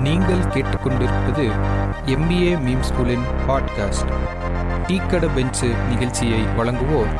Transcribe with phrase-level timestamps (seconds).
[0.00, 1.44] நீங்கள் கேட்டுக்கொண்டிருப்பது
[2.06, 4.12] MBA meme ஸ்கூலின் பாட்காஸ்ட்
[4.86, 7.12] டீக்கட பெஞ்சு நிகழ்ச்சியை வழங்குவோர்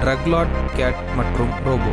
[0.00, 1.90] ட்ரக்லாட் கேட் மற்றும் ரோபோ.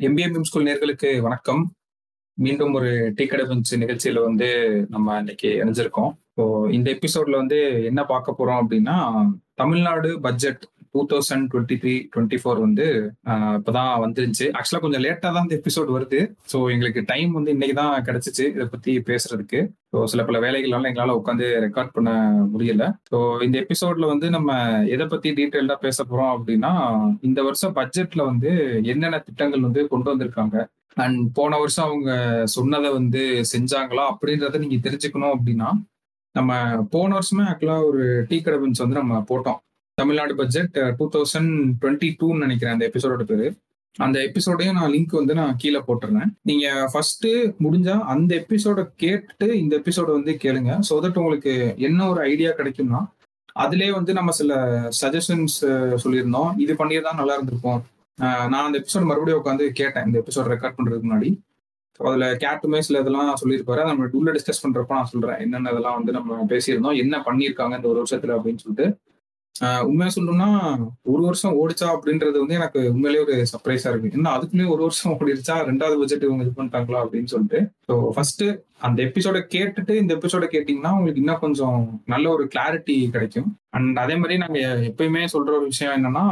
[0.00, 1.74] எம்பிஏ மீம் ஸ்கூல் நேர்களுக்கு வணக்கம்.
[2.34, 4.48] மீண்டும் ஒரு டீக்கடை பெஞ்ச் நிகழ்ச்சியில வந்து
[4.90, 6.10] நம்ம இன்னைக்கு இணைஞ்சிருக்கோம்.
[6.28, 12.38] இப்போ இந்த எபிசோட்ல வந்து என்ன பார்க்க போறோம் அப்படின்னா Tamil Nadu budget two thousand twenty three twenty
[12.40, 12.86] four வந்து
[13.58, 14.46] இப்போதான் வந்துருந்துச்சு.
[14.58, 16.20] ஆக்சுவலா கொஞ்சம் லேட்டா தான் இந்த எபிசோட் வருது.
[16.52, 19.60] ஸோ எங்களுக்கு டைம் வந்து இன்னைக்கு தான் கிடைச்சிச்சு இதை பத்தி பேசுறதுக்கு.
[19.92, 22.12] ஸோ சில பல வேலைகளால எங்களால உட்காந்து ரெக்கார்ட் பண்ண
[22.52, 22.84] முடியல.
[23.10, 24.50] ஸோ இந்த எபிசோட்ல வந்து நம்ம
[24.94, 26.72] எதை பத்தி டீட்டெயில்டா பேச போறோம் அப்படின்னா
[27.28, 28.52] இந்த வருஷம் பட்ஜெட்ல வந்து
[28.92, 30.56] என்னென்ன திட்டங்கள் வந்து கொண்டு வந்திருக்காங்க?
[31.04, 32.10] அண்ட் போன வருஷம் அவங்க
[32.56, 35.70] சொன்னதை வந்து செஞ்சாங்களா அப்படின்றத நீங்க தெரிஞ்சுக்கணும் அப்படின்னா
[36.34, 36.52] நம்ம
[36.92, 39.58] போன வருஷமே ஆக்சுவலா ஒரு டீ கடை பெஞ்ச் வந்து நம்ம போட்டோம்.
[40.00, 43.46] Tamil Nadu budget two thousand twenty டூன்னு நினைக்கிறேன் அந்த எபிசோடோட பேரு.
[44.04, 46.30] அந்த எபிசோடையும் நான் லிங்க் வந்து நான் கீழே போட்டுறேன்.
[46.48, 47.28] நீங்க ஃபர்ஸ்ட்
[47.64, 50.72] முடிஞ்சா அந்த எபிசோட கேட்டுட்டு இந்த எபிசோட வந்து கேளுங்க.
[50.88, 51.52] ஸோ தட் உங்களுக்கு
[51.88, 53.02] என்ன ஒரு ஐடியா கிடைக்கும்னா
[53.64, 54.52] அதுலயே வந்து நம்ம சில
[55.00, 55.56] சஜஷன்ஸ்
[56.04, 56.50] சொல்லியிருந்தோம்.
[56.64, 57.80] இது பண்ணியிருந்தா நல்லா இருந்திருக்கும்.
[58.52, 60.06] நான் அந்த எபிசோட் மறுபடியும் உட்காந்து கேட்டேன்.
[60.08, 61.30] இந்த எபிசோட் ரெக்கார்ட் பண்றதுக்கு முன்னாடி.
[61.96, 63.82] ஸோ அதுல கேட்டுமே சில இதெல்லாம் சொல்லியிருப்பாரு.
[63.90, 65.40] நம்ம உள்ள டிஸ்கஸ் பண்றப்ப நான் சொல்றேன்.
[65.44, 67.00] என்னென்ன இதெல்லாம் வந்து நம்ம பேசியிருந்தோம்.
[67.04, 68.86] என்ன பண்ணியிருக்காங்க இந்த ஒரு வருஷத்துல அப்படின்னு சொல்லிட்டு.
[69.88, 70.48] உண்மையா சொல்லணும்னா
[71.02, 74.10] ஒரு வருஷம் ஓடிச்சா அப்படின்றது வந்து எனக்கு உண்மையிலேயே ஒரு சர்ப்ரைஸா இருக்கு.
[74.12, 77.60] என்ன அதுக்குள்ளேயே ஒரு வருஷம் ஓடிடுச்சா ரெண்டாவது பட்ஜெட் இவங்க இது பண்ணிட்டாங்களா அப்படின்னு சொல்லிட்டு.
[77.88, 78.44] ஸோ ஃபர்ஸ்ட்
[78.78, 83.48] அந்த எபிசோட கேட்டுட்டு இந்த எபிசோட கேட்டீங்கன்னா உங்களுக்கு இன்னும் கொஞ்சம் நல்ல ஒரு கிளாரிட்டி கிடைக்கும்.
[83.70, 84.60] அண்ட் அதே மாதிரி நாங்க
[84.90, 86.26] எப்பயுமே சொல்ற ஒரு விஷயம் என்னன்னா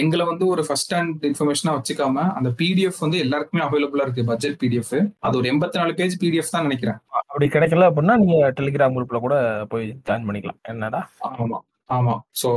[0.00, 4.94] எங்களை வந்து ஒரு ஃபர்ஸ்ட் ஹேண்ட் இன்ஃபர்மேஷனா வச்சுக்காம அந்த பிடிஎஃப் வந்து எல்லாருக்குமே அவைலபிளா இருக்கு பட்ஜெட் பிடிஎஃப்
[5.18, 6.98] அது ஒரு எண்பத்தி நாலு பேஜ் பிடிஎஃப் தான் நினைக்கிறேன்.
[7.30, 9.36] அப்படி கிடைக்கல அப்படின்னா நீங்க டெலிகிராம் குரூப்ல கூட
[9.68, 10.60] போய் ஜாயின் பண்ணிக்கலாம்.
[10.62, 11.02] என்னடா?
[11.30, 11.60] ஆமா.
[11.90, 12.12] ஆமா.
[12.40, 12.48] சோ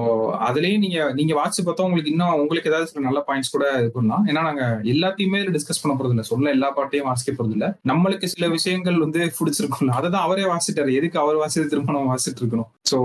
[0.46, 4.24] அதுலயும் நீங்க நீங்க வாட்ச் பார்த்தா உங்களுக்கு இன்னும் உங்களுக்கு ஏதாவது சில நல்ல பாயிண்ட்ஸ் கூட இது பண்ணலாம்
[4.30, 4.64] ஏன்னா நாங்க
[4.94, 9.20] எல்லாத்தையுமே டிஸ்கஸ் பண்ண போறது இல்ல சொல்ல எல்லா பாட்டையும் வாசிக்க போறது இல்ல நம்மளுக்கு சில விஷயங்கள் வந்து
[9.38, 12.70] பிடிச்சிருக்கும்ல அதை தான் அவரே வாசிட்டாரு எதுக்கு அவர் வாசித்து திரும்ப நம்ம வாசிட்டு இருக்கணும்?
[12.86, 12.98] சோ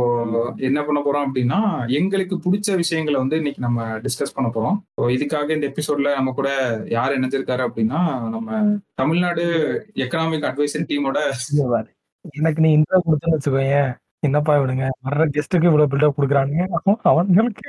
[0.69, 1.59] என்ன பண்ண போறோம் அப்படின்னா
[1.99, 4.79] எங்களுக்கு பிடிச்ச விஷயங்களை வந்து இன்னைக்கு நம்ம டிஸ்கஸ் பண்ண போறோம்.
[4.97, 6.49] ஸோ இதுக்காக இந்த எபிசோட்ல நம்ம கூட
[6.95, 8.01] யார் இணைஞ்சிருக்காரு அப்படின்னா
[8.35, 8.49] நம்ம
[8.95, 9.45] தமிழ்நாடு
[10.05, 11.19] எக்கனாமிக் அட்வைசரி டீமோட
[12.35, 13.79] எனக்கு நீ இன்ட்ரோ கொடுத்துன்னு வச்சுக்கோங்க
[14.25, 14.87] என்னப்பா இவனுங்க?
[15.07, 16.65] வர்ற கெஸ்ட்டுக்கு இவ்வளவு பில்டப் கொடுக்குறானுங்க.
[16.79, 17.69] அவன் அவனுங்களுக்கு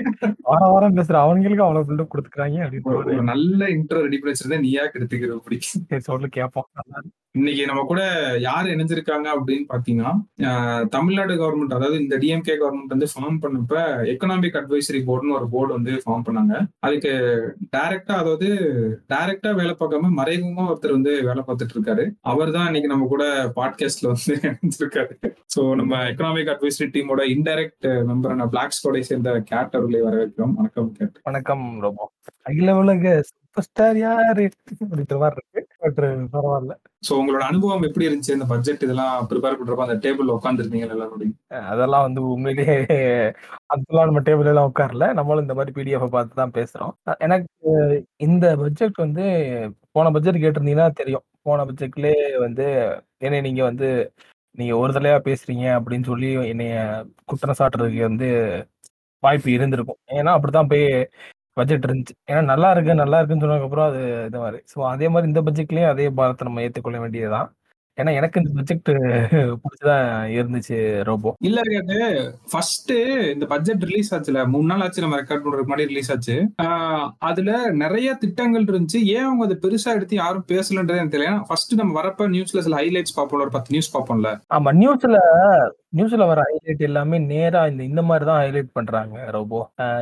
[0.49, 5.38] வாரம் வாரம் பேசுற அவனுங்களுக்கு அவ்வளவு பில்டப் கொடுத்துக்கிறாங்க அப்படின்னு நல்ல இன்ட்ரோ ரெடி பண்ணி வச்சிருந்தா நீயா கெடுத்துக்கிற
[5.47, 5.85] பிடிக்கும்.
[5.91, 6.67] சரி சொல்லு கேட்போம்.
[7.35, 8.01] இன்னைக்கு நம்ம கூட
[8.46, 10.12] யார் இணைஞ்சிருக்காங்க அப்படின்னு பாத்தீங்கன்னா
[10.94, 13.73] தமிழ்நாடு கவர்மெண்ட் அதாவது இந்த டிஎம்கே கவர்மெண்ட் வந்து ஃபார்ம் பண்ணப்ப
[14.12, 16.53] எக்கனாமிக் அட்வைசரி போர்டுன்னு ஒரு போர்டு வந்து ஃபார்ம் பண்ணாங்க.
[16.85, 17.12] அதுக்கு
[17.75, 18.50] டைரக்டா அதாவது
[19.13, 22.06] டைரக்டா வேலை பார்க்காம மறைமுகமா ஒருத்தர் வந்து வேலை பார்த்துட்டு இருக்காரு.
[22.34, 23.25] அவர் தான் இன்னைக்கு நம்ம கூட
[23.59, 25.13] பாட்காஸ்ட்ல வந்து இணைஞ்சிருக்காரு.
[25.56, 30.56] ஸோ நம்ம எக்கனாமிக் அட்வைசரி டீமோட இன்டைரக்ட் மெம்பரான பிளாக் ஸ்கோடை சேர்ந்த கேட் அவர்களை வரவேற்கிறோம்.
[30.62, 32.12] வணக்கம் கேட் வணக்கம் ரொம்ப
[32.50, 34.45] அகில உலக சூப்பர் ஸ்டார் யாரு?
[34.84, 35.74] அப்படின்ற மாதிரி இருக்கு.
[35.88, 36.73] பரவாயில்ல.
[37.03, 38.35] ஸோ உங்களோட அனுபவம் எப்படி இருந்துச்சு?
[38.38, 41.34] இந்த பட்ஜெட் இதெல்லாம் ப்ரிப்பேர் பண்றப்ப அந்த டேபிள் உட்காந்துருந்தீங்க எல்லாரும்
[41.72, 42.75] அதெல்லாம் வந்து உண்மையிலேயே
[43.72, 46.94] அதுக்கெல்லாம் நம்ம டேபிள் எல்லாம் உட்காரல நம்மளும் இந்த மாதிரி பிடிஎஃப் பார்த்து தான் பேசுறோம்.
[47.19, 47.72] எனக்கு
[48.19, 49.25] இந்த பட்ஜெட் வந்து
[49.91, 51.25] போன பட்ஜெட் கேட்டிருந்தீங்கன்னா தெரியும்.
[51.44, 52.66] போன பட்ஜெட்லேயே வந்து
[53.22, 53.90] என்னை நீங்க வந்து
[54.57, 56.75] நீங்க ஒரு தலையா பேசுறீங்க அப்படின்னு சொல்லி என்னைய
[57.25, 58.28] குற்றம் சாட்டுறதுக்கு வந்து
[59.24, 60.00] வாய்ப்பு இருந்திருக்கும்.
[60.18, 60.85] ஏன்னா அப்படித்தான் போய்
[61.57, 62.16] பட்ஜெட் இருந்துச்சு.
[62.29, 64.59] ஏன்னா நல்லா இருக்கு நல்லா இருக்குன்னு சொன்னதுக்கப்புறம் அது இது மாதிரி.
[64.73, 67.49] ஸோ அதே மாதிரி இந்த பட்ஜெட்லயும் அதே பாரத்தை நம்ம ஏற்றுக்கொள்ள வேண்டியதுதான்.
[67.97, 68.89] ஏன்னா எனக்கு இந்த பட்ஜெட்
[69.61, 71.29] பிடிச்சதான் இருந்துச்சு ரோபோ.
[71.39, 71.97] இல்ல கேட்டு
[72.51, 72.91] ஃபர்ஸ்ட்
[73.33, 74.39] இந்த பட்ஜெட் ரிலீஸ் ஆச்சுல.
[74.47, 76.35] மூணு நாள் ஆச்சு நம்ம ரெக்கார்ட் பண்றதுக்கு முன்னாடி ரிலீஸ் ஆச்சு.
[76.63, 79.01] ஆஹ் அதுல நிறைய திட்டங்கள் இருந்துச்சு.
[79.13, 81.39] ஏன் அவங்க அதை பெருசா எடுத்து யாரும் பேசலன்றது எனக்கு தெரியல.
[81.47, 84.31] ஃபர்ஸ்ட் நம்ம வரப்ப நியூஸ்ல சில ஹைலைட்ஸ் பார்ப்போம்ல ஒரு பத்து நியூஸ் பார்ப்போம்ல.
[84.55, 85.19] ஆமா நியூஸ்ல
[85.95, 89.61] நியூஸ்ல வர ஹைலைட் எல்லாமே நேரா இந்த இந்த மாதிரி தான் ஹைலைட் பண்றாங்க ரோபோ.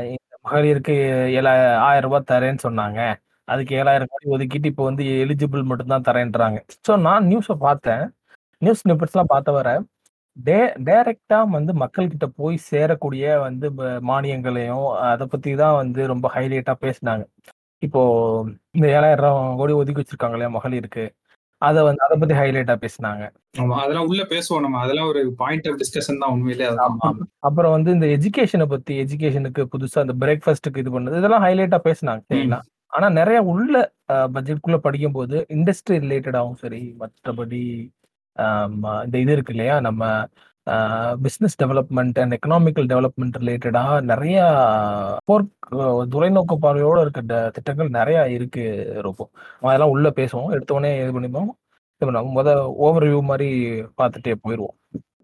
[0.10, 0.94] இந்த மகளிருக்கு
[1.32, 3.00] ஏழா ஆயிரம் ரூபாய் தரேன்னு சொன்னாங்க.
[3.48, 6.58] அதுக்கு ஏழாயிரம் கோடி ஒதுக்கிட்டு இப்போ வந்து எலிஜிபிள் மட்டும் தான் தரேன்றாங்க.
[6.88, 8.04] ஸோ நான் நியூஸை பார்த்தேன்.
[8.62, 9.70] நியூஸ் ஸ்னிப்பட்ஸ்லாம் பார்த்த வர
[10.38, 16.74] டே டைரக்டா வந்து மக்கள்கிட்ட போய் சேரக்கூடிய வந்து ப- மானியங்களையும் அதை பத்தி தான் வந்து ரொம்ப ஹைலைட்டா
[16.82, 17.24] பேசினாங்க.
[17.84, 18.02] இப்போ
[18.72, 21.04] இந்த ஏழாயிரம் கோடி ஒதுக்கி வச்சிருக்காங்க இல்லையா மகளிருக்கு.
[21.64, 23.24] அதை வந்து அதை பத்தி ஹைலைட்டா பேசினாங்க.
[23.62, 24.80] ஆமா அதெல்லாம் உள்ள பேசுவோம் நம்ம.
[24.84, 26.68] அதெல்லாம் ஒரு பாயிண்ட் ஆஃப் டிஸ்கஷன் தான் உண்மையிலே
[27.48, 32.60] அப்புறம் வந்து இந்த எஜுகேஷனை பத்தி எஜுகேஷனுக்கு புதுசா இந்த பிரேக்ஃபாஸ்ட்டுக்கு இது பண்ணது இதெல்லாம் ஹைலைட்டா பேசினாங்க சரிங்களா?
[32.94, 33.76] ஆனா நிறைய உள்ள
[34.34, 37.62] பட்ஜெட்குள்ள படிக்கும் போது இண்டஸ்ட்ரி ரிலேட்டடாகவும் சரி மற்றபடி
[39.06, 39.76] இந்த இது இருக்கு இல்லையா?
[39.82, 40.04] நம்ம
[41.24, 44.38] business development and economical development ரிலேட்டடா நிறைய
[45.26, 45.44] போர்
[46.14, 47.22] தொலைநோக்கு பார்வையோட இருக்க
[47.54, 48.64] திட்டங்கள் நிறைய இருக்கு
[48.98, 49.32] இருக்கும்
[49.62, 51.50] அதெல்லாம் உள்ள பேசுவோம் எடுத்த உடனே இது பண்ணிப்போம்
[52.02, 52.34] இது பண்ணுவோம்.
[52.38, 52.50] முத
[52.86, 53.50] ஓவர் வியூ மாதிரி
[53.98, 54.76] பார்த்துட்டே போயிடுவோம்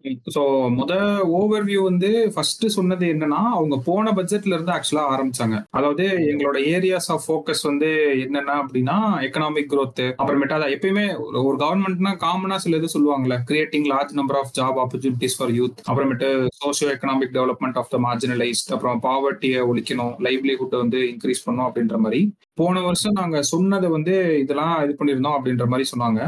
[0.04, 0.42] ஸோ
[0.78, 0.94] முத
[1.40, 5.64] ஓவர்வியூ வந்து ஃபர்ஸ்ட் சொன்னது என்னன்னா அவங்க போன பட்ஜெட்ல இருந்து ஆக்சுவலா ஆரம்பிச்சாங்க.
[5.70, 11.58] அதாவது எங்களோட ஏரியாஸ் ஆஃப் ஃபோக்கஸ் வந்து என்னென்ன அப்படின்னா எக்கனாமிக் க்ரோத் அப்புறமேட்டா அதை எப்பயுமே ஒரு- ஒரு
[11.58, 16.88] கவர்மெண்ட்னா காமனா சில இது சொல்லுவாங்கல்ல creating large number of job opportunities for youth அப்புறமேட்டு socio
[16.88, 22.36] economic development of the marginalised அப்புறம் பாவர்ட்டியை ஒழிக்கணும் லைவ்லிஹுட் வந்து இன்க்ரீஸ் பண்ணும் அப்படின்ற மாதிரி.
[22.54, 26.22] போன வருஷம் நாங்க சொன்னதை வந்து இதெல்லாம் இது பண்ணியிருந்தோம் அப்படின்ற மாதிரி சொன்னாங்க.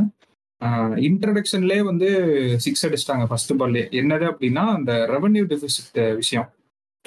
[0.96, 2.10] இன்ட்ரடக்ஷன்லேயே வந்து
[2.60, 6.50] சிக்ஸ் அடிச்சிட்டாங்க ஃபர்ஸ்ட் பால்லே என்னது அப்படின்னா அந்த ரெவன்யூ டெபிசிட் விஷயம்.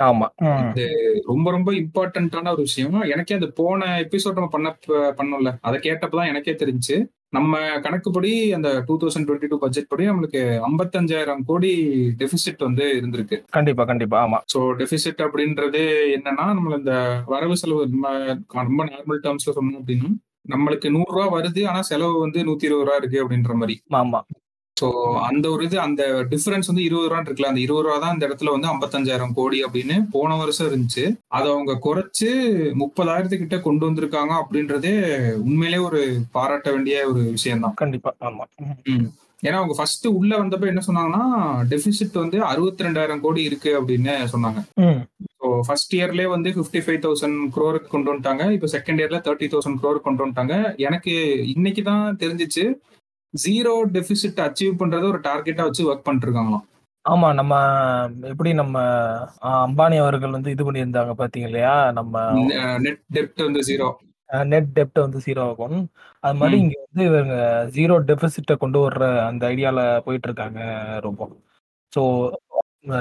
[0.03, 0.27] ஆமா.
[0.37, 0.79] ம்.
[1.27, 3.01] ரொம்ப ரொம்ப இம்பார்ட்டன்டான ஒரு விஷயம்.
[3.01, 5.59] எனக்கே அது போன எபிசோட் நம்ம பண்ண பண்ணோம்ல.
[5.61, 7.07] அதை கேட்டப்பதான் எனக்கே தெரிஞ்சு.
[7.29, 13.43] நம்ம கணக்குப்படி அந்த two thousand twenty two budget படி நம்மளுக்கு ஐம்பத்தஞ்சாயிரம் கோடி டெபிசிட் வந்து இருந்திருக்கு.
[13.51, 14.27] கண்டிப்பா கண்டிப்பா.
[14.27, 14.57] ஆமா.
[14.57, 15.83] ஸோ டெபிசிட் அப்படின்றது
[16.17, 20.11] என்னன்னா நம்ம இந்த வரவு செலவு நம்ம ரொம்ப நார்மல் டேர்ம்ஸ்ல சொன்னோம் அப்படின்னா
[20.45, 23.77] நம்மளுக்கு நூறு ரூபா வருது ஆனா செலவு வந்து நூத்தி இருபது ரூபா இருக்கு அப்படின்ற மாதிரி.
[23.93, 24.21] ஆமா.
[24.77, 24.87] ஸோ
[25.27, 28.51] அந்த ஒரு இது அந்த டிஃபரன்ஸ் வந்து இருபது ரூபா இருக்குல்ல அந்த இருபது ரூபா தான் இந்த இடத்துல
[28.51, 31.05] வந்து ஐம்பத்தஞ்சாயிரம் கோடி அப்படின்னு போன வருஷம் இருந்துச்சு.
[31.29, 32.31] அதை அவங்க குறைச்சு
[32.75, 34.95] முப்பதாயிரத்துக்கிட்ட கொண்டு வந்திருக்காங்க அப்படின்றதே
[35.45, 36.01] உண்மையிலே ஒரு
[36.33, 38.47] பாராட்ட வேண்டிய ஒரு விஷயம் தான் கண்டிப்பா ஆமா.
[39.45, 41.23] ஏன்னா அவங்க ஃபர்ஸ்ட் உள்ள வந்தப்ப என்ன சொன்னாங்கன்னா
[41.71, 44.61] டெபிசிட் வந்து அறுபத்தி ரெண்டாயிரம் கோடி இருக்கு அப்படின்னு சொன்னாங்க.
[45.35, 48.45] ஸோ ஃபர்ஸ்ட் இயர்லேயே வந்து ஃபிஃப்டி ஃபைவ் தௌசண்ட் க்ரோருக்கு கொண்டு வந்துட்டாங்க.
[48.57, 50.57] இப்போ செகண்ட் இயர்ல தேர்ட்டி தௌசண்ட் க்ரோருக்கு கொண்டு வந்துட்டாங்க.
[50.89, 51.15] எனக்கு
[51.55, 52.65] இன்னைக்கு தான் தெரிஞ்சிச்சு
[53.35, 56.65] ஜீரோ டெபிசிட் அச்சீவ் பண்றது ஒரு டார்கெட்டா வச்சு ஒர்க் பண்ணிட்டு இருக்காங்களாம்
[57.05, 57.55] ஆமா நம்ம
[58.29, 58.77] எப்படி நம்ம
[59.65, 61.73] அம்பானி அவர்கள் வந்து இது பண்ணியிருந்தாங்க பாத்தீங்க இல்லையா?
[61.99, 62.23] நம்ம
[62.85, 63.89] நெட் டெப்ட் வந்து ஜீரோ
[64.47, 65.79] நெட் டெப்ட் வந்து ஜீரோ ஆகும்.
[66.25, 66.63] அது மாதிரி ம்.
[66.63, 67.35] இங்க வந்து இவங்க
[67.77, 70.61] ஜீரோ டெபிசிட்டை கொண்டு வர்ற அந்த ஐடியால போயிட்டு இருக்காங்க
[71.01, 71.29] ரொம்ப
[71.93, 72.03] ஸோ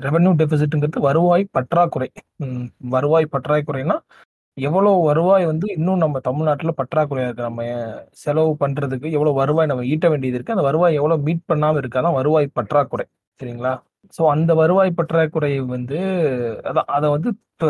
[0.04, 2.10] ரெவென்யூ டெபிசிட்ங்கிறது வருவாய் பற்றாக்குறை.
[2.44, 3.98] ம், வருவாய் பற்றாக்குறைனா
[4.58, 7.42] எவ்வளவு வருவாய் வந்து இன்னும் நம்ம தமிழ்நாட்டுல பற்றாக்குறையா இருக்கு.
[7.42, 7.64] நம்ம
[8.24, 10.56] செலவு பண்றதுக்கு எவ்வளவு வருவாய் நம்ம ஈட்ட வேண்டியது இருக்கு.
[10.58, 13.06] அந்த வருவாய் எவ்வளவு மீட் பண்ணாம இருக்காதான் வருவாய் பற்றாக்குறை.
[13.40, 13.74] சரிங்களா?
[14.14, 16.00] ஸோ அந்த வருவாய் பற்றாக்குறை வந்து
[16.70, 17.68] அதான் அதை வந்து இப்போ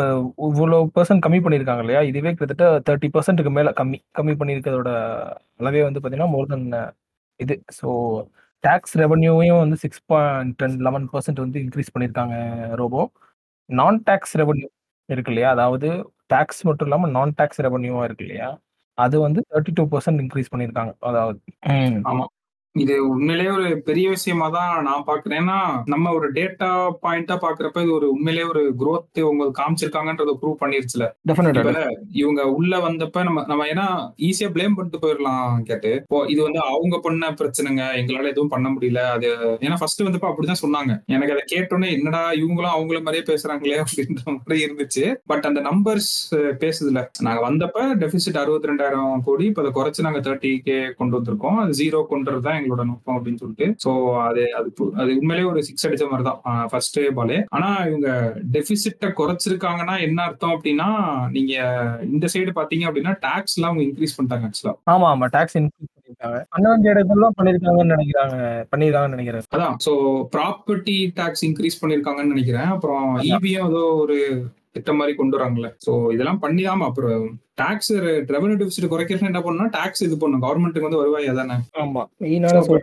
[0.48, 2.00] இவ்வளோ பர்சன்ட் கம்மி பண்ணியிருக்காங்க இல்லையா?
[2.10, 4.90] இதுவே கிட்டத்தட்ட தேர்ட்டி பர்சன்ட்டுக்கு மேலே கம்மி கம்மி பண்ணியிருக்கிறதோட
[5.60, 6.66] அளவே வந்து பார்த்தீங்கன்னா மோர் தென்
[7.40, 7.54] இது.
[7.78, 7.88] ஸோ
[8.64, 12.36] டேக்ஸ் ரெவன்யூவையும் வந்து six point ten eleven percent வந்து இன்க்ரீஸ் பண்ணியிருக்காங்க
[12.80, 13.02] ரோபோ.
[13.70, 14.68] நான் டேக்ஸ் ரெவன்யூ
[15.08, 15.50] இருக்கு இல்லையா?
[15.56, 15.88] அதாவது
[16.32, 18.48] டேக்ஸ் மட்டும் இல்லாமல் நான் டேக்ஸ் ரெவன்யூவாக இருக்கு இல்லையா?
[18.98, 20.92] அது வந்து தேர்ட்டி டூ பர்சன்ட் இன்க்ரீஸ் பண்ணியிருக்காங்க.
[21.10, 21.38] அதாவது
[22.10, 22.30] ஆமாம்
[22.82, 25.58] இது உண்மையிலேயே ஒரு பெரிய விஷயமா தான் நான் பாக்குறேன் ஏன்னா
[25.92, 26.68] நம்ம ஒரு டேட்டா
[27.04, 31.04] பாயிண்டா பாக்குறப்ப இது ஒரு உண்மையிலேயே ஒரு growth உங்களுக்கு காமிச்சிருக்காங்கன்றத ப்ரூவ் பண்ணிருச்சுல.
[32.22, 33.84] இவங்க உள்ள வந்தப்ப நம்ம நம்ம ஏன்னா
[34.28, 35.92] ஈஸியா ப்ளேம் பண்ணிட்டு போயிடலாம் கேட்டு.
[36.32, 39.04] இது வந்து அவங்க பண்ண பிரச்சனைங்க எங்களால எதுவும் பண்ண முடியல.
[39.16, 39.30] அது
[39.66, 40.92] ஏன்னா ஃபர்ஸ்ட் வந்தப்ப அப்படிதான் சொன்னாங்க.
[41.14, 43.78] எனக்கு அதை கேட்டோன்னே என்னடா இவங்களும் அவங்கள மாதிரியே பேசுறாங்களே?
[43.84, 45.04] அப்படின்ற மாதிரி இருந்துச்சு.
[45.32, 46.12] பட் அந்த நம்பர்ஸ்
[46.64, 46.98] பேசுதுல.
[47.28, 51.58] நாங்க வந்தப்ப டெபிசிட் அறுபத்தி ரெண்டாயிரம் கோடி இப்ப அதை குறைச்சு நாங்க தேர்ட்டி கே கொண்டு வந்திருக்கோம்.
[51.64, 53.68] அது ஜீரோ கொண்டுறது தான் எங்களோட நோக்கம் அப்படின்னு சொல்லிட்டு.
[53.84, 53.90] சோ
[54.26, 58.08] அது அது அது உண்மையிலேயே ஒரு சிக்ஸ் அடிச்ச மாதிரி தான் ஃபர்ஸ்ட் பாலே ஆனா இவங்க
[58.54, 60.88] டெபிசிட்ட குறைச்சிருக்காங்கன்னா என்ன அர்த்தம் அப்படின்னா
[61.30, 61.54] நீங்க
[62.08, 66.38] இந்த சைடு பாத்தீங்க அப்படின்னா டாக்ஸ் எல்லாம் அவங்க இன்க்ரீஸ் பண்ணிட்டாங்க ஆக்சுவலா ஆமா ஆமா டாக்ஸ் இன்க்ரீஸ் பண்ணிருக்காங்க
[66.54, 68.36] பண்ண வேண்டிய பண்ணிருக்காங்கன்னு நினைக்கிறாங்க
[68.72, 69.46] பண்ணிருக்காங்கன்னு நினைக்கிறேன்.
[69.56, 69.76] அதான்.
[69.86, 69.92] சோ
[70.34, 72.70] ப்ராப்பர்ட்டி டாக்ஸ் இன்க்ரீஸ் பண்ணிருக்காங்கன்னு நினைக்கிறேன்.
[72.74, 74.18] அப்புறம் இபியும் ஏதோ ஒரு
[74.74, 75.68] திட்டம் மாதிரி கொண்டு வராங்கல்ல.
[75.86, 77.24] சோ இதெல்லாம் பண்ணிடாம அப்புறம்
[77.54, 77.92] டாக்ஸ்
[78.32, 81.56] ரெவன்யூ டெபிசிட் குறைக்கிறது என்ன பண்ணா டாக்ஸ் இது பண்ணும் கவர்மெண்ட்டுக்கு வந்து வருவாய் அதானே?
[81.82, 82.02] ஆமா.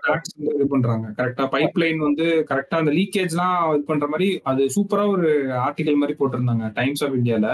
[0.08, 1.08] டாக்ஸ் வந்து இது பண்றாங்க.
[1.18, 5.30] கரெக்டா பைப் லைன் வந்து கரெக்டா அந்த லீக்கேஜ்லாம் இது பண்ற மாதிரி அது சூப்பரா ஒரு
[5.68, 6.68] ஆர்டிகல் மாதிரி போட்டிருந்தாங்க.
[6.80, 7.50] டைம்ஸ் ஆஃப் இந்தியால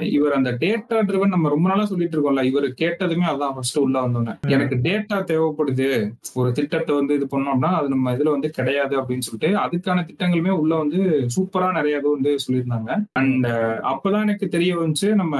[0.00, 4.40] இவர் அந்த டேட்டா ட்ரிவன் நம்ம ரொம்ப நாளா சொல்லிட்டு இருக்கோம்ல இவர் கேட்டதுமே அதான் ஃபர்ஸ்ட் உள்ள வந்தோன்னே.
[4.48, 9.58] எனக்கு டேட்டா தேவைப்படுது ஒரு திட்டத்தை வந்து இது பண்ணோம்னா அது நம்ம இதுல வந்து கிடையாது அப்படின்னு சொல்லிட்டு
[9.58, 13.06] அதுக்கான திட்டங்களுமே உள்ள வந்து சூப்பரா நிறைய இது வந்து சொல்லியிருந்தாங்க.
[13.12, 13.46] அண்ட்
[13.92, 15.36] அப்பதான் எனக்கு தெரிய வந்துச்சு நம்ம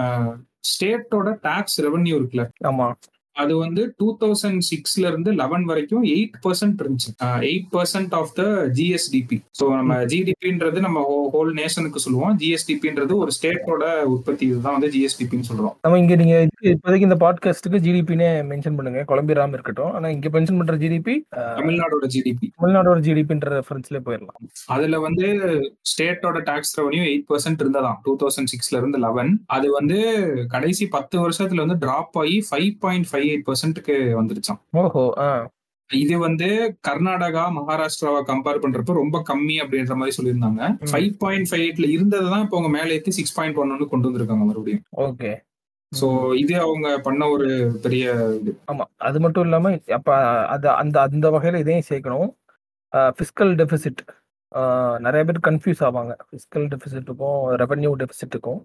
[0.69, 2.45] ஸ்டேட்டோட டாக்ஸ் ரெவன்யூ இருக்குல்ல.
[2.65, 2.93] ஆமா.
[3.43, 7.11] அது வந்து டூ தௌசண்ட் சிக்ஸ்ல இருந்து லெவன் வரைக்கும் எயிட் பர்சன்ட் இருந்துச்சு.
[7.49, 8.43] Eight percent of the
[8.79, 11.01] GSDP so நம்ம ஜிடிபின்றது நம்ம
[11.35, 12.35] ஹோல் நேஷனுக்கு சொல்லுவோம்.
[12.43, 15.75] ஜிஎஸ்டிபின்றது ஒரு ஸ்டேட்டோட உற்பத்தி இதுதான் வந்து ஜிஎஸ்டிபின்னு சொல்றோம்.
[15.87, 16.37] நம்ம இங்க நீங்க
[16.73, 19.03] இப்போதைக்கு இந்த பாட்காஸ்ட்டுக்கு ஜிடிபினே மென்ஷன் பண்ணுங்க.
[19.11, 19.93] குழம்பிராம இருக்கட்டும்.
[19.99, 21.17] ஆனா இங்க மென்ஷன் பண்ற ஜிடிபி
[21.61, 24.41] தமிழ்நாடோட ஜிடிபி தமிழ்நாடோட ஜிடிபின்ற ரெஃபரன்ஸ்ல போயிடலாம்
[24.77, 25.27] அதுல வந்து
[25.93, 28.01] ஸ்டேட்டோட டாக்ஸ் ரெவன்யூ எயிட் பர்சன்ட் இருந்ததாம்.
[28.07, 29.99] டூ தௌசண்ட் சிக்ஸ்ல இருந்து லெவன் அது வந்து
[30.57, 34.61] கடைசி பத்து வருஷத்துல வந்து டிராப் ஆகி ஃபைவ் பாயிண்ட் ஃபைவ் எயிட் பர்சன்ட்டுக்கு வந்துருச்சாம்.
[34.83, 35.05] ஓஹோ
[35.91, 36.47] இது வந்து
[36.87, 40.71] கர்நாடகா மகாராஷ்டிராவை கம்பேர் பண்றப்ப ரொம்ப கம்மி அப்படின்ற மாதிரி சொல்லியிருந்தாங்க.
[40.93, 44.47] ஃபைவ் பாயிண்ட் ஃபைவ் எயிட்ல இருந்ததை தான் இப்போ அவங்க மேலே ஏற்றி சிக்ஸ் பாயிண்ட் ஒன்னு கொண்டு வந்திருக்காங்க
[44.49, 44.83] மறுபடியும்.
[45.07, 45.31] ஓகே.
[45.93, 46.07] சோ
[46.43, 47.49] இது அவங்க பண்ண ஒரு
[47.85, 48.53] பெரிய இது.
[48.73, 50.17] ஆமா அது மட்டும் இல்லாம அப்ப
[50.55, 52.31] அது அந்த அந்த வகையில இதையும் சேர்க்கணும்.
[53.19, 54.03] ஃபிஸ்கல் டெபிசிட்
[55.07, 56.13] நிறைய பேர் கன்ஃபியூஸ் ஆவாங்க.
[56.29, 58.61] ஃபிஸ்கல் டெபிசிட்டுக்கும் ரெவன்யூ டெபிசிட்டுக்கும்.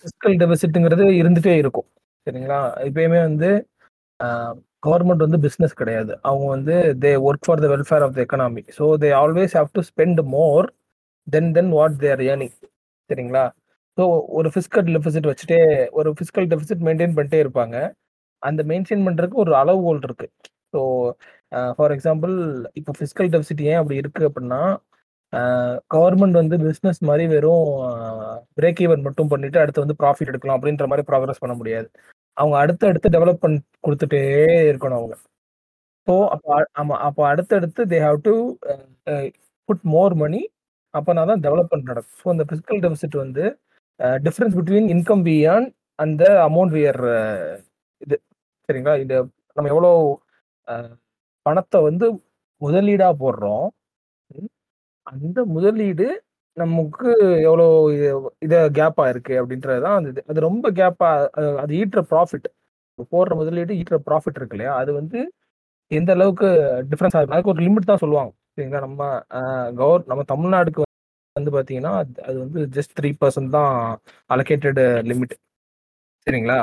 [0.00, 1.88] ஃபிஸ்கல் டெபிசிட்டுங்கிறது இருந்துட்டே இருக்கும்.
[2.26, 2.58] சரிங்களா?
[2.88, 3.50] இப்பயுமே வந்து
[4.86, 6.12] கவர்மெண்ட் வந்து பிஸ்னஸ் கிடையாது.
[6.28, 9.82] அவங்க வந்து they work for the welfare of the economy so they always have to
[9.90, 10.66] spend more
[11.26, 12.54] than than what they're earning
[13.10, 13.44] சரிங்களா?
[13.98, 14.04] ஸோ
[14.38, 15.60] ஒரு ஃபிஸ்கல் டெபிசிட் வச்சுட்டே
[15.98, 17.76] ஒரு ஃபிஸ்கல் டெபிசிட் மெயின்டைன் பண்ணிட்டே இருப்பாங்க.
[18.42, 20.26] அந்த மெயின்டைன் பண்ணுறதுக்கு ஒரு அளவுகோல் இருக்கு.
[20.74, 20.80] ஸோ
[21.78, 22.34] ஃபார் எக்ஸாம்பிள்
[22.80, 24.62] இப்போ ஃபிஸ்கல் டெபிசிட் ஏன் அப்படி இருக்கு அப்படின்னா
[25.94, 27.68] கவர்மெண்ட் வந்து பிஸ்னஸ் மாதிரி வெறும்
[28.58, 31.88] பிரேக் ஈவன் மட்டும் பண்ணிட்டு அடுத்து வந்து ப்ராஃபிட் எடுக்கலாம் அப்படின்ற மாதிரி ப்ராக்ரஸ் பண்ண முடியாது.
[32.36, 34.20] அவங்க அடுத்து அடுத்து டெவலப் பண்ணி கொடுத்துட்டே
[34.70, 35.14] இருக்கணும் அவங்க.
[36.06, 38.34] ஸோ அப்போ ஆமாம் அப்போ அடுத்தடுத்து they have to
[39.68, 40.40] put more money
[40.94, 42.16] அப்போனா தான் டெவலப்மெண்ட் நடக்கும்.
[42.22, 43.44] ஸோ அந்த பிசிக்கல் டெபிசிட் வந்து
[44.26, 45.68] difference between income we earn
[46.04, 47.00] அந்த அமௌண்ட் வியர்
[48.04, 48.16] இது.
[48.68, 48.94] சரிங்களா?
[49.04, 49.16] இது
[49.56, 49.90] நம்ம எவ்வளோ
[51.46, 52.06] பணத்தை வந்து
[52.62, 53.66] முதலீடாக போடுறோம்
[55.06, 56.06] அந்த முதலீடு
[56.56, 57.10] நமக்கு
[57.46, 57.66] எவ்வளோ
[58.46, 61.10] இதை கேப்பா இருக்கு அப்படின்றது தான் அது அது ரொம்ப கேப்பா
[61.62, 62.48] அது ஈட்டுற ப்ராஃபிட்
[63.12, 64.72] போடுற முதலீடு ஈட்டுற ப்ராஃபிட் இருக்கு இல்லையா?
[64.82, 65.18] அது வந்து
[65.90, 66.48] எந்த அளவுக்கு
[66.92, 68.32] டிஃப்ரென்ஸ் ஆகும் அதுக்கு ஒரு லிமிட் தான் சொல்லுவாங்க.
[68.54, 68.82] சரிங்களா?
[68.86, 69.02] நம்ம
[69.80, 70.82] கவர் நம்ம தமிழ்நாடுக்கு
[71.36, 71.92] வந்து பார்த்தீங்கன்னா
[72.28, 73.72] அது வந்து ஜஸ்ட் த்ரீ பர்சன்ட் தான்
[74.30, 74.80] அலோகேட்டட்
[75.10, 75.34] லிமிட்
[76.26, 76.58] சரிங்களா?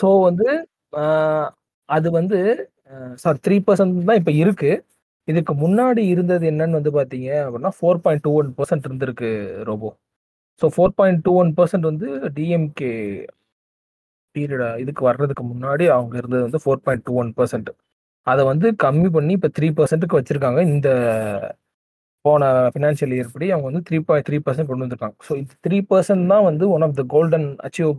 [0.00, 0.48] ஸோ வந்து
[1.88, 2.38] அது வந்து
[3.22, 4.70] சார் த்ரீ பர்சன்ட் தான் இப்போ இருக்கு.
[5.28, 9.30] இதுக்கு முன்னாடி இருந்தது என்னன்னு வந்து பார்த்தீங்க அப்படின்னா four point two one percent இருந்திருக்கு
[9.68, 9.90] Robo.
[10.62, 12.92] So four point two one percent வந்து டிஎம்கே
[14.36, 17.70] பீரியடா இதுக்கு வர்றதுக்கு முன்னாடி அவங்க இருந்தது வந்து four point two one percent
[18.26, 20.60] அதை வந்து கம்மி பண்ணி இப்போ த்ரீ பர்சன்ட்டுக்கு வச்சிருக்காங்க.
[20.74, 20.88] இந்த
[22.24, 22.42] போன
[22.74, 25.16] ஃபினான்ஷியல் இயர் படி அவங்க வந்து த்ரீ பாயிண்ட் த்ரீ பர்சன்ட் கொண்டு வந்திருக்காங்க.
[25.28, 27.90] ஸோ இந்த த்ரீ பர்சன்ட் தான் வந்து one of the golden achieve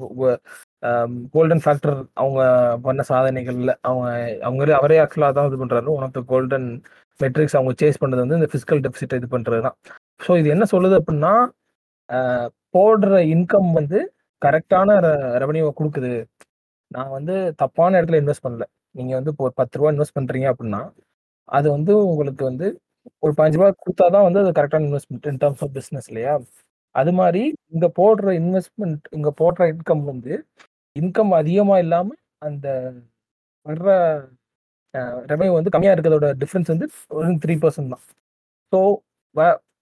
[1.36, 2.42] golden factor அவங்க
[2.86, 3.74] பண்ண சாதனைகள்ல.
[3.89, 4.08] அவங்க
[4.48, 5.89] அவங்க அவரே ஆக்சுவலாக தான் இது பண்றாரு.
[5.98, 6.68] One of the golden
[7.20, 9.77] metrics அவங்க சேஸ் பண்ணது வந்து இந்த ஃபிசிக்கல் டெபிசிட் இது பண்றது தான்
[10.25, 11.34] ஸோ இது என்ன சொல்லுது அப்படின்னா
[12.75, 14.00] போடுற இன்கம் வந்து
[14.41, 14.96] கரெக்டான
[15.43, 16.13] ரெவன்யூவை கொடுக்குது.
[16.91, 18.65] நான் வந்து தப்பான இடத்துல இன்வெஸ்ட் பண்ணல.
[18.96, 20.82] நீங்கள் வந்து இப்போ ஒரு பத்து ரூபா இன்வெஸ்ட் பண்ணுறீங்க அப்படின்னா
[21.50, 22.67] அது வந்து உங்களுக்கு வந்து
[23.25, 26.34] ஒரு பாஞ்சு ரூபா கொடுத்தா தான் வந்து அது கரெக்டான investment in terms of business இல்லையா?
[26.96, 27.41] அது மாதிரி
[27.74, 30.34] இங்கே போடுற இன்வெஸ்ட்மெண்ட் இங்கே போடுற இன்கம் வந்து
[30.96, 32.67] இன்கம் அதிகமாக இல்லாமல் அந்த
[33.65, 33.89] வர்ற
[35.32, 38.04] ரெவன்யூ வந்து கம்மியாக இருக்கிறதோட டிஃப்ரென்ஸ் வந்து ஒரு த்ரீ பர்சன்ட் தான்.
[38.74, 38.80] So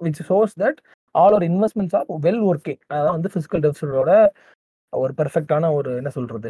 [0.05, 0.79] which shows that
[1.15, 4.11] all ஒரு இன்வெஸ்ட்மெண்ட்ஸ் ஆஃப் வெல் ஒர்க்கிங் அதான் வந்து ஃபிசிக்கல் டெபிசிட்டோட
[4.93, 6.49] ஒரு பெர்ஃபெக்டான ஒரு என்ன சொல்றது?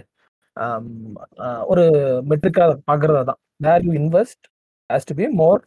[1.71, 1.83] ஒரு
[2.31, 3.39] மெட்ரிக்காக பார்க்கறது தான்.
[3.65, 4.43] Where you invest
[4.89, 5.61] has to be more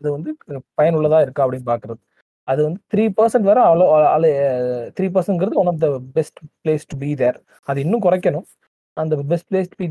[0.00, 0.30] இது வந்து
[0.78, 2.00] பயனுள்ளதாக இருக்கா அப்படின்னு பார்க்குறது
[2.48, 3.86] அது வந்து த்ரீ பர்சன்ட் வர அவ்வளோ
[4.96, 8.46] three பர்சன்ட்ங்கிறது one of the best place to be there அது இன்னும் குறைக்கணும்.
[8.96, 9.86] அந்த best place be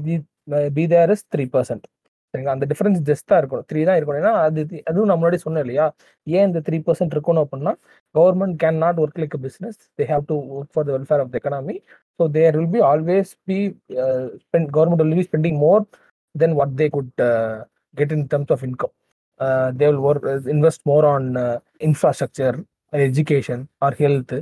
[0.78, 1.86] be there is three percent
[2.34, 2.54] சரிங்களா?
[2.58, 3.66] அந்த டிஃபரன்ஸ் ஜஸ்ட் தான் இருக்கணும்.
[3.70, 4.20] த்ரீ தான் இருக்கணும்.
[4.22, 5.86] ஏன்னா அது அதுவும் நம்ம முன்னாடி சொன்னோம் இல்லையா?
[6.28, 7.74] ஏன் இந்த த்ரீ பர்சன்ட் இருக்கணும் அப்படின்னா
[8.16, 11.40] government can not work like business they have to work for the welfare of the
[11.42, 11.76] economy
[12.20, 13.58] so there will be always be
[14.44, 15.84] spend government will be spending more
[16.36, 17.14] than what they could
[17.98, 18.94] get in terms of income
[19.80, 21.30] they will work invest more on
[21.90, 22.58] infrastructure
[23.08, 24.36] education or health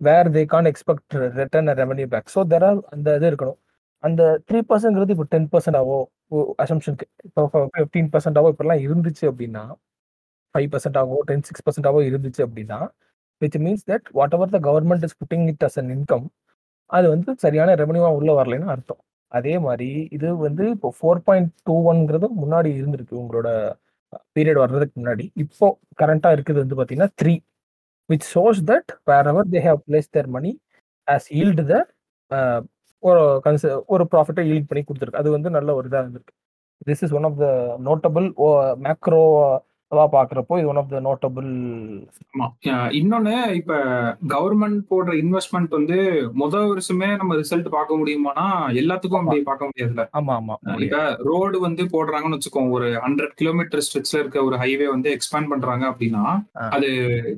[0.00, 3.58] where they can expect return revenue back so there are அந்த இது இருக்கணும்.
[4.04, 6.06] அந்த three பர்சன்ட்ங்கிறது இப்போ ten percent ஆகும்
[6.64, 7.42] அசம்ஷனுக்கு இப்போ
[7.74, 9.64] fifteen பர்சன்டாவோ இப்படிலாம் இப்பெல்லாம் இருந்துச்சு அப்படின்னா
[10.54, 12.78] ஃபைவ் பர்சன்டாகவோ டென் சிக்ஸ் பர்சன்டாவோ இருந்துச்சு அப்படின்னா
[13.42, 14.08] which means that
[14.38, 16.26] whatever the government is putting it as an income
[16.90, 19.00] அது வந்து சரியான ரெவன்யூவாக உள்ளே வரலைன்னு அர்த்தம்.
[19.32, 23.48] அதே மாதிரி இது வந்து இப்போ ஃபோர் பாயிண்ட் டூ ஒன்ங்கிறது முன்னாடி இருந்திருக்கு உங்களோட
[24.36, 25.24] பீரியட் வர்றதுக்கு முன்னாடி.
[25.44, 25.66] இப்போ
[26.00, 27.34] கரண்டாக இருக்குது வந்து பார்த்தீங்கன்னா three
[28.10, 28.90] which shows that
[29.32, 30.52] wherever they have place their money
[31.08, 31.76] as yield the
[33.08, 33.62] ஒரு கன்ச
[33.94, 35.20] ஒரு ப்ராஃபிட்டை ஈல்ட் பண்ணி கொடுத்துருக்கு.
[35.22, 36.34] அது வந்து நல்ல ஒரு இதாக இருந்திருக்கு.
[36.88, 37.46] This is one of the
[37.88, 38.26] notable
[38.86, 39.24] macro
[40.12, 41.48] பாக்குறப்போ இது ஒன் ஆஃப் த நோட்டபிள்
[43.00, 43.72] இன்னொன்னு இப்ப
[44.34, 45.96] கவர்மெண்ட் போடுற இன்வெஸ்ட்மெண்ட் வந்து
[46.34, 48.46] முதல் வருஷமே நம்ம ரிசல்ட் பார்க்க முடியுமானா
[48.82, 50.04] எல்லாத்துக்கும் அப்படி பார்க்க முடியாதுல்ல?
[50.20, 50.54] ஆமா ஆமா.
[50.86, 52.70] இப்ப ரோடு வந்து போடுறாங்கன்னு வச்சுக்கோங்க.
[52.70, 56.24] ஒரு ஹண்ட்ரட் கிலோமீட்டர் ஸ்ட்ரெச்ல இருக்க ஒரு ஹைவே வந்து எக்ஸ்பேண்ட் பண்றாங்க அப்படின்னா
[56.76, 56.88] அது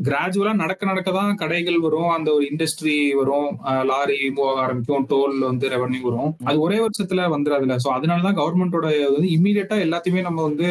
[0.08, 2.11] கிராஜுவலா நடக்க நடக்க தான் கடைகள் வரும்.
[2.11, 3.50] அந்த ஒரு இண்டஸ்ட்ரி வரும்.
[3.92, 5.06] லாரி மூவ் ஆக ஆரம்பிக்கும்.
[5.12, 6.32] டோல் வந்து ரெவன்யூ வரும்.
[6.49, 10.68] அது ஒரே வருஷத்துல வந்துடாதுல சோ அதனாலதான் கவர்மெண்டோட வந்து இமீடியட்டா எல்லாத்தையுமே நம்ம வந்து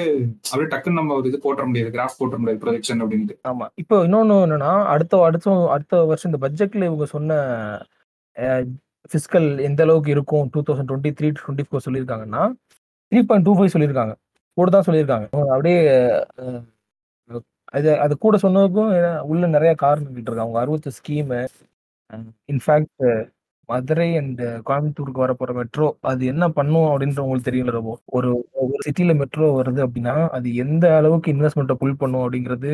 [0.51, 1.93] அப்படியே டக்குன்னு நம்ம ஒரு இது போட்டுற முடியாது.
[1.95, 3.35] கிராஃப் போட்ட முடியாது ப்ரொஜெக்ஷன் அப்படின்ட்டு.
[3.51, 3.65] ஆமா.
[3.81, 7.39] இப்போ இன்னொன்னு என்னன்னா அடுத்த அடுத்த அடுத்த வருஷம் இந்த பட்ஜெட்ல இவங்க சொன்ன
[9.11, 10.45] பிசிக்கல் எந்த அளவுக்கு இருக்கும்?
[10.53, 12.43] Two thousand twenty three twenty four சொல்லியிருக்காங்கன்னா
[13.11, 14.13] த்ரீ பாயிண்ட் டூ ஃபைவ் சொல்லியிருக்காங்க.
[14.57, 15.27] கூட தான் சொல்லியிருக்காங்க.
[15.55, 15.79] அப்படியே
[17.73, 18.91] அது அது கூட சொன்னதுக்கும்
[19.31, 20.43] உள்ள நிறைய காரணம் இருக்கு.
[20.43, 21.39] அவங்க அறுபத்து ஸ்கீமு
[22.53, 23.03] இன்ஃபேக்ட்
[23.65, 28.77] மதுரை அண்ட் கோயம்புத்தூருக்கு வர போற மெட்ரோ அது என்ன பண்ணும் அப்படின்ற உங்களுக்கு தெரியல ரொம்ப ஒரு ஒரு
[28.85, 32.73] சிட்டில மெட்ரோ வருது அப்படின்னா அது எந்த அளவுக்கு இன்வெஸ்ட்மெண்ட்டை புல் பண்ணும் அப்படிங்கிறது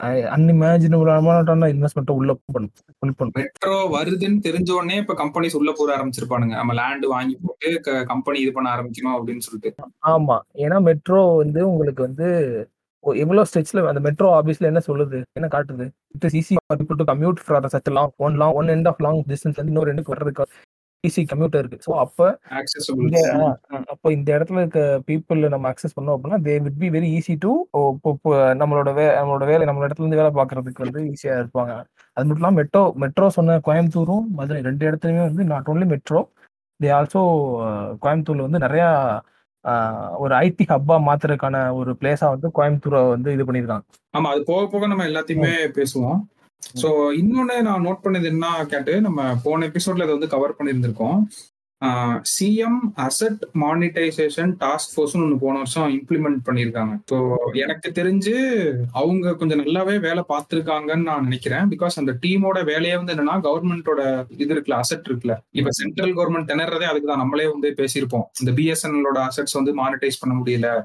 [0.00, 3.34] அன்இமேஜினபிளான இன்வெஸ்ட்மெண்ட்டை உள்ள பண்ணும் புல் பண்ணும்.
[3.34, 6.54] மெட்ரோ வருதுன்னு தெரிஞ்ச உடனே இப்ப கம்பெனிஸ் உள்ள போற ஆரம்பிச்சிருப்பானுங்க.
[6.60, 9.88] நம்ம லேண்ட் வாங்கி போட்டு கம்பெனி இது பண்ண ஆரம்பிக்கணும் அப்படின்னு சொல்லிட்டு.
[10.06, 10.38] ஆமா.
[10.54, 12.28] ஏன்னா மெட்ரோ வந்து உங்களுக்கு வந்து
[13.22, 15.18] எவ்வளவு ஸ்ட்ரெச்ல அந்த மெட்ரோ ஆபீஸ்ல என்ன சொல்லுது?
[15.38, 15.86] என்ன காட்டுது?
[16.16, 19.20] It is easy for to commute for such long one long one end of long
[19.32, 20.46] distance வந்து இன்னொரு எண்டுக்கு வர்றதுக்கு
[21.04, 21.78] ஈஸி கம்யூட்டர் இருக்கு.
[21.86, 22.20] ஸோ அப்ப
[23.92, 27.50] அப்போ இந்த இடத்துல இருக்க பீப்புள் நம்ம அக்சஸ் பண்ணோம் அப்படின்னா தே விட் பி வெரி ஈஸி டு
[28.62, 31.74] நம்மளோட வே நம்மளோட வேலை நம்மளோட இடத்துல இருந்து வேலை பார்க்கறதுக்கு வந்து ஈஸியா இருப்பாங்க.
[32.16, 36.22] அது மட்டும் இல்லாமல் மெட்ரோ மெட்ரோ சொன்ன கோயம்புத்தூரும் மதுரை ரெண்டு இடத்துலையுமே வந்து not only metro
[36.80, 37.22] they also
[38.04, 38.84] கோயம்புத்தூர்ல வந்து நிறைய
[40.18, 43.84] ஒரு ஐடி ஹப்பா மாத்துறதுக்கான ஒரு பிளேஸா வந்து கோயம்புத்தூரை வந்து இது பண்ணியிருக்காங்க.
[44.16, 46.18] ஆமா அது போக போக நம்ம எல்லாத்தையுமே பேசுவோம்.
[46.82, 46.88] சோ
[47.20, 51.18] இன்னொன்னு நான் நோட் பண்ணது என்ன கேட்டு நம்ம போன எபிசோட்ல இதை வந்து கவர் பண்ணியிருந்திருக்கோம்.
[51.84, 56.98] சிஎம் அசட் மானிட்டைசேஷன் டாஸ்க் ஃபோர்ஸ்னு ஒன்று போன வருஷம் இம்ப்ளிமெண்ட் பண்ணியிருக்காங்க.
[57.12, 61.58] ஸோ எனக்கு தெரிஞ்சு அவங்க கொஞ்சம் நல்லாவே வேலை பார்த்துருக்காங்கன்னு நான் நினைக்கிறேன்.
[61.58, 65.36] பிகாஸ் அந்த டீமோட வேலையே வந்து என்னன்னா கவர்மெண்டோட இது இருக்குல்ல அசட் இருக்குல்ல.
[65.50, 67.16] இப்போ சென்ட்ரல் கவர்மெண்ட் திணறதே அதுக்கு தான்.
[67.16, 68.22] நம்மளே வந்து பேசியிருப்போம்.
[68.40, 70.82] இந்த பிஎஸ்என்எலோட அசட்ஸ் வந்து மானிட்டைஸ் பண்ண முடியல.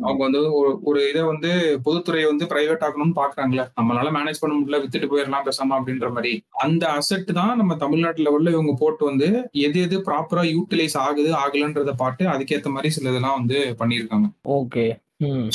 [0.00, 3.68] அவங்க வந்து ஒரு- இதை வந்து பொதுத்துறையை வந்து பிரைவேட் ஆகணும்னு பாக்குறாங்களே.
[3.80, 6.42] நம்மளால மேனேஜ் பண்ண முடியல வித்துட்டு போயிடலாம் பேசாம அப்படின்ற மாதிரி.
[6.50, 11.92] அந்த அசெட் தான் நம்ம தமிழ்நாட்டு லெவல்ல இவங்க போட்டு வந்து எது எது ப்ராப்பரா யூட்டிலைஸ் ஆகுது ஆகலன்றத
[11.92, 14.28] பார்த்து அதுக்கேத்த மாதிரி சில இதெல்லாம் வந்து பண்ணியிருக்காங்க.
[14.44, 14.84] ஓகே.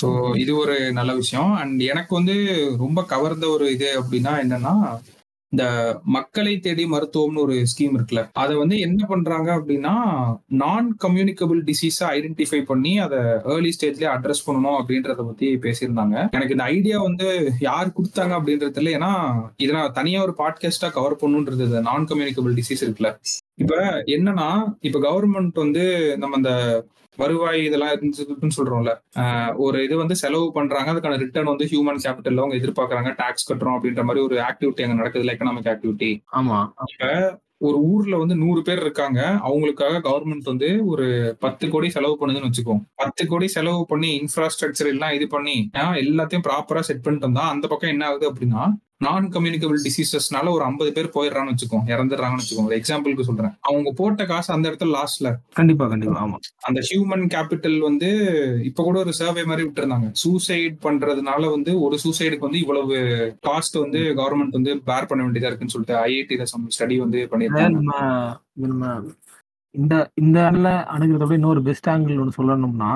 [0.02, 1.52] ஸோ இது ஒரு நல்ல விஷயம்.
[1.54, 2.36] அண்ட் எனக்கு வந்து
[2.78, 4.74] ரொம்ப கவர்ந்த ஒரு இது அப்படின்னா என்னன்னா
[5.52, 5.66] இந்த
[6.04, 9.94] மக்களை தேடி மருத்துவம்னு ஒரு ஸ்கீம் இருக்குல்ல அதை வந்து என்ன பண்றாங்க அப்படின்னா
[10.48, 13.20] நான் கம்யூனிகபிள் டிசீஸை ஐடென்டிஃபை பண்ணி அதை
[13.54, 16.16] ஏர்லி ஸ்டேஜ்லயே அட்ரஸ் பண்ணணும் அப்படின்றத பத்தி பேசியிருந்தாங்க.
[16.32, 17.28] எனக்கு இந்த ஐடியா வந்து
[17.60, 19.12] யார் கொடுத்தாங்க அப்படின்றது இல்லை ஏன்னா
[19.58, 23.12] இதை நான் தனியா ஒரு பாட்காஸ்டா கவர் பண்ணுன்றது நான் கம்யூனிகபிள் டிசீஸ் இருக்குல்ல.
[23.54, 23.75] இப்ப
[24.16, 24.50] என்னன்னா
[24.80, 25.86] இப்ப கவர்மெண்ட் வந்து
[26.18, 26.52] நம்ம அந்த
[27.18, 28.92] வருவாய் இதெல்லாம் இருந்துச்சுன்னு சொல்றோம்ல.
[29.58, 33.12] ஒரு இது வந்து செலவு பண்றாங்க அதுக்கான ரிட்டர்ன் வந்து ஹியூமன் கேபிட்டல் அவங்க எதிர்பார்க்கறாங்க.
[33.18, 36.60] டாக்ஸ் கட்டுறோம் அப்படின்ற மாதிரி ஒரு ஆக்டிவிட்டி அங்க நடக்குதுல எக்கனாமிக் ஆக்டிவிட்டி ஆமா.
[37.62, 39.20] ஒரு ஊர்ல வந்து நூறு பேர் இருக்காங்க.
[39.48, 41.06] அவங்களுக்காக கவர்மெண்ட் வந்து ஒரு
[41.40, 45.56] பத்து கோடி செலவு பண்ணுதுன்னு வச்சுக்கோ பத்து கோடி செலவு பண்ணி இன்ஃப்ராஸ்ட்ரக்சர் எல்லாம் இது பண்ணி
[46.04, 48.64] எல்லாத்தையும் ப்ராப்பரா செட் பண்ணிட்டு வந்தா அந்த பக்கம் என்ன ஆகுது அப்படின்னா
[49.02, 52.66] நான் கம்யூனிகபிள் டிசீசஸ்னால ஒரு ஐம்பது பேர் போயிடுறான்னு வச்சுக்கோ இறந்துடுறாங்கன்னு வச்சுக்கோ.
[52.66, 53.54] ஒரு எக்ஸாம்பிளுக்கு சொல்றேன்.
[53.62, 56.20] அவங்க போட்ட காசு அந்த இடத்துல லாஸ்ட்ல கண்டிப்பா கண்டிப்பா.
[56.24, 56.38] ஆமா.
[56.62, 58.10] அந்த ஹியூமன் கேபிட்டல் வந்து
[58.64, 60.10] இப்ப கூட ஒரு சர்வே மாதிரி விட்டுருந்தாங்க.
[60.14, 62.96] சூசைட் பண்றதுனால வந்து ஒரு சூசைடுக்கு வந்து இவ்வளவு
[63.48, 69.14] காஸ்ட் வந்து கவர்மெண்ட் வந்து பேர் பண்ண வேண்டியதா இருக்குன்னு சொல்லிட்டு ஐஐடில சம் ஸ்டடி வந்து பண்ணிருக்காங்க
[69.75, 70.40] இந்த இந்த
[70.92, 72.92] அணுகிறத விட இன்னொரு பெஸ்ட் ஆங்கிள் ஒன்று சொல்லணும்னா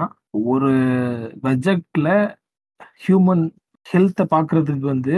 [0.46, 0.70] ஒரு
[1.44, 2.08] பட்ஜெட்ல
[3.08, 3.44] ஹியூமன்
[3.86, 5.16] ஹெல்த்தை பார்க்கறதுக்கு வந்து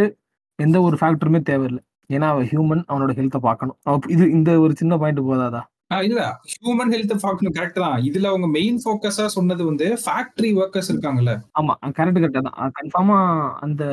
[0.66, 1.82] எந்த ஒரு ஃபேக்டருமே தேவையில்லை.
[2.10, 3.78] ஏன்னா அவன் ஹியூமன் அவனோட ஹெல்த்தை பார்க்கணும்.
[4.16, 5.62] இது இந்த ஒரு சின்ன பாயிண்ட் போதாதா?
[6.08, 6.22] இல்ல
[6.52, 7.98] ஹியூமன் ஹெல்த் பார்க்கணும் கரெக்ட் தான்.
[8.10, 11.34] இதுல அவங்க மெயின் ஃபோக்கஸா சொன்னது வந்து ஃபேக்டரி ஒர்க்கர்ஸ் இருக்காங்கல்ல.
[11.60, 13.18] ஆமா கரெக்ட் கரெக்டா தான் கன்ஃபார்மா
[13.66, 13.84] அந்த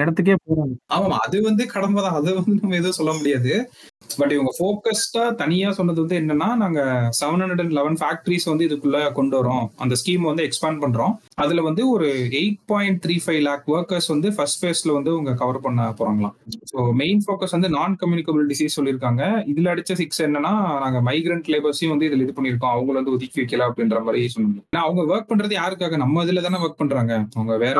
[0.00, 0.74] இடத்துக்கே போறாங்க.
[0.96, 2.18] ஆமா அது வந்து கடமை தான்.
[2.20, 3.52] அதை வந்து நம்ம எதுவும் சொல்ல முடியாது.
[4.20, 6.80] பட் இவங்க ஃபோக்கஸ்டா தனியா சொன்னது வந்து என்னன்னா நாங்க
[7.18, 9.64] seven hundred and eleven factories வந்து இதுக்குள்ள கொண்டு வரோம்.
[9.84, 11.12] அந்த ஸ்கீம் வந்து எக்ஸ்பேண்ட் பண்றோம்.
[11.44, 12.06] அதுல வந்து ஒரு
[12.40, 16.34] eight point three five lakh workers வந்து ஃபர்ஸ்ட் ஃபேஸ்ல வந்து அவங்க கவர் பண்ண போறாங்களாம்.
[16.72, 19.22] ஸோ மெயின் ஃபோக்கஸ் வந்து நான் கம்யூனிகபிள் டிசீஸ் சொல்லியிருக்காங்க.
[19.52, 20.54] இதுல அடிச்ச சிக்ஸ் என்னன்னா
[20.84, 24.58] நாங்க மைக்ரண்ட் லேபர்ஸையும் வந்து இதுல இது பண்ணிருக்கோம் அவங்கள வந்து ஒதுக்கி வைக்கல அப்படின்ற மாதிரி சொன்னாங்க.
[24.72, 25.96] ஏன்னா அவங்க ஒர்க் பண்றது யாருக்காக?
[26.04, 27.14] நம்ம இதுல தானே ஒர்க் பண்றாங்க.
[27.36, 27.76] அவங்க வேற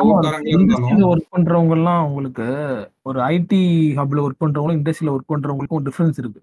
[0.53, 1.03] இருந்தாலும்.
[1.11, 2.45] ஒர்க் பண்றவங்க எல்லாம் உங்களுக்கு
[3.09, 3.61] ஒரு ஐடி
[3.99, 6.41] ஹப்ல ஒர்க் பண்றவங்களும் இண்டஸ்ட்ரியில ஒர்க் பண்றவங்களுக்கும் டிஃபரன்ஸ் இருக்கு.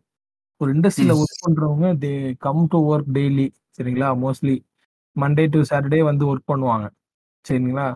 [0.60, 1.14] ஒரு இண்டஸ்ட்ரியில.
[1.22, 2.12] ஒர்க் பண்றவங்க they
[2.44, 3.46] come to work daily
[3.78, 4.08] சரிங்களா?
[4.24, 4.56] மோஸ்ட்லி
[5.16, 6.86] மண்டே டு சாட்டர்டே வந்து ஒர்க் பண்ணுவாங்க.
[7.44, 7.86] சரிங்களா?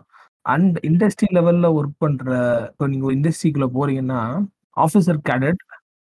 [0.45, 2.27] அண்ட் இண்டஸ்ட்ரி லெவல்ல ஒர்க் பண்ற
[2.69, 4.21] இப்போ நீங்க ஒரு இண்டஸ்ட்ரிக்குள்ள போறீங்கன்னா
[4.77, 5.61] officer cadet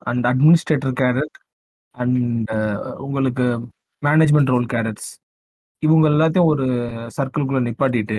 [0.03, 1.37] and administrator cadet
[1.95, 2.51] and
[2.99, 3.47] உங்களுக்கு
[4.03, 5.09] மேனேஜ்மெண்ட் ரோல் கேடட்ஸ்
[5.83, 6.67] இவங்க எல்லாத்தையும் ஒரு
[7.17, 8.19] சர்க்கிள்குள்ள நிப்பாட்டிட்டு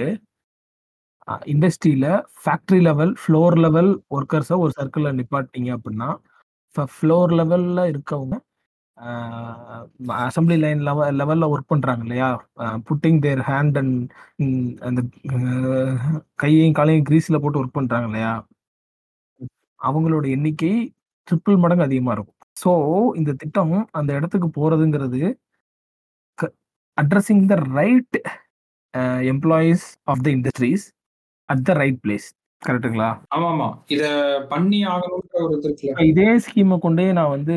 [1.54, 2.08] இண்டஸ்ட்ரியில
[2.44, 6.10] ஃபேக்டரி லெவல் ஃப்ளோர் லெவல் ஒர்க்கர்ஸை ஒரு சர்க்கிளில் நிப்பாட்டிங்க அப்படின்னா
[6.70, 8.36] இப்போ ஃப்ளோர் லெவலில் இருக்கவங்க
[10.26, 12.28] அசம்பிளி லைன் லெவல் லெவலில் ஒர்க் பண்ணுறாங்க இல்லையா?
[12.88, 13.96] புட்டிங் தேர் ஹேண்ட் அண்ட்
[14.88, 15.02] அந்த
[16.44, 18.34] கையையும் காலையும் கிரீஸில் போட்டு ஒர்க் பண்ணுறாங்க இல்லையா?
[19.80, 20.74] அவங்களோட எண்ணிக்கை
[21.28, 22.40] ட்ரிபிள் மடங்கு அதிகமாக இருக்கும்.
[22.62, 22.72] ஸோ
[23.20, 25.22] இந்த திட்டம் அந்த இடத்துக்கு போகிறதுங்கிறது
[26.98, 28.18] addressing the right
[29.34, 30.86] employees of the industries
[31.52, 32.28] at the right place
[32.62, 34.04] கரெக்ட்டுங்களா ஆமா ஆமா இத
[34.52, 35.56] பண்ணி ஆகணும்ன்ற ஒரு
[36.10, 37.56] இது ஸ்கீமை கொண்டே நான் வந்து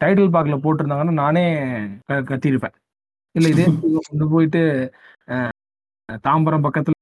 [0.00, 1.44] டைட்டில் பார்க்ல போட்டிருந்தாங்கன்னா நானே
[2.30, 2.76] கத்திருப்பேன்.
[3.34, 3.64] இல்ல இதே
[4.08, 4.62] கொண்டு போயிட்டு
[6.24, 6.96] தாம்பரம் பக்கத்துல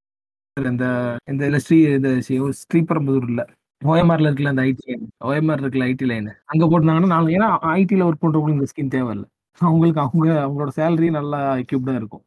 [0.57, 0.87] இந்த
[1.31, 3.43] இந்த இல்ல ஸ்ரீ இந்த ஸ்ரீ- ஸ்ரீபெரும்புதூர் இல்ல
[3.83, 8.25] ஓஎம்ஆர்ல இருக்குல்ல அந்த ஐடி லைன் ஓஎம்ஆர் இருக்குல்ல ஐடி லைன் அங்க போட்டிருந்தாங்கன்னா நான் ஏன்னா ஐடில ஒர்க்
[8.25, 9.27] பண்றவங்களுக்கு இந்த ஸ்கீம் தேவையில்லை.
[9.61, 12.25] அவங்களுக்கு அவங்க அவங்களோட சேலரி நல்லா எக்யூப்டா இருக்கும்.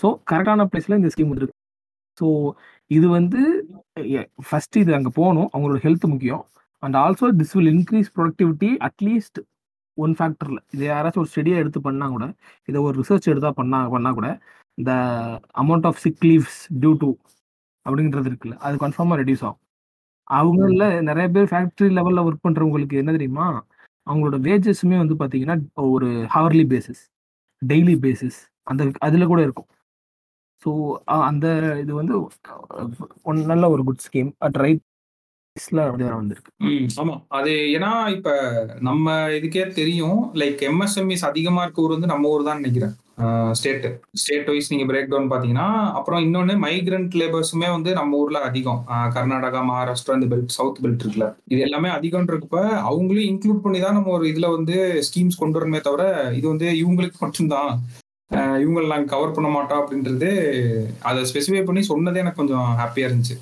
[0.00, 1.56] ஸோ கரெக்டான பிளேஸ்ல இந்த ஸ்கீம் இருக்கு
[2.18, 2.26] ஸோ
[2.96, 3.40] இது வந்து
[4.48, 5.48] ஃபர்ஸ்ட் இது அங்கே போகணும்.
[5.54, 6.42] அவங்களோட ஹெல்த் முக்கியம்.
[6.82, 9.38] And also this will increase productivity at least
[9.98, 12.26] one ஃபேக்டரில் இது யாராச்சும் ஒரு ஸ்டடியாக எடுத்து பண்ணால் கூட
[12.68, 14.28] இதை ஒரு ரிசர்ச் எடுத்தால் பண்ணா பண்ணால் கூட
[14.78, 14.92] இந்த
[15.62, 17.10] amount of sick leaves due to
[17.86, 18.56] அப்படின்றது இருக்குல்ல.
[18.66, 19.60] அது கன்ஃபார்மாக ரெடியூஸ் ஆகும்.
[20.30, 23.46] அவங்கள நிறைய பேர் ஃபேக்ட்ரி லெவலில் ஒர்க் பண்ணுறவங்களுக்கு என்ன தெரியுமா?
[24.06, 25.56] அவங்களோட வேஜஸுமே வந்து பார்த்தீங்கன்னா
[25.94, 27.02] ஒரு ஹவர்லி பேசிஸ்
[27.62, 28.38] டெய்லி பேசிஸ்
[28.70, 29.68] அந்த அதில் கூட இருக்கும்.
[30.62, 30.70] ஸோ
[31.24, 31.46] அந்த
[31.82, 32.16] இது வந்து
[33.24, 34.82] ஒன் நல்ல ஒரு குட் ஸ்கீம் அட் ரைட்
[36.66, 37.14] ம் ஆமா.
[37.28, 38.28] அது ஏன்னா இப்ப
[38.80, 39.06] நம்ம
[39.38, 40.20] இதுக்கே தெரியும்.
[40.34, 42.94] லைக் எம்எஸ்எம்இஸ் அதிகமா இருக்க ஊர் வந்து நம்ம ஊர் தான் நினைக்கிறேன்.
[43.52, 43.84] ஸ்டேட்
[44.16, 45.66] ஸ்டேட் வைஸ் நீங்க பிரேக் டவுன் பாத்தீங்கன்னா
[45.98, 48.80] அப்புறம் இன்னொன்னு மைக்ரண்ட் லேபர்ஸுமே வந்து நம்ம ஊர்ல அதிகம்.
[49.16, 51.28] கர்நாடகா மகாராஷ்டிரா இந்த பெல்ட் சவுத் பெல்ட் இருக்குல்ல.
[51.48, 52.56] இது எல்லாமே அதிகம்ன்றப்ப
[52.90, 54.76] அவங்களையும் இன்க்ளூட் பண்ணி தான் நம்ம ஒரு இதுல வந்து
[55.08, 56.04] ஸ்கீம்ஸ் கொண்டு வரணுமே தவிர
[56.38, 57.72] இது வந்து இவங்களுக்கு மட்டும்தான்.
[58.62, 60.28] இவங்களை நாங்கள் கவர் பண்ண மாட்டோம் அப்படின்றது
[61.08, 63.36] அதை ஸ்பெசிஃபை பண்ணி சொன்னதே எனக்கு கொஞ்சம் ஹாப்பியா இருந்துச்சு.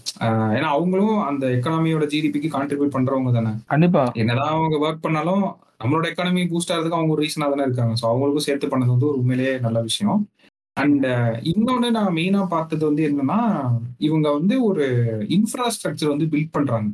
[0.57, 3.53] ஏன்னா அவங்களும் அந்த எக்கனாமியோட ஜிடிபிக்கு கான்ட்ரிபியூட் பண்றவங்க தானே.
[3.73, 4.05] கண்டிப்பா.
[4.23, 5.45] என்னதான் அவங்க ஒர்க் பண்ணாலும்
[5.83, 7.95] நம்மளோட எக்கானமி பூஸ்ட் ஆகிறதுக்கு அவங்க ஒரு ரீசனா தானே இருக்காங்க.
[8.01, 10.21] ஸோ அவங்களுக்கும் சேர்த்து பண்ணது வந்து ஒரு உண்மையிலேயே நல்ல விஷயம்.
[10.77, 11.07] அண்ட்
[11.53, 13.41] இன்னொன்னு நான் மெயினா பார்த்தது வந்து என்னன்னா
[14.09, 14.87] இவங்க வந்து ஒரு
[15.37, 16.91] இன்ஃப்ராஸ்ட்ரக்சர் வந்து பில்ட் பண்றாங்க.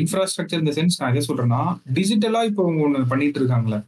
[0.00, 1.60] இன்ஃப்ராஸ்ட்ரக்சர் இந்த சென்ஸ் நான் எதை சொல்றேன்னா
[1.98, 3.78] டிஜிட்டலா இப்போ அவங்க ஒன்று பண்ணிட்டு இருக்காங்களே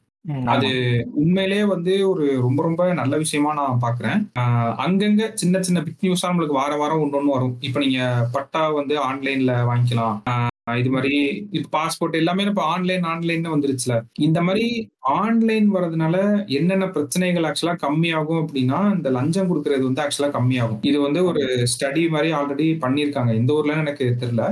[0.47, 0.71] அது
[1.15, 4.29] உண்மையிலே வந்து ஒரு ரொம்ப ரொம்ப நல்ல விஷயமா நான் பாக்குறேன்.
[4.39, 7.57] ஆஹ் அங்கங்க சின்ன சின்ன பிக் நியூஸா நம்மளுக்கு வார வாரம் ஒன்று ஒன்று வரும்.
[7.61, 10.23] இப்போ நீங்க பட்டா வந்து ஆன்லைன்ல வாங்கிக்கலாம்.
[10.31, 14.01] ஆஹ் இது மாதிரி இப்போ பாஸ்போர்ட் எல்லாமே இப்போ ஆன்லைன் ஆன்லைன் வந்துருச்சுல.
[14.15, 16.17] இந்த மாதிரி ஆன்லைன் வர்றதுனால
[16.59, 20.81] என்னென்ன பிரச்சனைகள் ஆக்சுவலா கம்மியாகும் அப்படின்னா இந்த லஞ்சம் கொடுக்கறது வந்து ஆக்சுவலா கம்மியாகும்.
[20.91, 21.43] இது வந்து ஒரு
[21.73, 23.33] ஸ்டடி மாதிரி ஆல்ரெடி பண்ணியிருக்காங்க.
[23.41, 24.45] எந்த ஊர்ல எனக்கு தெரியல.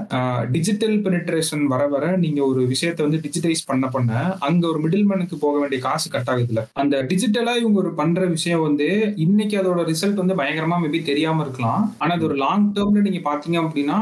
[0.55, 4.13] டிஜிட்டல் பெனிட்ரேஷன் வர வர நீங்க ஒரு விஷயத்த வந்து டிஜிட்டைஸ் பண்ண பண்ண
[4.49, 8.65] அங்க ஒரு மிடில் மேனுக்கு போக வேண்டிய காசு கட் ஆகுதுல அந்த டிஜிட்டலா இவங்க ஒரு பண்ற விஷயம்
[8.69, 8.89] வந்து
[9.27, 11.85] இன்னைக்கு அதோட ரிசல்ட் வந்து பயங்கரமா மேபி தெரியாம இருக்கலாம்.
[11.99, 14.01] ஆனா அது ஒரு லாங் டேர்ம்ல நீங்க பாத்தீங்க அப்படின்னா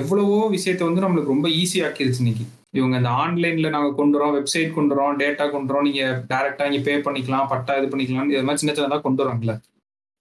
[0.00, 2.46] எவ்வளவோ விஷயத்த வந்து நம்மளுக்கு ரொம்ப ஈஸி ஆக்கிருச்சு இன்னைக்கு.
[2.74, 6.80] இவங்க இந்த ஆன்லைன்ல நாங்க கொண்டு வரோம் வெப்சைட் கொண்டு வரோம் டேட்டா கொண்டு வரோம் நீங்க டேரக்டா இங்க
[6.80, 9.54] பே பண்ணிக்கலாம் பட்டா இது பண்ணிக்கலாம் இது மாதிரி சின்ன சின்னதா கொண்டு வராங்கல்ல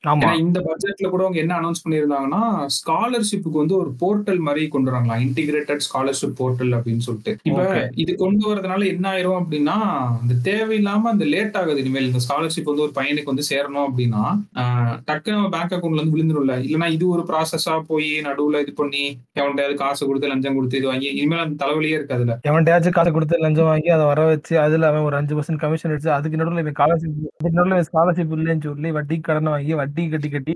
[0.05, 0.29] ஆமா.
[0.41, 2.41] இந்த பட்ஜெட்ல கூட அவங்க என்ன அனௌன்ஸ் பண்ணியிருந்தாங்கன்னா
[2.77, 7.31] ஸ்காலர்ஷிப்புக்கு வந்து ஒரு போர்ட்டல் மாதிரி கொண்டு வராங்களா இன்டிகிரேட்டட் ஸ்காலர்ஷிப் போர்ட்டல் அப்படின்னு சொல்லிட்டு.
[7.49, 7.63] இப்ப.
[8.03, 9.77] இது கொண்டு வரதுனால என்ன ஆயிரும் அப்படின்னா
[10.21, 11.81] இந்த தேவையில்லாம அந்த லேட் ஆகுது.
[11.83, 14.23] இனிமேல் இந்த ஸ்காலர்ஷிப் வந்து ஒரு பையனுக்கு வந்து சேரணும் அப்படின்னா
[14.61, 14.73] ஆஹ்,
[15.07, 16.33] டக்குனு நம்ம பேங்க் அக்கௌண்ட்ல இருந்து விழுந்துரும்ல.
[16.65, 17.53] இல்லைன்னா இது ஒரு ப்ராசஸா
[17.89, 19.03] போய் நடுவுல இது பண்ணி
[19.35, 23.69] எவன்கிட்டயாவது காசு கொடுத்து லஞ்சம் கொடுத்து இது வாங்கி இனிமேல் அந்த தலைவலியே இருக்காதுல்ல எவன்டையாச்சும் காசு கொடுத்து லஞ்சம்
[23.69, 27.19] வாங்கி அதை வர வச்சு அதுல அவன் ஒரு அஞ்சு பர்சன்ட் கமிஷன் அடிச்சு அதுக்கு நடுவில் ஸ்காலர்ஷிப்
[27.51, 30.55] நடுவில் ஸ்காலர்ஷிப் இல்லைன்னு சொல்லி வட்டி கடன் வாங்கி வட்டி கட்டி கட்டி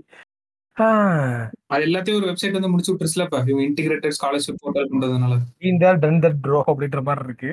[1.68, 5.38] அது எல்லாத்தையும் ஒரு வெப்சைட் வந்து முடிச்சு விட்டுருச்சுல இப்ப இவங்க இன்டிகிரேட்டட் ஸ்காலர்ஷிப் போர்ட்டல் பண்றதுனால
[6.04, 7.50] டன் தட் ப்ரோ அப்படின்ற மாதிரி இருக்கு.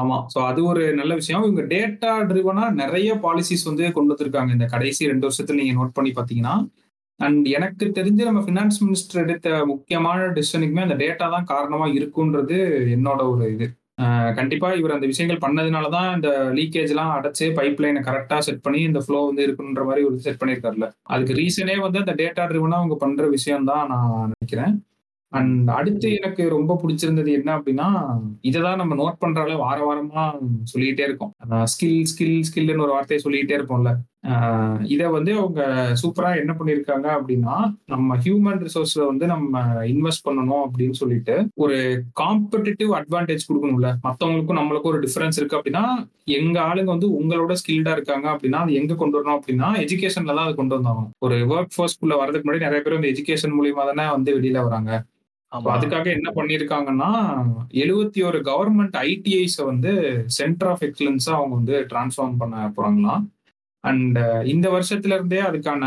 [0.00, 0.16] ஆமா.
[0.34, 1.42] சோ அது ஒரு நல்ல விஷயம்.
[1.42, 4.52] இவங்க டேட்டா ட்ரிவனா நிறைய பாலிசிஸ் வந்து கொண்டு வந்திருக்காங்க.
[4.52, 6.54] இந்த கடைசி ரெண்டு வருஷத்துல நீங்க நோட் பண்ணி பாத்தீங்கன்னா
[7.20, 12.58] அண்ட் எனக்கு தெரிஞ்சு நம்ம ஃபினான்ஸ் மினிஸ்டர் எடுத்த முக்கியமான டிசிஷனுக்குமே அந்த டேட்டா தான் காரணமா இருக்குன்றது
[12.96, 13.68] என்னோட ஒரு இது.
[14.38, 18.80] கண்டிப்பா இவர் அந்த விஷயங்கள் பண்ணதுனால தான் இந்த லீக்கேஜ் எல்லாம் அடைச்சு பைப் லைனை கரெக்டா செட் பண்ணி
[18.88, 22.96] இந்த ஃப்ளோ வந்து இருக்குன்ற மாதிரி ஒரு செட் பண்ணியிருக்காருல அதுக்கு ரீசனே வந்து அந்த டேட்டா ட்ரிவனா அவங்க
[23.04, 24.74] பண்ற விஷயம் தான் நான் நினைக்கிறேன்.
[25.32, 27.86] அண்ட் அடுத்து எனக்கு ரொம்ப பிடிச்சிருந்தது என்ன அப்படின்னா
[28.48, 30.24] இதை தான் நம்ம நோட் பண்றால வார வாரமா
[30.72, 31.32] சொல்லிட்டே இருக்கோம்.
[31.72, 33.92] ஸ்கில் ஸ்கில் ஸ்கில்னு ஒரு வார்த்தையை சொல்லிட்டே இருப்போம்ல.
[34.86, 35.62] இதை வந்து அவங்க
[36.02, 42.92] சூப்பரா என்ன பண்ணிருக்காங்க அப்படின்னா நம்ம ஹியூமன் ரிசோர்ஸ்ல வந்து நம்ம இன்வெஸ்ட் பண்ணணும் அப்படின்னு சொல்லிட்டு ஒரு காம்படிட்டிவ்
[43.00, 43.90] அட்வான்டேஜ் கொடுக்கணும்ல.
[44.06, 45.84] மத்தவங்களுக்கும் நம்மளுக்கும் ஒரு டிஃபரன்ஸ் இருக்கு அப்படின்னா
[46.24, 50.54] எங்க ஆளுங்க வந்து உங்களோட ஸ்கில்டா இருக்காங்க அப்படின்னா அது எங்க கொண்டு வரணும் அப்படின்னா எஜுகேஷன்ல தான் அது
[50.54, 54.62] கொண்டு வந்தாங்க ஒரு ஒர்க் ஃபோர்ஸ்க்குள்ள வரதுக்கு முன்னாடி நிறைய பேர் வந்து எஜுகேஷன் மூலியமா தானே வந்து வெளியில
[54.68, 55.04] வராங்க.
[55.52, 57.10] So அதுக்காக என்ன பண்ணிருக்காங்கன்னா
[57.82, 59.92] எழுபத்தி ஒரு கவர்மெண்ட் ஐடிஐஸ வந்து
[60.26, 63.22] சென்டர் ஆஃப் எக்ஸலன்ஸா அவங்க வந்து டிரான்ஸ்ஃபார்ம் பண்ண போறாங்களாம்.
[63.90, 65.82] அண்ட் uh, இந்த வருஷத்துல இருந்தே அதுக்கான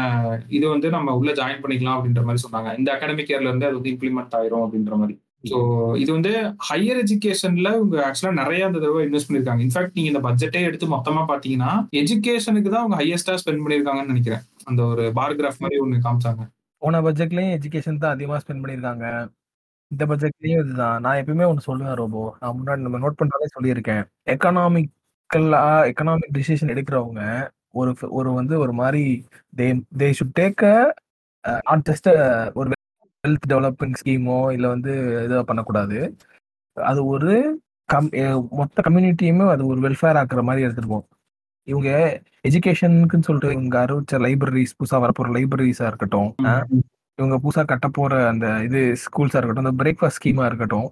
[0.58, 2.70] இது வந்து நம்ம உள்ள ஜாயின் பண்ணிக்கலாம் அப்படின்ற மாதிரி சொன்னாங்க.
[2.80, 5.16] இந்த அகாடமிக் இயர்ல இருந்து அது வந்து இம்ப்ளிமெண்ட் ஆயிரும் அப்படின்ற மாதிரி.
[5.50, 5.58] ஸோ
[6.04, 6.32] இது வந்து
[6.70, 9.64] ஹையர் எஜுகேஷன்ல இவங்க ஆக்சுவலா நிறைய அந்த தடவை இன்வெஸ்ட் பண்ணிருக்காங்க.
[9.66, 14.44] இன்ஃபேக்ட் நீங்க இந்த பட்ஜெட்டே எடுத்து மொத்தமா பாத்தீங்கன்னா எஜுகேஷனுக்கு தான் அவங்க ஹையஸ்டா ஸ்பெண்ட் பண்ணிருக்காங்கன்னு நினைக்கிறேன்.
[14.70, 16.46] அந்த ஒரு பார்கிராஃப் மாதிரி ஒன்று காமிச்சாங்க.
[16.82, 19.06] போன பட்ஜெட்லயும் எஜுகேஷன் தான் அதிகமா ஸ்பெண்ட் பண்ணிருக்காங்க.
[19.92, 21.00] இந்த பட்ஜெட்லயும் இதுதான்.
[21.06, 22.24] நான் எப்பயுமே ஒன்று சொல்லுவேன் ரோபோ.
[22.42, 24.04] நான் முன்னாடி நம்ம நோட் பண்ணாலே சொல்லியிருக்கேன்.
[24.34, 27.24] எக்கனாமிக்கல்லா எக்கனாமிக் டிசிஷன் எடுக்கிறவங்க
[27.80, 29.04] ஒரு ஒரு வந்து ஒரு மாதிரி
[29.60, 29.68] they
[30.02, 30.64] they should take
[31.70, 32.10] not just
[32.60, 32.68] ஒரு
[33.24, 34.94] ஹெல்த் டெவலப்பிங் ஸ்கீமோ இல்லை வந்து
[35.26, 35.98] இதை பண்ணக்கூடாது.
[36.78, 37.34] அது ஒரு
[37.90, 38.10] கம்
[38.60, 41.10] மொத்த கம்யூனிட்டியுமே அது ஒரு வெல்ஃபேர் ஆக்குற மாதிரி எடுத்துட்டு போகும்.
[41.68, 41.90] இவங்க
[42.48, 46.30] எஜுகேஷனுக்குன்னு சொல்லிட்டு இவங்க அறிவிச்ச லைப்ரரிஸ் புதுசாக வரப்போற லைப்ரரிஸா இருக்கட்டும்
[47.20, 50.88] இவங்க புதுசா கட்ட போற அந்த இது ஸ்கூல்ஸா இருக்கட்டும் அந்த பிரேக்ஃபாஸ்ட் ஸ்கீமா இருக்கட்டும்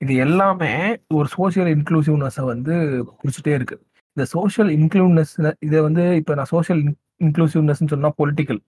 [0.00, 0.72] இது எல்லாமே
[1.18, 2.74] ஒரு சோஷியல் இன்க்ளூசிவ்னஸை வந்து
[3.20, 3.76] பிடிச்சிட்டே இருக்கு.
[4.16, 6.82] இந்த சோஷியல் இன்க்ளூவ்னஸ் இதை வந்து இப்போ நான் சோஷியல்
[7.20, 8.60] இன்க்ளூசிவ்னஸ் சொன்னா பொலிட்டிக்கல்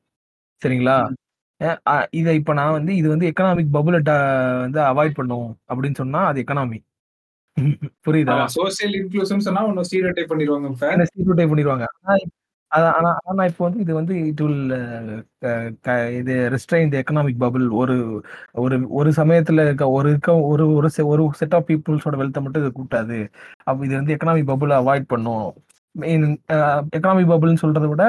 [0.62, 0.96] சரிங்களா
[2.12, 3.96] இத இப்ப நான் வந்து இது வந்து எக்கனாமிக் பபுள
[4.64, 6.78] வந்து அவாய்ட் பண்ணும் அப்படின்னு சொன்னா அது எக்கனாமி.
[8.06, 8.36] புரியுதா?
[8.54, 10.86] சோசியல் இன்க்ளூஷன் சொன்னா உன்ன ஸ்டீரியோடைப் பண்ணிருவாங்க இப்ப.
[10.94, 11.86] என்ன ஸ்டீரியோடைப் பண்ணிருவாங்க.
[12.72, 14.72] ஆனா அதான் ஆனா ஆனா இப்போ வந்து இது வந்து இட் வில்
[16.18, 17.94] இது ரெஸ்ட்ரைன் தி எக்கனாமிக் பபிள் ஒரு
[18.62, 22.64] ஒரு ஒரு சமயத்துல இருக்க ஒரு இருக்க ஒரு ஒரு செ ஒரு செட் ஆஃப் பீப்புள்ஸோட வெல்த்தை மட்டும்
[22.64, 23.18] இது கூட்டாது.
[23.66, 25.46] அப்ப இது வந்து எக்கனாமிக் பபிள அவாய்ட் பண்ணும்.
[25.94, 26.26] மீன்
[26.96, 28.04] எக்கனாமிக் பபுள்னு சொல்றதை விட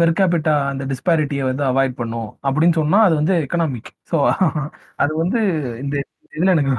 [0.00, 2.30] பெர்காபிட்டா அந்த டிஸ்பாரிட்டியை வந்து அவாய்ட் பண்ணும்.
[2.46, 3.90] அப்படின்னு சொன்னா அது வந்து எக்கனாமிக்.
[4.10, 4.16] ஸோ
[5.02, 5.40] அது வந்து
[5.82, 5.96] இந்த
[6.32, 6.72] இதுல எனக்கு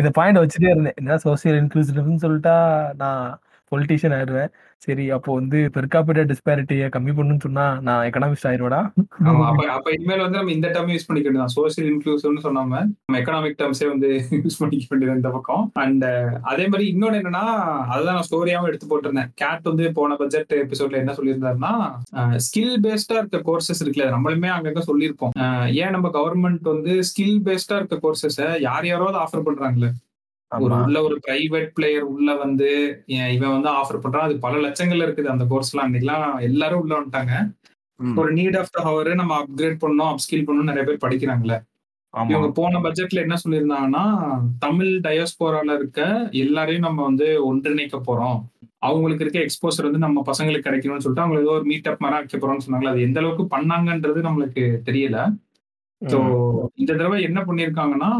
[0.00, 0.98] இந்த பாயிண்ட் வச்சுட்டே இருந்தேன்.
[1.00, 2.54] என்ன சோசியல் இன்க்ளூசிவ்னு சொல்லிட்டா
[3.02, 3.24] நான்
[3.72, 4.50] பொலிட்டீஷியன் ஆயிடுவேன்
[4.82, 8.80] சரி அப்போ வந்து பெர் கேபிட்டா டிஸ்பாரிட்டிய கம்மி பண்ணணும்னு சொன்னா நான் எக்கனாமிஸ்ட் ஆயிருவடா
[9.24, 9.44] ஆமா.
[9.48, 13.88] அப்ப அப்ப இனிமேல் வந்து நம்ம இந்த டைம் யூஸ் பண்ணிக்க சோசியல் இன்க்ளூசிவ்னு சொன்னாம நம்ம எக்கனாமிக் டேர்ம்ஸே
[13.88, 14.08] வந்து
[14.44, 15.72] யூஸ் பண்ணிக்க வேண்டியது இந்த பக்கம்.
[15.74, 16.04] அண்ட்
[16.42, 17.44] அதே மாதிரி இன்னொன்னு என்னன்னா,
[17.88, 19.30] அதுதான் நான் ஸ்டோரியாவும் எடுத்து போட்டிருந்தேன்.
[19.34, 21.72] கேட் வந்து போன பட்ஜெட் எபிசோட்ல என்ன சொல்லியிருந்தாருன்னா,
[22.36, 25.34] ஸ்கில் பேஸ்டா இருக்க கோர்சஸ் இருக்குல்ல, நம்மளுமே அங்கங்க சொல்லியிருப்போம்.
[25.74, 29.90] ஏன் நம்ம கவர்ன்மெண்ட் வந்து ஸ்கில் பேஸ்டா இருக்க கோர்சஸ யார் யாரோ ஆஃபர் பண்றாங்களே
[30.54, 30.76] ஒரு.
[30.80, 32.68] உள்ள ஒரு பிரைவேட் பிளேயர் உள்ள வந்து
[33.34, 34.26] இவன் வந்து ஆஃபர் பண்றான்.
[34.26, 35.86] அது பல லட்சங்கள்ல இருக்குது அந்த கோர்ஸ்லாம்.
[35.86, 37.34] அன்னைக்கெல்லாம் எல்லாரும் உள்ள வந்துட்டாங்க.
[38.18, 41.56] ஒரு நீட் ஆஃப் த ஹவர் நம்ம அப்கிரேட் பண்ணணும், அப்ஸ்கில் பண்ணணும் நெறைய பேர் படிக்கிறாங்கல்ல.
[42.14, 44.04] இவங்க போன பட்ஜெட்ல என்ன சொல்லியிருந்தாங்கன்னா,
[44.60, 46.00] தமிழ் டயஸ்போரால இருக்க
[46.42, 48.38] எல்லாரையும் நம்ம வந்து ஒன்றிணைக்க போறோம்.
[48.82, 52.38] அவங்களுக்கு இருக்க எக்ஸ்போஷர் வந்து நம்ம பசங்களுக்கு கிடைக்கணும்னு சொல்லிட்டு அவங்க ஏதோ ஒரு மீட் அப் மாரி வைக்க
[52.38, 52.94] போறோம்னு சொன்னாங்கல்ல.
[52.94, 55.18] அது எந்த அளவுக்கு பண்ணாங்கன்றது நம்மளுக்கு தெரியல.
[56.02, 56.18] ஸோ.
[56.76, 58.10] இந்த தடவ என்ன பண்ணியிருக்காங்கன்னா,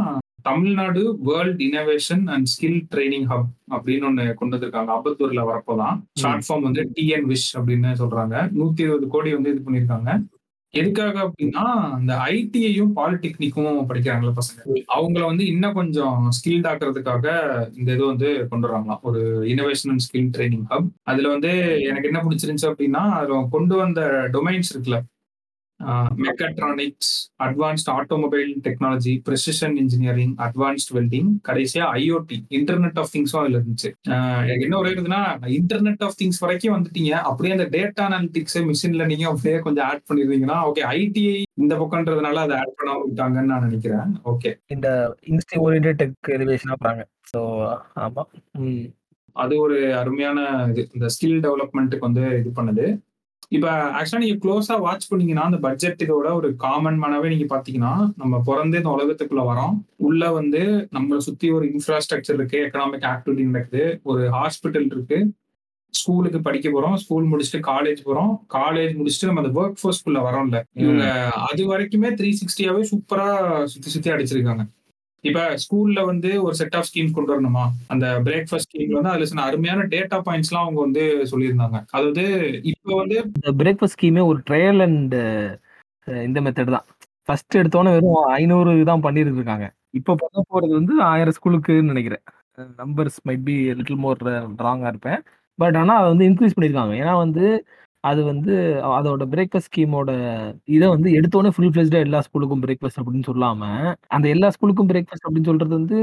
[0.43, 4.93] Tamil Nadu world innovation and skill training hub அப்படின்னு ஒண்ணு கொண்டு வந்திருக்காங்க.
[4.97, 6.03] அம்பத்தூர்ல வரப்போதான்.
[6.15, 6.45] ஷார்ட்.
[6.49, 8.51] ஃபார்ம் வந்து டிஎன் விஷ் அப்படின்னு சொல்றாங்க.
[8.51, 10.25] 120 கோடி வந்து இது பண்ணியிருக்காங்க.
[10.75, 14.83] எதுக்காக அப்படின்னா, இந்த ஐடியையும் பாலிடெக்னிக்கும் படிக்கிறாங்கல்ல பசங்க.
[14.97, 19.01] அவங்கள வந்து இன்னும் கொஞ்சம் ஸ்கில்ட் ஆக்குறதுக்காக இந்த இது வந்து கொண்டு வராங்களாம்.
[19.01, 20.89] ஒரு innovation and skill training hub.
[21.03, 25.01] அதுல வந்து எனக்கு என்ன பிடிச்சிருந்துச்சு அப்படின்னா, அதுல கொண்டு வந்த டொமைன்ஸ் இருக்குல்ல.
[26.17, 27.11] Mechatronics,
[27.43, 33.91] advanced automobile technology, precision engineering, advanced welding, கடைசியா ஐஓடி, இன்டர்நெட் ஆஃப் திங்ஸும் அதுல இருந்துச்சு.
[34.43, 35.21] எனக்கு என்ன ஒரே இதுன்னா,
[35.59, 37.11] இன்டர்நெட் ஆஃப் திங்ஸ் வரைக்கும் வந்துட்டீங்க.
[37.11, 42.59] அப்படியே அந்த டேட்டா அனலிட்டிக்ஸ், மிஷின் லேர்னிங்கும் அப்படியே கொஞ்சம் ஆட் பண்ணிருந்தீங்கன்னா, ஓகே ஐடிஐ இந்த பக்கம்ன்றதுனால அத
[42.59, 44.21] ஆட் பண்ணாம விட்டாங்கன்னு நான் நினைக்கிறேன்.
[44.25, 44.55] ஓகே.
[44.67, 47.05] இந்த இண்டஸ்ட்ரி ஓரியன்டட் டெக் எலிவேஷனா போறாங்க.
[47.37, 47.41] ஸோ
[47.97, 48.23] ஆமா.
[49.33, 50.89] அது ஒரு அருமையான இது.
[50.93, 52.87] இந்த ஸ்கில் டெவலப்மென்ட்க்கு வந்து இது பண்ணுது.
[53.53, 58.43] இப்ப ஆக்சுவலா நீங்க க்ளோஸா வாட்ச் பண்ணீங்கன்னா, அந்த பட்ஜெட் இதோட ஒரு காமன் மேனாவே நீங்க பார்த்தீங்கன்னா, நம்ம
[58.47, 59.81] பொறந்து இந்த உலகத்துக்குள்ள வரோம்.
[59.97, 62.71] உள்ள வந்து நம்மள சுத்தி ஒரு இன்ஃப்ராஸ்ட்ரக்சர் இருக்கு.
[62.73, 64.01] எக்கனாமிக் ஆக்டிவிட்டி நடக்குது.
[64.03, 65.33] ஒரு ஹாஸ்பிட்டல் இருக்கு.
[65.91, 66.95] ஸ்கூலுக்கு படிக்க போறோம்.
[66.95, 68.39] ஸ்கூல் முடிச்சுட்டு காலேஜ் போறோம்.
[68.55, 70.63] காலேஜ் முடிச்சுட்டு நம்ம அந்த வொர்க் ஃபோர்ஸ்க்குள்ள வரோம்ல.
[70.73, 71.31] இவங்க.
[71.31, 74.67] அது வரைக்குமே 360யாவே சூப்பரா சுத்தி சுத்தி அடிச்சிருக்காங்க.
[75.25, 77.65] இப்ப ஸ்கூல்ல வந்து ஒரு செட் ஆஃப் ஸ்கீம் கொண்டு வரணுமா?
[77.93, 81.79] அந்த பிரேக்ஃபாஸ்ட் ஸ்கீம்ல வந்து அதுல சில அருமையான டேட்டா பாயிண்ட்ஸ்லாம் அவங்க வந்து சொல்லியிருந்தாங்க.
[81.97, 82.25] அதாவது
[82.73, 85.15] இப்ப வந்து இந்த பிரேக்ஃபாஸ்ட் ஸ்கீமே ஒரு ட்ரையல் அண்ட்
[86.27, 86.87] இந்த மெத்தட் தான்.
[87.29, 89.67] ஃபர்ஸ்ட் எடுத்தோன்னே வெறும் ஐநூறு தான் பண்ணிட்டு இருக்காங்க.
[89.99, 92.25] இப்போ பண்ண போறது வந்து ஆயிரம் ஸ்கூலுக்குன்னு நினைக்கிறேன்.
[92.83, 94.25] Numbers might be little more
[94.67, 95.21] ராங்கா இருப்பேன்.
[95.59, 96.95] பட் ஆனா அதை வந்து இன்க்ரீஸ் பண்ணியிருக்காங்க.
[97.03, 97.45] ஏன்னா வந்து
[98.05, 98.53] அது வந்து
[98.99, 100.11] அதோட பிரேக்ஃபாஸ்ட் ஸ்கீமோட
[100.77, 103.63] இத வந்து எடுத்தோனே ஃபுல் ஃப்ளெட்ஜ்டா எல்லா ஸ்கூலுக்கும் பிரேக்ஃபாஸ்ட் அப்படின்னு சொல்லாம,
[104.17, 105.99] அந்த எல்லா ஸ்கூலுக்கும் பிரேக்ஃபாஸ்ட் அப்படின்னு சொல்றது வந்து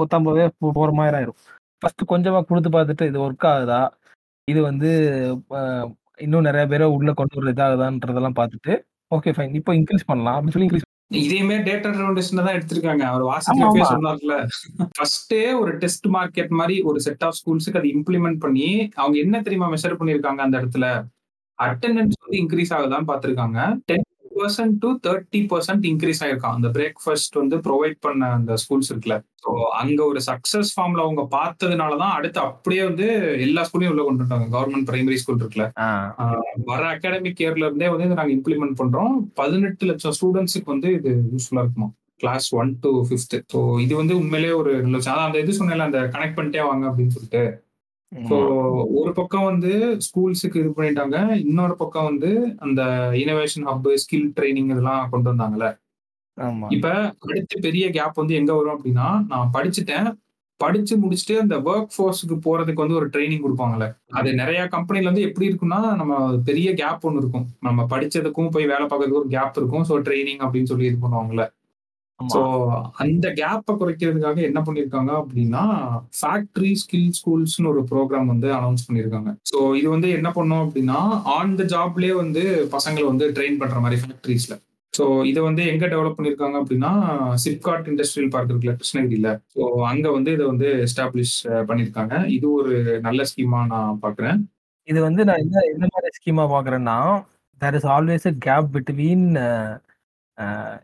[0.00, 0.44] பொத்தாம்பவே
[0.78, 1.38] போற மாரி ஆயிரும்.
[1.82, 3.80] ஃபர்ஸ்ட் கொஞ்சமா குடுத்து பார்த்துட்டு இது ஒர்க் ஆகுதா?
[4.48, 4.90] இது வந்து
[6.24, 8.72] இன்னும் நெறைய பேர உள்ள கொண்டு வர இதாகுதான்றதெல்லாம் பார்த்துட்டு,
[9.10, 9.52] ஓகே ஃபைன்.
[9.60, 10.86] இப்போ இன்கிரீஸ் பண்ணலாம் அப்படின்னு சொல்லி இன்கிரீஸ்
[11.20, 13.04] இதையுமே டேட்டா ட்ரிவன் தான் எடுத்திருக்காங்க.
[13.10, 13.22] அவர்
[13.52, 13.84] ஆமா.
[13.92, 14.34] சொன்னார்ல.
[14.96, 18.66] ஃபர்ஸ்ட்டே ஒரு டெஸ்ட் மார்க்கெட் மாரி ஒரு செட் ஆஃப் ஸ்கூல்ஸ்க்கு அத இம்ப்ளிமெண்ட் பண்ணி,
[19.00, 20.88] அவங்க என்ன தெரியுமா மெஷர் பண்ணியிருக்காங்க அந்த இடத்துல?
[21.66, 23.58] அட்டெண்டன்ஸ் வந்து இன்கிரீஸ் ஆகுதான்னு பார்த்திருக்காங்க.
[23.90, 26.56] 10% டூ 30% இன்கிரீஸ் ஆயிருக்காம்.
[26.58, 29.16] அந்த பிரேக்ஃபாஸ்ட் வந்து புரொவைட் பண்ண அந்த ஸ்கூல்ஸ் இருக்குல்ல.
[29.42, 33.06] ஸோ அங்க ஒரு சக்சஸ் ஃபார்ம்ல அவங்க பார்த்ததுனால தான் அடுத்து அப்படியே வந்து
[33.46, 34.48] எல்லா ஸ்கூலையும் உள்ள கொண்டு வந்துட்டாங்க.
[34.54, 35.66] கவர்ன்மென்ட் பிரைமரி ஸ்கூல் இருக்குல்ல.
[36.70, 39.14] வர அகாடமிக் இயர்ல இருந்தே வந்து நாங்க இம்ப்ளிமெண்ட் பண்றோம்.
[39.40, 41.94] 18,00,000 ஸ்டூடண்ட்ஸ்க்கு வந்து இது யூஸ்ஃபுல்லா இருக்குமாம்.
[42.22, 43.38] Class 1 two fifth.
[43.54, 47.42] ஸோ இது வந்து உண்மையிலேயே ஒரு நல்ல அந்த இது சொன்னேன்ல, அந்த கனெக்ட் பண்ணிட்டே வாங்க அப்படின்னு சொல்லிட்டு.
[48.28, 48.36] ஸோ.
[48.98, 49.70] ஒரு பக்கம் வந்து
[50.06, 51.16] ஸ்கூல்ஸுக்கு இது பண்ணிட்டாங்க.
[51.44, 52.30] இன்னொரு பக்கம் வந்து
[52.66, 52.82] அந்த
[53.20, 55.68] இன்னோவேஷன் ஹப், ஸ்கில் ட்ரெய்னிங் இதெல்லாம் கொண்டு வந்தாங்கல்ல.
[56.74, 56.88] இப்ப
[57.28, 60.08] அடுத்து பெரிய கேப் வந்து எங்க வரும் அப்படின்னா, நான் படிச்சுட்டேன்.
[60.60, 63.86] படிச்சு முடிச்சுட்டு அந்த வொர்க் ஃபோர்ஸ்க்கு போறதுக்கு வந்து ஒரு ட்ரெய்னிங் குடுப்பாங்கல்ல.
[64.14, 67.46] அது நெறைய கம்பெனில வந்து எப்படி இருக்கும்னா, நம்ம பெரிய கேப் ஒண்ணு இருக்கும்.
[67.60, 69.86] நம்ம படிச்சதுக்கும் போய் வேலை பார்க்கறதுக்கும் ஒரு கேப் இருக்கும்.
[69.90, 71.46] ஸோ ட்ரெய்னிங் அப்படின்னு சொல்லி இது பண்ணுவாங்கல்ல.
[72.20, 72.40] ஸோ.
[72.98, 75.64] அந்த கேப்ப குறைக்கிறதுக்காக என்ன பண்ணியிருக்காங்க அப்படின்னா,
[76.18, 79.32] ஃபேக்டரி ஸ்கில் ஸ்கூல்ஸ்ன்னு ஒரு புரோகிராம் வந்து அனவுன்ஸ் பண்ணியிருக்காங்க.
[79.50, 80.98] ஸோ இது வந்து என்ன பண்ணும் அப்படின்னா,
[81.34, 84.56] ஆன் த ஜாப்லயே வந்து பசங்கள வந்து ட்ரெயின் பண்ற மாரி ஃபேக்டரிஸ்ல.
[84.94, 86.92] ஸோ இத வந்து எங்க டெவலப் பண்ணியிருக்காங்க அப்படின்னா,
[87.44, 89.30] சிப்காட் இண்டஸ்ட்ரியல் பார்க் இருக்குல்ல கிருஷ்ணகிரியில.
[89.54, 91.36] ஸோ அங்க வந்து இத வந்து எஸ்டாப்ளிஷ்
[91.68, 92.14] பண்ணியிருக்காங்க.
[92.28, 94.40] இது ஒரு நல்ல ஸ்கீமா நான் பார்க்குறேன்.
[94.88, 96.98] இது வந்து நான் என்ன என்ன மாரி ஸ்கீமா பார்க்குறேன்னா,
[97.60, 99.26] there is always a gap between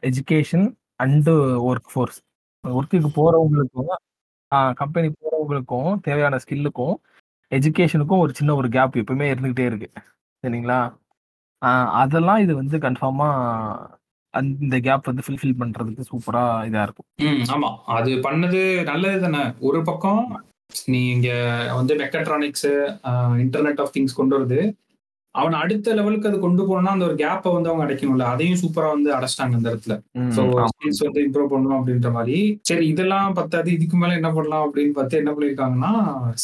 [0.03, 0.67] education
[1.03, 1.33] and
[1.69, 2.21] work force
[2.69, 6.95] ஒர்க்குக்கு போறவங்களுக்கும் கம்பெனி போறவங்களுக்கும் தேவையான ஸ்கில்லுக்கும்
[7.51, 9.91] எஜுகேஷனுக்கும் ஒரு சின்ன ஒரு கேப் எப்பவுமே இருந்துகிட்டே இருக்கு.
[10.43, 10.97] சரிங்களா?
[11.67, 13.29] ஆஹ் அதெல்லாம் இது வந்து கன்ஃபார்மா
[14.31, 17.07] அந்த கேப் வந்து ஃபில்ஃபில் பண்றதுக்கு சூப்பரா இதா இருக்கும்.
[17.27, 17.77] ஆமா.
[17.87, 19.53] அது பண்ணது நல்லது தானே.
[19.61, 20.45] ஒரு பக்கம்
[20.87, 21.31] நீ இங்க
[21.75, 22.67] வந்து மெக்கட்ரானிக்ஸ்
[23.43, 24.75] இன்டர்நெட் ஆஃப் திங்ஸ் கொண்டு வருது.
[25.35, 28.27] அவன் அடுத்த லெவலுக்கு அது கொண்டு போனா அந்த ஒரு கேப்பை வந்து அவங்க அடைக்கணும்ல.
[28.33, 29.95] அதையும் சூப்பரா வந்து அடைச்சிட்டாங்க இந்த இடத்துல.
[30.37, 30.43] ஸோ
[30.73, 32.37] ஸ்கில்ஸ் வந்து இம்ப்ரூவ் பண்ணணும் அப்படின்ற மாதிரி.
[32.63, 35.93] சரி இதெல்லாம் பத்தாது இதுக்கு மேல என்ன பண்ணலாம் அப்படின்னு பார்த்து என்ன பண்ணிருக்காங்கன்னா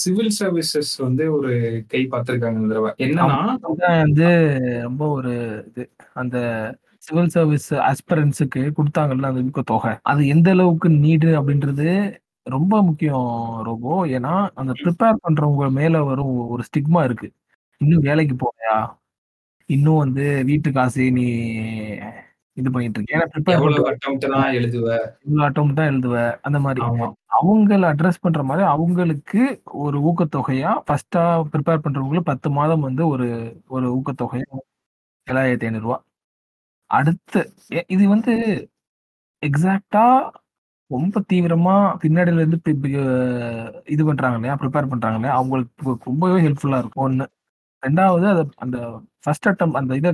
[0.01, 1.53] சிவில் சர்வீசஸ் வந்து ஒரு
[1.89, 2.93] கை பார்த்திருக்காங்க இந்த தடவை.
[3.07, 3.41] என்னன்னா
[4.05, 4.31] வந்து
[4.83, 5.35] ரொம்ப ஒரு
[5.71, 5.85] இது.
[6.15, 6.37] அந்த
[7.03, 9.93] சிவில் சர்வீஸ் ஆஸ்பிரன்ஸுக்கு கொடுத்தாங்கல்ல அந்த ஊக்கத்தொகை.
[10.05, 11.87] அது எந்த அளவுக்கு நீடு அப்படின்றது
[12.47, 13.29] ரொம்ப முக்கியம்
[13.65, 13.95] ரோபோ.
[14.17, 17.29] ஏன்னா அந்த ப்ரிப்பேர் பண்றவங்க மேல வரும் ஒரு ஸ்டிக்மா இருக்கு.
[17.81, 18.75] இன்னும் வேலைக்கு போறியா?
[19.69, 21.25] இன்னும் வந்து வீட்டு காசு நீ
[22.57, 24.25] இது பண்ணிட்டு இருக்க ஏன்னா அட்டம்ப்ட்
[24.59, 24.89] எழுதுவ?
[25.25, 26.15] இவ்வளோ அட்டம் தான் எழுதுவ.
[26.47, 26.81] அந்த மாதிரி.
[27.39, 29.43] அவங்கள அட்ரஸ் பண்ற மாதிரி அவங்களுக்கு
[29.85, 33.29] ஒரு ஊக்கத்தொகையா ஃபர்ஸ்டா ப்ரிப்பேர் பண்றவங்களுக்கு பத்து மாதம் வந்து ஒரு
[33.69, 34.49] ஒரு ஊக்கத்தொகையா
[35.27, 35.99] ஏழாயிரத்தி ஐநூறு ரூபா
[36.91, 37.41] அடுத்து
[37.95, 38.33] இது வந்து
[39.43, 40.05] எக்ஸாக்டா
[40.91, 42.59] ரொம்ப தீவிரமா பின்னாடில இருந்து
[43.89, 44.57] இது பண்றாங்க இல்லையா?
[44.63, 45.37] ப்ரிப்பேர் பண்றாங்க இல்லையா?
[45.39, 45.69] அவங்களுக்கு
[46.09, 47.05] ரொம்பவே ஹெல்ப்ஃபுல்லா இருக்கும்.
[47.07, 47.27] ஒண்ணு
[47.83, 48.79] ரெண்டாவது அது அந்த
[49.25, 50.11] ஃபர்ஸ்ட் அட்டம் அந்த இதை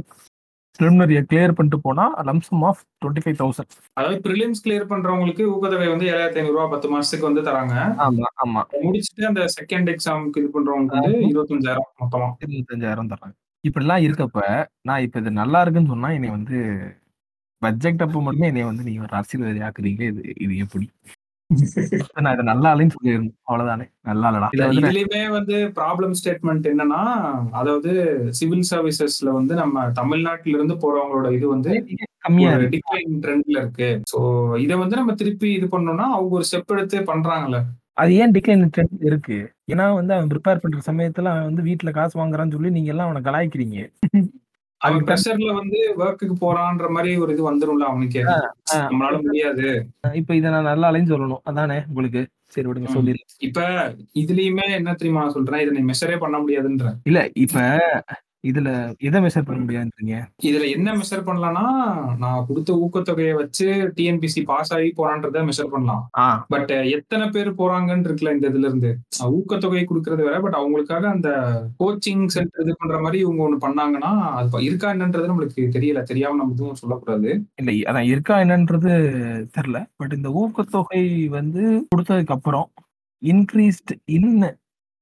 [0.79, 6.09] ப்ரிலிமினரியை கிளியர் பண்ணிட்டு போனா lump sum of twenty five thousand அதாவது ப்ரிலிம்ஸ் கிளியர் பண்றவங்களுக்கு ஊக்கத்தொகை வந்து
[6.11, 7.77] ஏழாயிரத்தி ஐநூறு ரூபாய் பத்து மாசத்துக்கு வந்து தராங்க.
[8.07, 8.63] ஆமா ஆமா.
[8.83, 12.29] முடிச்சுட்டு அந்த செகண்ட் எக்ஸாமுக்கு இது பண்றவங்களுக்கு வந்து இருபத்தஞ்சாயிரம் மொத்தமா.
[12.47, 13.35] இருபத்தஞ்சாயிரம் தர்றாங்க.
[13.65, 14.41] இப்படிலாம் இருக்கப்ப
[14.89, 16.59] நான் இப்ப இது நல்லா இருக்குன்னு சொன்னா என்னை வந்து
[17.63, 20.87] பட்ஜெட் அப்ப மட்டுமே என்னை வந்து நீங்க ஒரு அரசியல்வாதி ஆக்குறீங்களே இது இது எப்படி?
[22.17, 23.85] நான் இதை நல்லா இல்லைன்னு சொல்லிடணும் அவ்வளவுதானே.
[24.05, 24.49] நல்லா இல்லடா.
[24.79, 27.01] இதுலயுமே வந்து ப்ராப்ளம் ஸ்டேட்மெண்ட் என்னன்னா
[27.53, 27.91] அதாவது
[28.31, 31.73] சிவில் சர்வீசஸ்ல வந்து நம்ம தமிழ்நாட்டுல இருந்து போறவங்களோட இது வந்து
[32.25, 33.91] கம்மியா டிக்ளைன் ட்ரெண்ட்ல இருக்கு.
[34.13, 34.21] சோ
[34.65, 37.61] இத வந்து நம்ம திருப்பி இது பண்ணோம்னா அவங்க ஒரு ஸ்டெப் எடுத்து பண்றாங்கல்ல.
[37.97, 39.37] அது ஏன் டிக்ளைன் ட்ரெண்ட் இருக்கு?
[39.73, 43.23] ஏன்னா வந்து அவன் ப்ரிப்பேர் பண்ற சமயத்துல அவன் வந்து வீட்டுல காசு வாங்குறான்னு சொல்லி நீங்க எல்லாம் அவனை
[43.23, 43.79] கலாய்க்கிறீங்க.
[44.81, 48.23] அவன் ப்ரெஷர்ல வந்து ஒர்க்குக்கு போறான்ற மாதிரி ஒரு இது வந்துரும்ல அவனுக்கு.
[48.87, 49.67] நம்மளால முடியாது.
[50.15, 51.43] இப்ப இதை நான் நல்லா இல்லைன்னு சொல்லணும்.
[51.45, 52.23] அதானே உங்களுக்கு?
[52.47, 52.93] சரி விடுங்க ம்.
[52.93, 53.61] சொல்லிடு இப்ப
[54.15, 55.61] இதுலயுமே என்ன தெரியுமா சொல்றேன்?
[55.61, 56.91] இதை நீ மெஷரே பண்ண முடியாதுன்ற.
[57.05, 57.59] இல்ல இப்ப
[58.45, 60.17] இதுல எதை மெஷர் பண்ண முடியாதுன்றீங்க
[60.49, 61.65] இதுல என்ன மெஷர் பண்ணலாம்னா
[62.19, 66.03] நான் கொடுத்த ஊக்கத்தொகையை வச்சு டிஎன்பிசி பாஸ் ஆகி போறான்றத மெஷர் பண்ணலாம்.
[66.49, 68.91] பட் எத்தனை பேர் போறாங்கன்னு இருக்குல்ல இந்த இதுல இருந்து.
[69.39, 71.31] ஊக்கத்தொகை கொடுக்கறது வேற பட் அவங்களுக்காக அந்த
[71.81, 76.03] கோச்சிங் சென்டர் இது பண்ற மாதிரி இவங்க ஒண்ணு பண்ணாங்கன்னா அது இருக்கா என்னன்றது நம்மளுக்கு தெரியல.
[76.03, 77.31] தெரியாம நம்ம எதுவும் சொல்லக்கூடாது.
[77.61, 78.93] இல்ல அதான் இருக்கா என்னன்றது
[79.59, 79.81] தெரியல.
[79.97, 81.03] பட் இந்த ஊக்கத்தொகை
[81.39, 82.69] வந்து கொடுத்ததுக்கு அப்புறம்
[83.23, 84.33] இன்க்ரீஸ்ட் இன்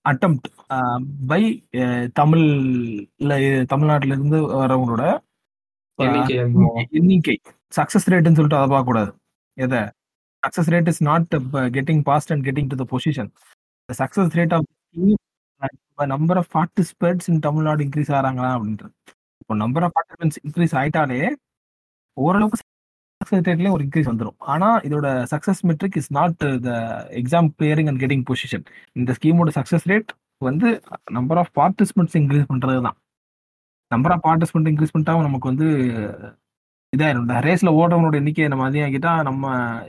[0.04, 0.48] அட்டம்ப்ட்
[1.26, 1.42] பை
[2.18, 3.32] தமிழ்ல
[3.66, 5.04] தமிழ்நாட்டுல இருந்து வரவங்களோட
[5.98, 6.30] ஆஹ்,
[6.92, 7.34] எண்ணிக்கை.
[7.72, 9.10] சக்சஸ் ரேட்னு சொல்லிட்டு அதை பார்க்க கூடாது
[9.56, 9.80] எதை
[10.42, 11.28] success rate is not
[11.76, 13.30] getting passed and getting to the position
[13.88, 14.68] success rate of
[16.08, 18.92] number of participants in Tamil Nadu increase ஆகிறாங்களா அப்படின்றது.
[19.40, 21.20] இப்போ நம்பர் ஆஃப் பார்ட்டிசிபென்ட்ஸ் இன்க்ரீஸ் ஆயிட்டாலே
[22.16, 22.58] ஓரளவுக்கு
[23.24, 26.70] சக்சஸ் ரேட்லயே ஒரு இன்க்ரீஸ் வந்துடும் ஆனா இதோட success metric is not the
[27.20, 30.10] exam clearing and getting position இந்த ஸ்கீமோட சக்சஸ் ரேட்
[30.40, 30.68] வந்து
[31.10, 32.96] நம்பர் ஆஃப் பார்ட்டிசிபென்ட்ஸ் இன்க்ரீஸ் பண்றது தான்.
[33.90, 35.68] நம்பர் ஆஃப் பார்ட்டிசிபென்ட் இன்க்ரீஸ் பண்ணிட்டா நமக்கு வந்து
[36.92, 37.24] இதாயிரும்.
[37.24, 39.44] இந்த ரேஸ்ல ஓடுறவங்களோட எண்ணிக்கையை நம்ம அதிகமாக்கிட்டா நம்ம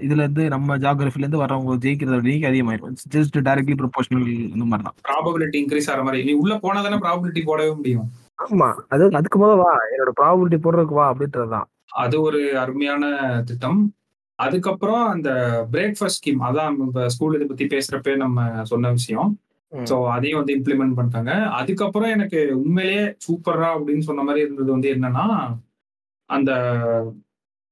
[0.05, 2.95] இதுல இருந்து நம்ம ஜாகிரபில இருந்து வரவங்க ஜெயிக்கிறதோட எண்ணிக்கை அதிகமாயிரும்.
[3.15, 4.97] ஜஸ்ட் டைரக்ட்லி ப்ரொபோஷனல் இந்த மாதிரி தான்.
[5.09, 6.23] ப்ராபபிலிட்டி இன்க்ரீஸ் ஆகிற மாதிரி.
[6.23, 8.07] நீ உள்ள போனா தானே ப்ராபபிலிட்டி போடவே முடியும்.
[8.45, 8.69] ஆமா.
[8.87, 9.73] அது அதுக்கு முதல்ல வா.
[9.93, 11.67] என்னோட ப்ராபிலிட்டி போடுறதுக்கு வா அப்படின்றது தான்.
[12.03, 13.03] அது ஒரு அருமையான
[13.49, 13.81] திட்டம்.
[14.39, 15.29] அதுக்கப்புறம் அந்த
[15.73, 19.29] பிரேக்ஃபாஸ்ட் ஸ்கீம் அதான் இப்ப ஸ்கூல் இதை பத்தி பேசுறப்ப நம்ம சொன்ன விஷயம்.
[19.71, 21.31] சோ அதையும் வந்து இம்ப்ளிமெண்ட் பண்ணிட்டாங்க.
[21.59, 25.25] அதுக்கப்புறம் எனக்கு உண்மையிலேயே சூப்பரா அப்படின்னு சொன்ன மாதிரி இருந்தது வந்து என்னன்னா
[26.29, 26.51] அந்த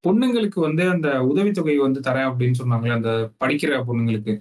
[0.03, 4.33] பொண்ணுங்களுக்கு வந்து அந்த உதவித்தொகை வந்து தரேன் அப்படின்னு சொன்னாங்களே அந்த படிக்கிற பொண்ணுங்களுக்கு.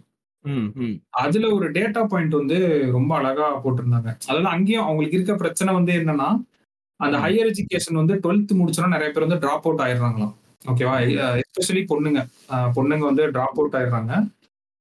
[1.23, 2.57] அதுல ஒரு டேட்டா பாயிண்ட் வந்து
[2.97, 4.11] ரொம்ப அழகா போட்டிருந்தாங்க.
[4.29, 6.29] அதாவது அங்கேயும் அவங்களுக்கு இருக்க பிரச்சனை வந்து என்னன்னா
[7.03, 7.17] அந்த.
[7.23, 10.35] ஹையர் எஜுகேஷன் வந்து டுவெல்த் முடிச்சோன்னா நிறைய பேர் வந்து டிராப் அவுட் ஆயிடுறாங்களாம்.
[10.65, 10.95] ஓகேவா
[11.41, 12.21] எஸ்பெஷலி பொண்ணுங்க.
[12.77, 14.13] பொண்ணுங்க வந்து டிராப் அவுட் ஆயிடுறாங்க.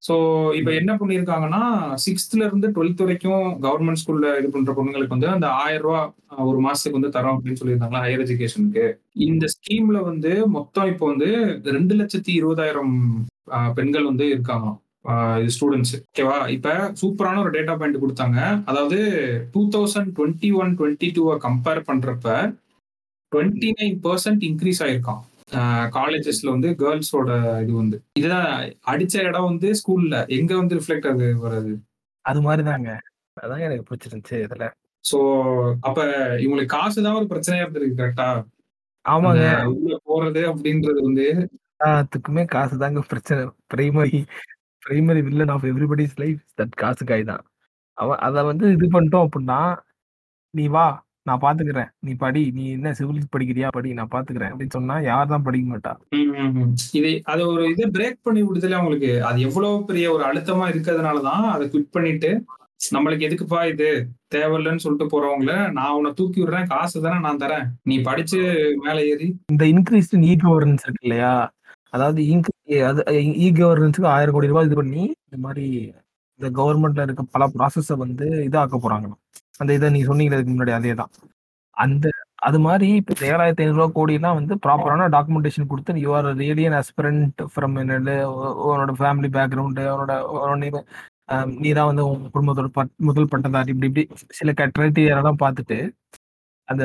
[0.03, 0.13] ஸோ
[0.57, 1.59] இப்போ என்ன பண்ணியிருக்காங்கன்னா
[2.03, 5.99] சிக்ஸ்த்ல இருந்து டுவெல்த் வரைக்கும் கவர்மெண்ட் ஸ்கூல்ல இது பண்ற பொண்ணுங்களுக்கு வந்து அந்த ஆயிரம்
[6.31, 8.85] அஹ், ஒரு மாசத்துக்கு வந்து தரோம் அப்படின்னு சொல்லியிருந்தாங்களா ஹையர் எஜுகேஷனுக்கு
[9.27, 11.29] இந்த ஸ்கீம்ல வந்து மொத்தம் இப்போ வந்து
[11.71, 12.95] ரெண்டு லட்சத்தி இருபதாயிரம்
[13.77, 14.79] பெண்கள் வந்து இருக்காங்களாம்.
[15.53, 18.39] ஸ்டூடெண்ட்ஸ் ஓகேவா இப்ப சூப்பரான ஒரு டேட்டா பாயிண்ட் கொடுத்தாங்க.
[18.69, 18.97] அதாவது
[19.53, 22.35] two thousand twenty one twenty டூவை கம்பேர் பண்றப்ப
[23.31, 25.21] டுவெண்ட்டி நைன் பர்சன்ட் இன்க்ரீஸ் ஆயிருக்கான்
[25.95, 27.29] காலேஜஸ்ல வந்து கேர்ள்ஸோட
[27.63, 27.97] இது வந்து.
[28.19, 28.51] இதுதான்
[28.91, 31.73] அடிச்ச இடம் வந்து ஸ்கூல்ல எங்க வந்து ரிஃப்ளெக்ட் ஆகுது வருது?
[32.25, 32.91] அது மாதிரி தாங்க
[33.37, 34.65] அதான் எனக்கு பிடிச்சிருந்துச்சு இதுல.
[35.05, 35.17] சோ
[35.87, 35.99] அப்ப
[36.43, 38.29] இவங்களுக்கு காசு தான் ஒரு பிரச்சனையா இருந்திருக்கு கரெக்டா
[39.05, 39.45] ஆமாங்க.
[39.75, 41.25] உள்ள போறது அப்படின்றது வந்து
[41.83, 43.43] எல்லாத்துக்குமே காசு தாங்க பிரச்சனை.
[43.73, 44.19] Primary
[44.81, 47.43] primary villain of everybody's life that காசு காய் தான்.
[47.97, 49.59] அவன் அத வந்து இது பண்ணிட்டோம் அப்டின்னா,
[50.53, 50.85] "நீ வா,
[51.25, 51.89] நான் பார்த்துக்கிறேன்.
[52.01, 52.43] நீ படி.
[52.51, 53.69] நீ என்ன சிவில் படிக்கிறியா?
[53.77, 53.89] படி.
[53.93, 55.93] நான் பார்த்துக்கிறேன்." அப்படின்னு சொன்னா யார் தான் படிக்க மாட்டா?
[56.99, 61.45] இது அது ஒரு இத பிரேக் பண்ணி விடுதல அவங்களுக்கு அது எவ்வளவு பெரிய ஒரு அழுத்தமா இருக்கிறதுனால தான்
[61.51, 62.31] அத குவிட் பண்ணிட்டு,
[62.91, 63.89] "நம்மளுக்கு எதுக்குப்பா இது?
[64.35, 66.69] தேவையில்லன்னு சொல்லிட்டு போறவங்கள, நான் உன்ன தூக்கி விடுறேன்.
[66.69, 67.67] காசு தானே நான் தரேன்.
[67.85, 68.41] நீ படிச்சு
[68.83, 71.33] மேல ஏறி" இந்த இன்கிரீஸ்ட் இன் இ கவர்னன்ஸ் இருக்கு இல்லையா?
[71.93, 72.51] அதாவது இங்கு
[72.89, 73.01] அது
[73.39, 74.13] இ கவர்னன்ஸ்க்கு ரூ.
[74.13, 74.37] 1000,00,00,000
[74.67, 75.65] இது பண்ணி, இந்த மாதிரி
[76.39, 79.21] இந்த கவர்மெண்ட்ல இருக்க பல ப்ராசஸை வந்து இதாக்க போறாங்களாம்.
[79.61, 81.11] அந்த இதை நீ சொன்னீங்கல்ல இதுக்கு முன்னாடி அதேதான்.
[81.77, 82.07] அந்த
[82.47, 86.77] அது மாதிரி இப்போ ஏழாயிரத்தி 7,500 கோடிலாம் வந்து ப்ராப்பரான டாக்குமெண்டேஷன் கொடுத்து you are really an
[87.53, 88.15] from என்னது
[88.65, 90.81] உன்னோட ஃபேமிலி பேக்ரவுண்டு உன்னோட உன்னோட
[91.59, 94.05] நீ தான் வந்து உன் குடும்பத்தோட பட் முதல் பட்டதாரி இப்படி இப்படி
[94.39, 95.77] சில கிரைட்டீரியாலாம் பார்த்துட்டு,
[96.67, 96.83] அந்த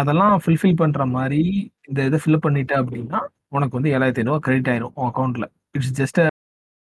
[0.00, 1.40] அதெல்லாம் ஃபுல்ஃபில் பண்ணுற மாதிரி
[1.88, 3.20] இந்த இதை ஃபில் பண்ணிட்ட அப்படின்னா
[3.52, 5.44] உனக்கு வந்து ஏழாயிரத்தி 7,500 கிரெடிட் ஆயிரும் உன் அக்கௌண்ட்ல
[5.74, 6.20] இட்ஸ் ஜஸ்ட்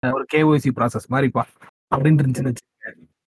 [0.02, 1.42] ஒரு கேஒய்சி ப்ராசஸ் மாதிரிப்பா
[1.92, 2.66] அப்படின்னு இருந்துச்சுன்னு வச்சுக்கங்க.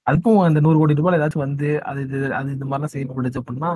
[0.07, 3.73] அதுக்கும் அந்த நூறு கோடி ரூபாய் ஏதாச்சும் வந்து, அது இது அது இந்த மாதிரிலாம் செய்ய செயல்பட்டுச்சு அப்படின்னா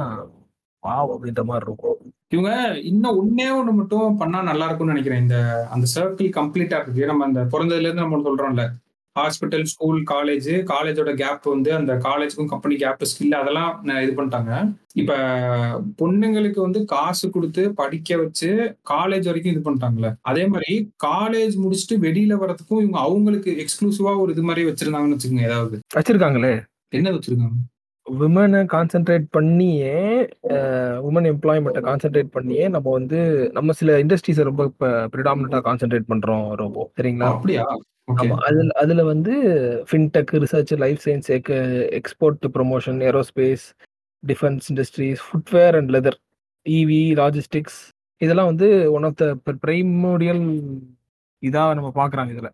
[0.82, 1.10] வாவ்!
[1.14, 1.98] அப்படின்ற மாதிரி இருக்கும்.
[2.32, 2.50] இவங்க
[2.90, 5.38] இன்னும் ஒன்னே ஒண்ணு மட்டும் பண்ணா நல்லா இருக்கும்னு நினைக்கிறேன் இந்த
[5.74, 7.10] அந்த சர்க்கிள் கம்ப்ளீட்டா இருக்கு.
[7.10, 8.64] நம்ம அந்த பொறந்ததுலேருந்து நம்ம சொல்றோம்ல.
[9.16, 13.70] ஹாஸ்பிட்டல், ஸ்கூல், காலேஜ், காலேஜோட கேப் வந்து அந்த காலேஜ்க்கும் கம்பெனி கேப் ஸ்கில் அதெல்லாம்
[14.02, 14.52] இது பண்ணிட்டாங்க.
[14.96, 15.12] இப்ப
[16.00, 18.50] பொண்ணுங்களுக்கு வந்து காசு குடுத்து படிக்க வச்சு,
[18.92, 20.10] காலேஜ் வரைக்கும் இது பண்ணிட்டாங்கல்ல.
[20.30, 20.74] அதே மாரி
[21.06, 25.78] காலேஜ் முடிச்சுட்டு வெளியில வரதுக்கும் இவங்க அவங்களுக்கு எக்ஸ்க்ளூசிவா ஒரு இது மாரி வச்சிருந்தாங்கன்னு வச்சுக்கங்க ஏதாவது.
[25.96, 26.54] வச்சிருக்காங்களே.
[26.92, 27.58] என்ன வச்சிருக்காங்க?
[28.06, 29.94] விமன கான்சன்ட்ரேட் பண்ணியே,
[30.50, 30.56] அ
[31.06, 33.18] வுமன் எம்ப்ளாய்மென்ட்ட கான்சன்ட்ரேட் பண்ணியே நம்ம வந்து
[33.52, 36.84] நம்ம சில இண்டஸ்ட்ரீஸ ரொம்ப இப்ப பிரிடாமினன்ட்டா கான்சன்ட்ரேட் பண்றோம் ரோபோ.
[36.84, 36.90] ஓ!
[36.94, 37.30] சரிங்களா?
[37.32, 37.64] அப்படியா?
[38.08, 38.34] ஆமா.
[38.48, 39.32] அதுல அதுல வந்து
[39.90, 41.50] fintech, research, life science, ex
[41.98, 43.64] export promotion, aerospace,
[44.22, 46.18] defence industries, footwear and leather,
[46.66, 47.78] EV, logistics
[48.20, 50.44] இதெல்லாம் வந்து ஒன் ஆஃப் த பிர பிரைமோடியல்
[51.42, 52.50] இதா நம்ம பார்க்குறாங்க இதுல.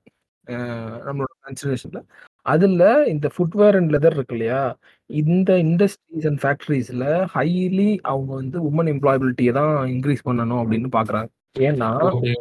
[1.06, 2.00] நம்மளோட கன்சிடரேஷன்ல.
[2.46, 4.62] அதுல இந்த ஃபுட்வேர் அண்ட் லெதர் இருக்கு இல்லையா?
[5.10, 11.30] இந்த இண்டஸ்ட்ரீஸ் அண்ட் ஃபேக்டரிஸ்ல ஹைலி அவங்க வந்து வுமன் எம்ப்ளாயபிலிட்டிய தான் இன்கிரீஸ் பண்ணணும் அப்படின்னு பார்க்குறாங்க.
[11.60, 12.32] ஏன்னா ஓகே.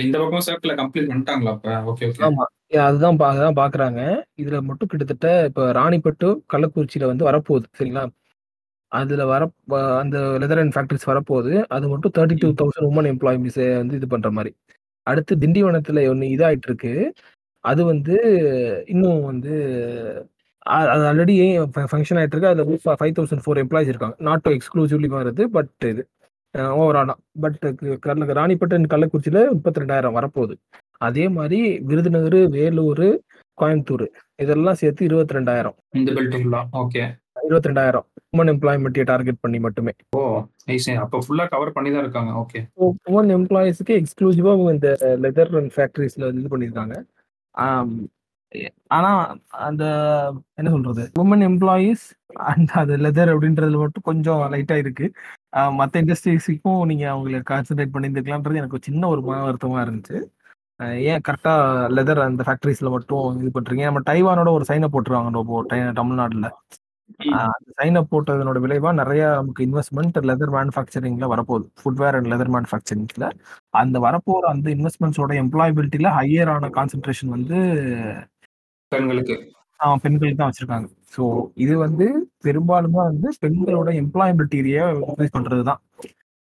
[0.00, 1.54] இந்த பக்கம் சர்க்கிள கம்ப்ளீட் பண்ணிட்டாங்களா?
[1.90, 2.24] Okay, okay.
[2.70, 4.00] அதுதான் பா அதுதான் பார்க்குறாங்க.
[4.38, 7.66] இதுல மட்டும் கிட்டத்தட்ட இப்ப ராணிப்பட்டு, கள்ளக்குறிச்சியில வந்து வரப்போகுது.
[7.78, 8.04] சரிங்களா?
[8.92, 9.42] அதுல வர
[10.00, 11.52] அந்த லெதர் அண்ட் ஃபேக்டரிஸ் வரப்போகுது.
[11.70, 12.16] அது மட்டும் ம்.
[12.16, 12.54] 32,000
[12.88, 13.46] வுமன் எம்ப்ளாயீஸ
[13.76, 14.52] வந்து இது பண்ற மாரி.
[15.06, 16.92] அடுத்து திண்டிவனத்துல ஒண்ணு இதாயிட்டு இருக்கு.
[17.64, 18.16] அது வந்து
[18.88, 19.52] இன்னும் வந்து
[20.66, 21.34] அ அது ஆல்ரெடி
[21.70, 22.52] ஃப ஃபங்ஷன் ஆயிட்டு இருக்கு.
[22.52, 24.16] அதுல வந்து 5,004 எம்ப்ளாயீஸ் இருக்காங்க.
[24.28, 25.44] நாட் டூ எக்ஸ்க்ளூசிவ்லி வருது.
[25.56, 26.02] பட் இது
[26.54, 27.14] அ ஓவராலா.
[27.44, 27.58] பட்
[28.06, 30.56] கல்ல ராணிப்பட்டு அண்ட் கள்ளக்குறிச்சியில 32,000 வரப்போகுது.
[31.00, 33.06] அதே மாரி விருதுநகர், வேலூர்,
[33.58, 34.06] கோயம்புத்தூர்
[34.38, 35.76] இதெல்லாம் சேர்த்து 22,000.
[35.94, 36.60] இந்த பெல்ட் ஃபுல்லா.
[36.74, 37.02] ஓகே.
[37.44, 38.00] 22,000
[38.32, 39.92] வுமன் எம்ப்ளாய்மென்ட்ட டார்கெட் பண்ணி மட்டுமே.
[40.12, 40.22] ஓ!
[41.04, 42.32] அப்ப ஃபுல்லா கவர் பண்ணி தான் இருக்காங்க.
[42.42, 42.60] ஓகே.
[42.76, 44.90] ஸோ வுமன் எம்ப்ளாயீஸ்க்கு எக்ஸ்க்ளூசிவா இந்த
[45.24, 46.96] லெதர் அண்ட் ஃபேக்டரிஸ்ல இது பண்ணியிருக்காங்க.
[47.54, 47.94] ஆம்.
[48.52, 49.10] எ ஆனா
[49.66, 49.84] அந்த
[50.58, 51.02] என்ன சொல்றது?
[51.18, 52.04] வுமன் எம்ப்ளாயீஸ்
[52.46, 55.06] அண்ட் அது லெதர் அப்படின்றதுல மட்டும் கொஞ்சம் லைட்டா இருக்கு.
[55.78, 60.18] மத்த இண்டஸ்ட்ரீஸுக்கும் நீங்க அவங்கள கான்சன்ட்ரேட் பண்ணியிருந்துக்கலான்றது எனக்கு சின்ன ஒரு மன வருத்தமா இருந்துச்சு.
[61.10, 61.52] ஏன் கரெக்ட்டா
[61.96, 63.84] லெதர் அந்த ஃபேக்டரிஸ்ல மட்டும் இது பண்றீங்க?
[63.88, 65.30] நம்ம டைவானோட ஒரு சைன் போட்டுருவாங்க
[65.70, 66.48] டை தமிழ்நாடுல.
[67.54, 71.66] அந்த சைன் போட்டதனோட விளைவா நெறைய நமக்கு இன்வெஸ்ட்மென்ட் லெதர் மேனுஃபேக்சரிங்ல வரப்போகுது.
[71.80, 73.26] ஃபுட்வேர் அண்ட் லெதர் மேனுஃபேக்சரிங்ஸ்ல.
[73.82, 77.58] அந்த வரப்போற அந்த இன்வெஸ்ட்மென்ட்ஸோட எம்ப்ளாயபிலிட்டில ஹையர் ஆன கான்சன்ட்ரேஷன் வந்து
[78.92, 79.36] பெண்களுக்கு.
[80.04, 80.88] பெண்களுக்கு தான் வச்சிருக்காங்க.
[81.14, 81.22] ஸோ
[81.64, 82.06] இது வந்து
[82.44, 85.80] பெரும்பாலுமா வந்து பெண்களோட எம்ப்ளாயபிலிட்டிய இன்கிரீஸ் பண்றது தான்.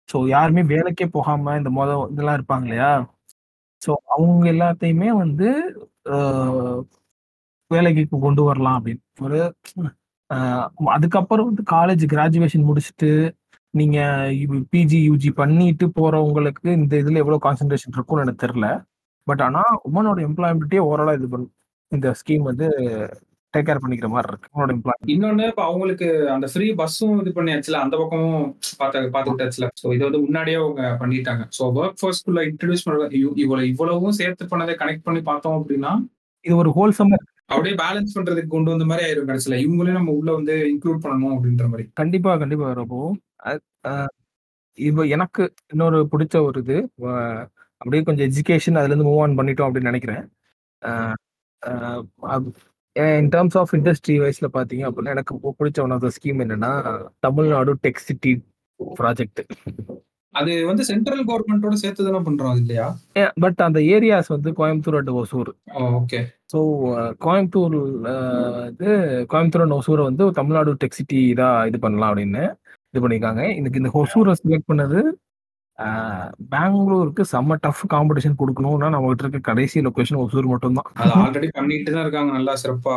[0.09, 2.91] ஸோ யாருமே வேலைக்கே போகாம இந்த மொத இதெல்லாம் இருப்பாங்க இல்லையா?
[3.83, 5.49] ஸோ அவங்க எல்லாத்தையுமே வந்து
[6.11, 6.19] அ
[7.71, 9.03] வேலைக்கு கொண்டு வரலாம் அப்படின்னு.
[9.21, 9.39] ஒரு
[10.31, 10.39] அ
[10.93, 13.11] அதுக்கப்புறம் வந்து காலேஜ் கிராஜுவேஷன் முடிச்சுட்டு,
[13.75, 13.99] நீங்க
[14.73, 18.69] பிஜி, யுஜி பண்ணிட்டு போறவங்களுக்கு இந்த இதுல எவ்வளோ கான்சன்ட்ரேஷன் இருக்கும்னு எனக்கு தெரியல.
[19.27, 21.55] பட் ஆனா உமனோட எம்ப்ளாயபிலிட்டிய ஓவராலா இது பண்ணும்.
[21.93, 22.69] இந்த ஸ்கீம் வந்து
[23.55, 24.49] டேக் கேர் பண்ணிக்கிற மாரி இருக்கு.
[24.75, 27.79] எம்ப்ளாய் இன்னொன்னு இப்ப அவங்களுக்கு அந்த ஃப்ரீ பஸ்ஸும் இது பண்ணியாச்சுல.
[27.85, 28.45] அந்த பக்கமும்
[28.81, 29.69] பாத்து பாத்துக்கிட்டாச்சுல.
[29.81, 31.45] ஸோ இத வந்து முன்னாடியே அவங்க பண்ணிட்டாங்க.
[31.59, 35.93] ஸோ வொர்க் ஃபோர்ஸ்குள்ள இன்ட்ரோடியூஸ் பண்ண இவ் இவ்வளவு இவ்வளவும் சேர்த்து பண்ணத கனெக்ட் பண்ணி பார்த்தோம் அப்படின்னா,
[36.45, 37.35] இது ஒரு ஹோல்சம்மா இருக்கு.
[37.51, 39.59] அப்படியே பேலன்ஸ் பண்றதுக்கு கொண்டு வந்த மாரி ஆயிரும் கடைசில.
[39.65, 41.85] இவங்களையும் நம்ம உள்ள வந்து இன்க்ளூட் பண்ணணும் அப்படின்ற மாரி.
[42.03, 43.01] கண்டிப்பா, கண்டிப்பா ரோபோ.
[44.79, 45.43] இப்ப எனக்கு
[45.73, 46.77] இன்னொரு புடிச்ச ஒரு இது,
[47.81, 50.25] அப்படியே கொஞ்சம் எஜுகேஷன் அதுலேருந்து மூவ் ஆன் பண்ணிட்டோம் அப்படின்னு நெனைக்கிறேன்.
[53.05, 56.73] இன் டெர்ம்ஸ் ஆஃப் இண்டஸ்ட்ரி வைஸ்ல பார்த்தீங்க அப்படின்னா, எனக்கு புடிச்ச ஒன் ஆஃப் த ஸ்கீம் என்னன்னா,
[57.27, 58.33] தமிழ்நாடு டெக் சிட்டி
[59.01, 59.43] ப்ராஜெக்ட்.
[60.35, 62.87] அது வந்து சென்ட்ரல் கவர்ன்மென்ட்டோட சேர்த்து தான பண்றோம் இல்லையா?
[63.45, 65.51] பட் அந்த ஏரியாஸ் வந்து Coimbatore and Hosur.
[66.01, 66.21] Okay.
[66.53, 66.59] So
[67.27, 67.77] Coimbatore
[68.73, 68.91] இது
[69.33, 72.45] கோயம்புத்தூர் அண்ட் ஒசூர வந்து தமிழ்நாடு டெக் சிட்டி இதா இது பண்ணலாம் அப்படின்னு
[72.93, 73.43] இது பண்ணியிருக்காங்க.
[73.61, 75.01] எனக்கு இந்த ஒசூர செலக்ட் பண்ணது
[76.53, 80.89] பெங்களூருக்கு செம்ம டஃப் காம்படிஷன் குடுக்கணும்னா நம்மகிட்ட இருக்க கடைசி லொகேஷன் ஒசூர் மட்டும் தான்.
[81.03, 82.95] அது ஆல்ரெடி பண்ணிட்டு தான் இருக்காங்க நல்லா சிறப்பா.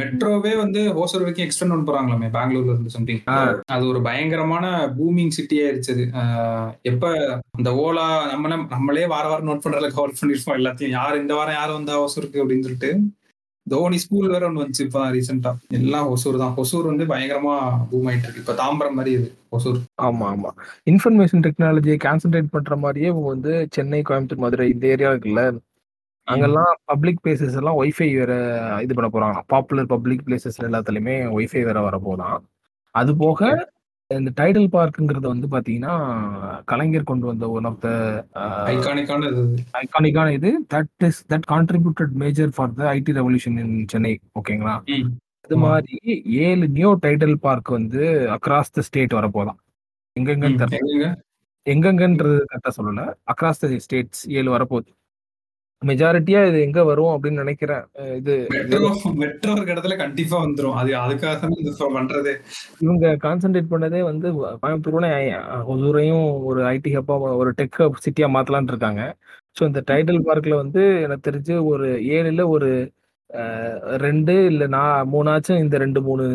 [0.00, 3.22] மெட்ரோவே வந்து ஹோசூர் வரைக்கும் எக்ஸ்டெண்ட் பண்ண போறாங்களாமே பெங்களூர்ல இருந்து சம்திங்.
[3.74, 4.64] அது ஒரு பயங்கரமான
[4.98, 5.94] பூமிங் சிட்டி ஆயிருச்சு
[6.92, 7.12] எப்ப
[7.60, 10.96] இந்த ஓலா நம்மள நம்மளே வார வாரம் நோட் பண்றதுல கவர் பண்ணிருப்போம் எல்லாத்தையும்.
[10.98, 12.90] யார் இந்த வாரம் யார் வந்தா ஹோசூருக்கு அப்படின்னு சொல்லிட்டு.
[13.68, 15.56] தோனி ஸ்கூல் வேற ஒண்ணு வந்துச்சு இப்ப ரீசென்ட்டா.
[15.68, 16.54] எல்லாம் ஹொசூர் தான்.
[16.56, 17.54] ஹொசூர் வந்து பயங்கரமா
[17.90, 18.42] பூம் ஆயிட்டு இருக்கு.
[18.46, 19.78] இப்ப தாம்பரம் மாரி இது ஹொசூர்.
[20.02, 20.50] ஆமா, ஆமா.
[20.90, 25.58] இன்ஃபர்மேஷன் டெக்னாலஜிய கான்சன்ட்ரேட் பண்ற மாரியே இவங்க வந்து சென்னை, கோயம்புத்தூர், மதுரை இந்த ஏரியா இருக்குல்ல.
[26.24, 28.32] அங்கெல்லாம் பப்ளிக் பிளேஸஸ் எல்லாம் வைஃபை வேற
[28.82, 29.42] இது பண்ண போறாங்களாம்.
[29.46, 32.38] பாப்புலர் பப்ளிக் பிளேஸஸ் எல்லாத்துலயுமே வைஃபை வேற வரப்போதாம்.
[32.90, 33.68] அது போக.
[34.10, 35.94] இந்த டைடல் பார்க்ங்கிறது வந்து பார்த்தீங்கன்னா,
[36.64, 37.88] கலைஞர் கொண்டு வந்த ஒன் ஆஃப் த
[38.72, 39.42] ஐகானிக்கான இது.
[39.80, 44.12] ஐகானிக்கான இது that is that contributed major for the IT revolution in Chennai.
[44.40, 44.74] ஓகேங்களா?
[45.46, 45.56] அது.
[45.64, 45.96] மாரி
[46.44, 48.02] 7 நியூ டைடல் பார்க் வந்து
[48.36, 49.58] அக்ராஸ் த ஸ்டேட் வரப்போதாம்.
[50.16, 51.10] எங்கெங்கன்னு?
[51.66, 53.02] எங்கெங்கன்றது கரெக்ட்டா சொல்லல.
[53.32, 54.88] அக்ராஸ் த ஸ்டேட்ஸ் 7 வரப்போது.
[55.82, 57.82] மெஜாரிட்டியா இது எங்க வரும் அப்படின்னு நினைக்கிறேன்.
[58.20, 58.34] இது
[59.22, 60.76] மெட்ரோ இருக்க இடத்துல கண்டிப்பா வந்துரும்.
[60.80, 62.34] அது அதுக்காக இது பண்றதே.
[62.84, 64.28] இவங்க கான்சன்ட்ரேட் பண்ணதே வந்து
[64.62, 65.08] கோயம்புத்தூரோட
[65.74, 69.02] ஒசூரையும் ஒரு ஐடி ஹப்பா ஒரு டெக் ஹப் சிட்டியா மாத்தலாம்னு இருக்காங்க.
[69.56, 72.70] ஸோ இந்த டைடல் பார்க்ல வந்து எனக்கு தெரிஞ்சு ஒரு 7ல ஒரு
[74.02, 76.26] 2 இல்ல நா 3ஆச்சும் இந்த 2, 3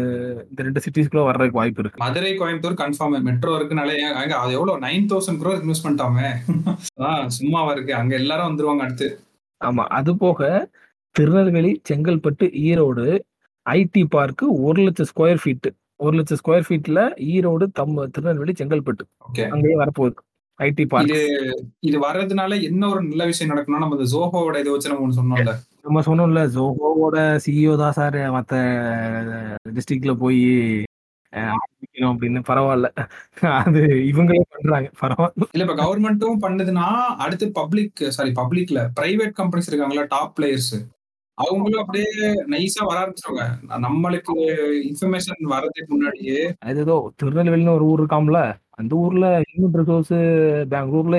[0.50, 2.02] இந்த 2 சிட்டீஸ்குள்ள வர்றதுக்கு வாய்ப்பு இருக்கு.
[2.04, 3.16] மதுரை, கோயம்புத்தூர் கன்ஃபார்ம்.
[3.30, 3.98] மெட்ரோ இருக்குனாலே
[4.42, 6.30] அது எவ்வளோ 9000 crore இன்வெஸ்ட் பண்ணிட்டாமே.
[7.40, 7.94] சும்மாவா இருக்கு.
[8.02, 9.10] அங்க எல்லாரும் வந்துருவாங்க அடுத்து.
[9.62, 9.84] ஆமா.
[9.90, 10.40] அது போக
[11.16, 13.06] Tirunelveli, Chengalpattu, Erode
[13.66, 15.68] IT park 1,00,000 square feet
[16.00, 17.00] 1,00,000 square ஃபீட்ல
[17.34, 19.04] Erode, தம் திருநெல்வேலி, செங்கல்பட்டு.
[19.54, 20.16] அங்கேயே வரப்போகுது.
[20.60, 21.22] ஐடி இது பார்க்ஸ்.
[21.82, 25.54] இது வர்றதுனால என்ன ஒரு நல்ல விஷயம் நடக்கும்னா, நம்ம இந்த ஜோஹோவோட இத வச்சு நம்ம சொன்னோம்ல.
[25.86, 28.56] நம்ம சொன்னோம்ல ஜோஹோவோட சிஇஓ தான் சார் மத்த
[29.78, 30.42] டிஸ்ட்ரிக்ட்ல போய்
[31.34, 32.40] ஆரம்பிக்கணும் அப்படின்னு.
[32.48, 32.88] பரவால்ல.
[33.62, 34.90] அது இவங்களே பண்றாங்க.
[35.02, 35.46] பரவால்ல.
[35.52, 40.74] இல்ல இப்ப கவர்மெண்ட்டும் பண்ணுதுன்னா, அடுத்து பப்ளிக் சாரி பப்ளிக்ல பிரைவேட் கம்பெனிஸ் இருக்காங்கல்ல டாப் பிளேயர்ஸ்.
[41.38, 42.12] அவங்களும் அப்படியே
[42.50, 43.44] நைஸா வர ஆரம்பிச்சுருவாங்க.
[43.86, 44.34] நம்மளுக்கு
[44.88, 48.40] இன்ஃபர்மேஷன் வர்றதுக்கு முன்னாடியே அது ஏதோ திருநெல்வேலின்னு ஒரு ஊர் இருக்காம்ல.
[48.80, 50.16] அந்த ஊர்ல ஹியூமன் ரிசோர்ஸ்
[50.72, 51.18] பெங்களூர்ல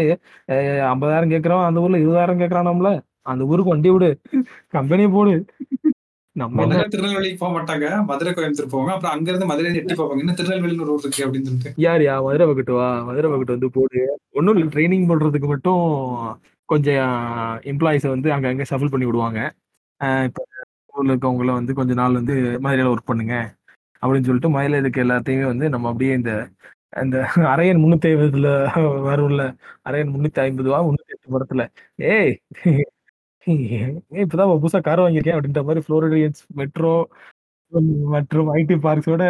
[0.89, 1.65] 50,000 கேட்கிறோம்.
[1.65, 2.91] அந்த ஊர்ல 20,000 கேட்கறானாம்ல.
[3.27, 4.11] அந்த ஊருக்கு வண்டி விடு.
[4.71, 5.35] கம்பெனிய போடு.
[6.37, 7.87] நம்ம திருநெல்வேலிக்கு போக மாட்டாங்க.
[8.11, 8.93] மதுரை, கோயம்புத்தூர் போவாங்க.
[8.95, 10.23] அப்புறம் அங்க இருந்து எட்டி பார்ப்பாங்க.
[10.25, 11.73] என்ன திருநெல்வேலின்னு ஒரு ஊர் இருக்கு அப்படின்னு சொல்லிட்டு.
[11.87, 12.89] யார்யா மதுரை பக்கட்டு வா.
[13.09, 14.01] மதுரை பக்கட்டு வந்து போடு.
[14.39, 15.83] ஒண்ணும் இல்ல ட்ரெய்னிங் பண்றதுக்கு மட்டும்
[16.69, 17.03] கொஞ்சம்
[17.73, 19.41] எம்ப்ளாயீஸ வந்து அங்கங்க ஷஃபிள் பண்ணி விடுவாங்க.
[20.29, 20.41] இப்ப
[20.95, 23.35] ஊர்ல இருக்கவங்கள வந்து கொஞ்ச நாள் வந்து மதுரையில ஒர்க் பண்ணுங்க.
[24.03, 26.33] அப்படின்னு சொல்லிட்டு மதுரையில இருக்க எல்லாத்தையுமே வந்து நம்ம அப்படியே இந்த
[27.03, 27.19] இந்த
[27.53, 28.49] அரையன் 350ல
[29.09, 29.43] வரும்ல.
[29.89, 31.63] அரையன் 350வா 308 படத்துல.
[32.15, 32.33] ஏய்
[33.47, 36.95] இப்பதான் புதுசா கார் வாங்கியிருக்கேன் அப்படின்ற மாதிரி புளோரிடியன்ஸ் மெட்ரோ
[38.15, 39.25] மற்றும் ஐடி பார்க்ஸோட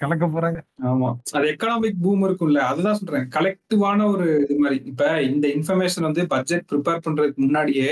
[0.00, 0.58] கலக்க போறாங்க.
[0.84, 1.08] ஆமா.
[1.32, 2.60] அது எக்கனாமிக் பூம் இருக்கும்ல.
[2.70, 3.26] அதுதான் சொல்றேன்.
[3.28, 7.90] கலெக்டிவான ஒரு இது மாதிரி இப்ப இந்த இன்ஃபர்மேஷன் வந்து பட்ஜெட் ப்ரிப்பேர் பண்றதுக்கு முன்னாடியே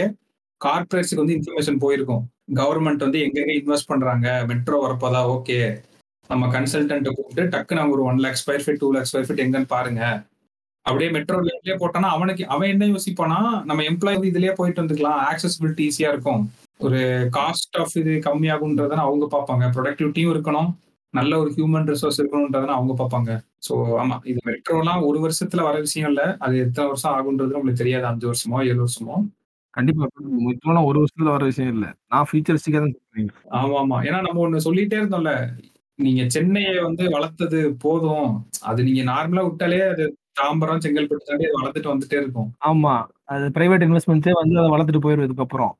[0.60, 2.24] கார்பரேட்ஸுக்கு வந்து இன்ஃபர்மேஷன் போயிருக்கும்.
[2.54, 4.44] கவர்மெண்ட் வந்து எங்கெங்க இன்வெஸ்ட் பண்றாங்க.
[4.46, 5.58] மெட்ரோ வரப்போதா ஓகே.
[6.30, 10.02] நம்ம கன்சல்டன்ட்டை கூப்பிட்டு டக்குன்னு அவங்க ஒரு 1,00,000 square feet, two lakh square feet எங்கன்னு பாருங்க.
[10.86, 15.20] அப்படியே மெட்ரோ லைன்லயே போட்டானா அவனுக்கு அவன் என்ன யோசிப்பானா, நம்ம எம்ப்ளாயி வந்து இதுலயே போயிட்டு வந்துக்கலாம்.
[15.30, 16.42] ஆக்சஸிபிலிட்டி ஈஸியா இருக்கும்.
[16.80, 16.98] ஒரு
[17.36, 19.64] காஸ்ட் ஆஃப் இது கம்மியாகும்ன்றத அவங்க பார்ப்பாங்க.
[19.76, 20.70] ப்ரொடக்டிவிட்டியும் இருக்கணும்.
[21.14, 23.30] நல்ல ஒரு ஹியூமன் ரிசோர்ஸ் இருக்கணும்ன்றத அவங்க பார்ப்பாங்க.
[23.66, 24.16] ஸோ ஆமா.
[24.30, 26.22] இது மெட்ரோலாம் ஒரு வருஷத்துல வர விஷயம் இல்ல.
[26.40, 28.06] அது எத்தன வருஷம் ஆகுன்றது நம்மளுக்கு தெரியாது.
[28.06, 29.16] 5 வருஷமோ, 7 வருஷமோ.
[29.74, 30.06] கண்டிப்பா.
[30.46, 31.86] மெட்ரோலாம் ஒரு வருஷத்துல வர விஷயம் இல்ல.
[32.12, 33.32] நான் ஃபியூச்சரிஸ்டிக்கா தான் சொல்றேன்.
[33.60, 33.98] ஆமாமா.
[34.08, 35.32] ஏன்னா நம்ம ஒண்ணு சொல்லிட்டே இருந்தோம்ல.
[35.98, 38.30] நீங்க சென்னைய வந்து வளர்த்தது போதும்.
[38.64, 40.04] அது நீங்க நார்மலா விட்டாலே அது
[40.36, 42.48] தாம்பரம், செங்கல்பட்டு தாண்டி அது வளர்ந்துட்டு வந்துட்டே இருக்கும்.
[42.66, 42.94] ஆமா.
[43.34, 45.74] அது பிரைவேட் இன்வெஸ்ட்மெண்ட்ஸே வந்து அத வளர்த்துட்டு போயிரும் இதுக்கப்புறம்.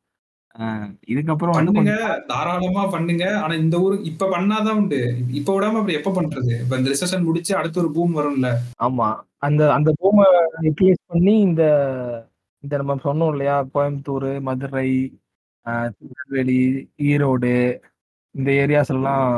[1.13, 1.95] இதுக்கப்புறம் பண்ணுங்க.
[2.27, 3.25] தாராளமா பண்ணுங்க.
[3.41, 5.01] ஆனா இந்த ஊரு இப்ப பண்ணா தான் உண்டு.
[5.31, 6.53] இப்ப விடாம அப்புறம் எப்ப பண்றது?
[6.63, 8.51] இப்ப இந்த ரிசெஷன் முடிச்சு அடுத்து ஒரு பூம் வரும்ல.
[8.83, 9.09] ஆமா.
[9.47, 10.25] அந்த அந்த பூம
[10.63, 11.63] யூட்டிலைஸ் பண்ணி இந்த
[12.65, 13.57] இந்த நம்ம சொன்னோம் இல்லையா?
[13.75, 14.89] கோயம்புத்தூர், மதுரை,
[15.97, 16.61] திருநெல்வேலி,
[17.11, 17.53] ஈரோடு
[18.35, 19.29] இந்த ஏரியாஸ்லாம்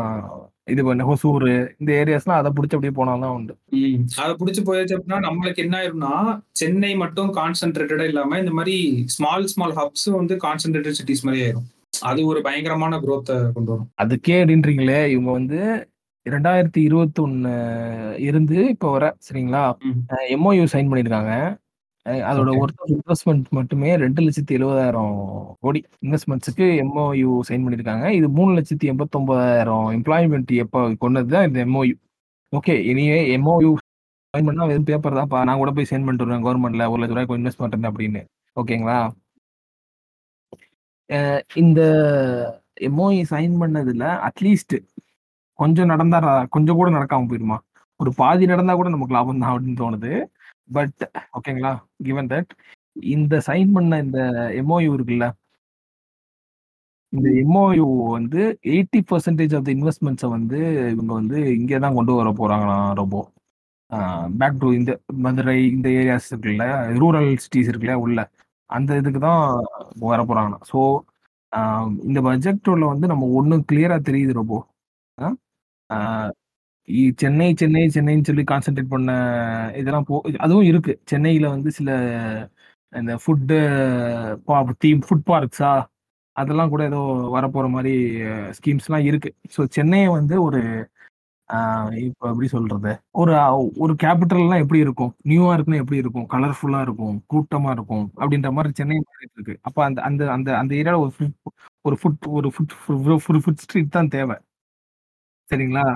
[0.73, 3.55] இது பண்ண ஹொசூரு இந்த ஏரியாஸ்லாம் அத புடிச்சு அப்படியே போனா தான் உண்டு.
[4.23, 6.13] அத புடிச்சு போயாச்சு அப்படின்னா நம்மளுக்கு என்ன ஆயிரும்னா,
[6.61, 8.77] சென்னை மட்டும் கான்சன்ட்ரேட்டடா இல்லாம இந்த மாரி
[9.17, 11.69] ஸ்மால் ஸ்மால் ஹப்ஸ் வந்து கான்சன்ட்ரேட்டட் சிட்டீஸ் மாரி ஆயிரும்.
[12.11, 13.89] அது ஒரு பயங்கரமான குரோத்த கொண்டு வரும்.
[14.03, 15.61] அதுக்கே அப்படின்றீங்களே, இவங்க வந்து
[16.27, 17.43] 2021
[18.29, 19.63] இருந்து இப்போ வர சரிங்களா?
[20.37, 21.33] எம்ஓயு சைன் பண்ணியிருக்காங்க.
[22.29, 22.59] அதோட ஓகே.
[22.63, 28.07] ஒர்த் ஆஃப் இன்வெஸ்ட்மென்ட் மட்டுமே 2,70,000 இன்வெஸ்ட்மென்ட்ஸ்க்கு எம்ஓயு சைன் பண்ணியிருக்காங்க.
[28.19, 31.95] இது 3,89,000 எம்ப்ளாய்மென்ட் எப்ப கொண்டது தான் இந்த MOU.
[32.53, 32.75] Okay.
[32.93, 33.71] Anyway MOU
[34.35, 35.41] sign பண்ணா வெறும் பேப்பர் தான்ப்பா.
[35.49, 36.95] நான் கூட போய் சைன் பண்ணிட்டு வருவேன் கவர்மெண்ட்ல ரூ.
[36.95, 38.23] 1,00,000 இன்வெஸ்ட் பண்றேன் அப்படின்னு.
[38.57, 38.99] ஓகேங்களா?
[41.63, 41.81] இந்த
[42.89, 44.75] எம்ஓயு சைன் பண்ணதுல அட்லீஸ்ட்
[45.59, 46.19] கொஞ்சம் நடந்தா
[46.55, 47.57] கொஞ்சம் கூட நடக்காம போயிருமா?
[48.01, 50.11] ஒரு பாதி நடந்தா கூட நமக்கு லாபம் தான் அப்படின்னு தோணுது.
[50.71, 51.03] பட்
[51.37, 52.51] ஓகேங்களா கிவன் தட்
[53.13, 54.21] இந்த சைன் பண்ண இந்த
[54.61, 55.27] எம்ஓயு இருக்குல்ல
[57.13, 58.41] இந்த எம்ஓயு வந்து
[58.71, 60.59] எயிட்டி பர்சன்டேஜ் ஆஃப் த இன்வெஸ்ட்மெண்ட்ஸை வந்து
[60.95, 63.19] இவங்க வந்து இங்கே தான் கொண்டு வர போகிறாங்கண்ணா ரொம்ப
[64.33, 64.93] பேக் டு இந்த
[65.27, 66.65] மதுரை இந்த ஏரியாஸ் இருக்குல்ல
[66.99, 68.21] ரூரல் சிட்டிஸ் இருக்குல்ல உள்ள
[68.71, 69.43] அந்த இதுக்கு தான்
[70.07, 70.81] வர போகிறாங்கண்ணா ஸோ
[72.05, 74.55] இந்த பட்ஜெட்டோட வந்து நம்ம ஒன்றும் கிளியராக தெரியுது ரொம்ப
[75.19, 75.29] ஆ?
[77.23, 79.11] சென்னை சென்னை சென்னைன்னு சொல்லி கான்சென்ட்ரேட் பண்ண
[79.81, 80.93] இதெல்லாம் போ அதுவும் இருக்கு.
[81.13, 81.91] சென்னையில வந்து சில
[82.93, 83.57] இந்த ஃபுட்டு
[84.85, 85.73] தீம் ஃபுட் பார்க்ஸா
[86.37, 87.01] அதெல்லாம் கூட ஏதோ
[87.37, 87.93] வரப்போற மாதிரி
[88.59, 89.31] ஸ்கீம்ஸ்லாம் இருக்கு.
[89.57, 90.61] ஸோ சென்னையை வந்து ஒரு
[92.07, 92.91] இப்போ எப்படி சொல்றது?
[93.21, 93.33] ஒரு
[93.85, 95.13] ஒரு கேபிட்டல்லாம் எப்படி இருக்கும்?
[95.31, 96.27] நியூயார்க்னா எப்படி இருக்கும்?
[96.35, 97.17] கலர்ஃபுல்லா இருக்கும்?
[97.33, 98.05] கூட்டமா இருக்கும்?
[98.21, 99.55] அப்படின்ற மாதிரி சென்னை மாறிட்டு இருக்கு.
[99.69, 101.37] அப்போ அந்த அந்த அந்த அந்த ஏரியாவில் ஒரு ஃபுட்
[101.89, 102.51] ஒரு ஃபுட் ஒரு
[103.25, 104.37] ஃபுட் ஃபுட் ஸ்ட்ரீட் தான் தேவை.
[105.49, 105.87] சரிங்களா?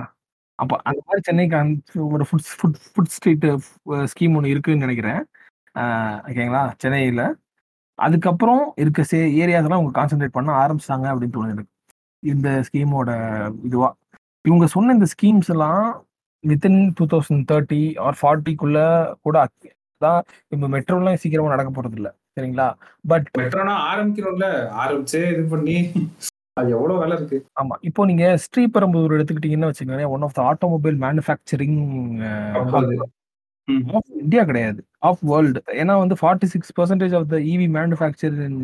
[0.59, 3.45] அப்ப அந்த மாதிரி சென்னைக்கு அந்த ஒரு food food food street
[4.11, 5.21] scheme ஒன்று இருக்குன்னு நினைக்கிறேன்.
[5.75, 7.23] ஆஹ் ஓகேங்களா சென்னையில.
[7.99, 11.71] அதுக்கப்புறம் இருக்க சே ஏரியாஸ்லாம் அவங்க கான்சென்ட்ரேட் பண்ண ஆரம்பிச்சாங்க அப்படின்னு தோணுது எனக்கு.
[12.23, 13.11] இந்த ஸ்கீமோட
[13.63, 13.89] இதுவா.
[14.45, 15.83] இவங்க சொன்ன இந்த ஸ்கீம்ஸ் எல்லாம்
[16.43, 18.79] within two thousand thirty or ஃபார்ட்டிக்குள்ள
[19.21, 19.37] கூட
[20.01, 22.67] தான் இப்போ மெட்ரோலாம் சீக்கிரமா நடக்க போறது இல்லை சரிங்களா?
[23.05, 24.47] பட் மெட்ரோனா ஆரம்பிக்கிறோம்ல.
[24.81, 25.75] ஆரம்பிச்சு இது பண்ணி.
[26.57, 27.37] அது எவ்வளவு வேலை இருக்கு?
[27.61, 27.75] ஆமா.
[27.89, 31.79] இப்போ நீங்க ஸ்ரீபெரும்புதூர் எடுத்துக்கிட்டீங்கன்னு வச்சுக்கோங்களேன் one of the automobile manufacturing.
[33.97, 34.79] Of India கிடையாது.
[35.09, 38.59] ஆஃப் வேர்ல்டு ஏன்னா வந்து forty six percentage of the EV manufacture in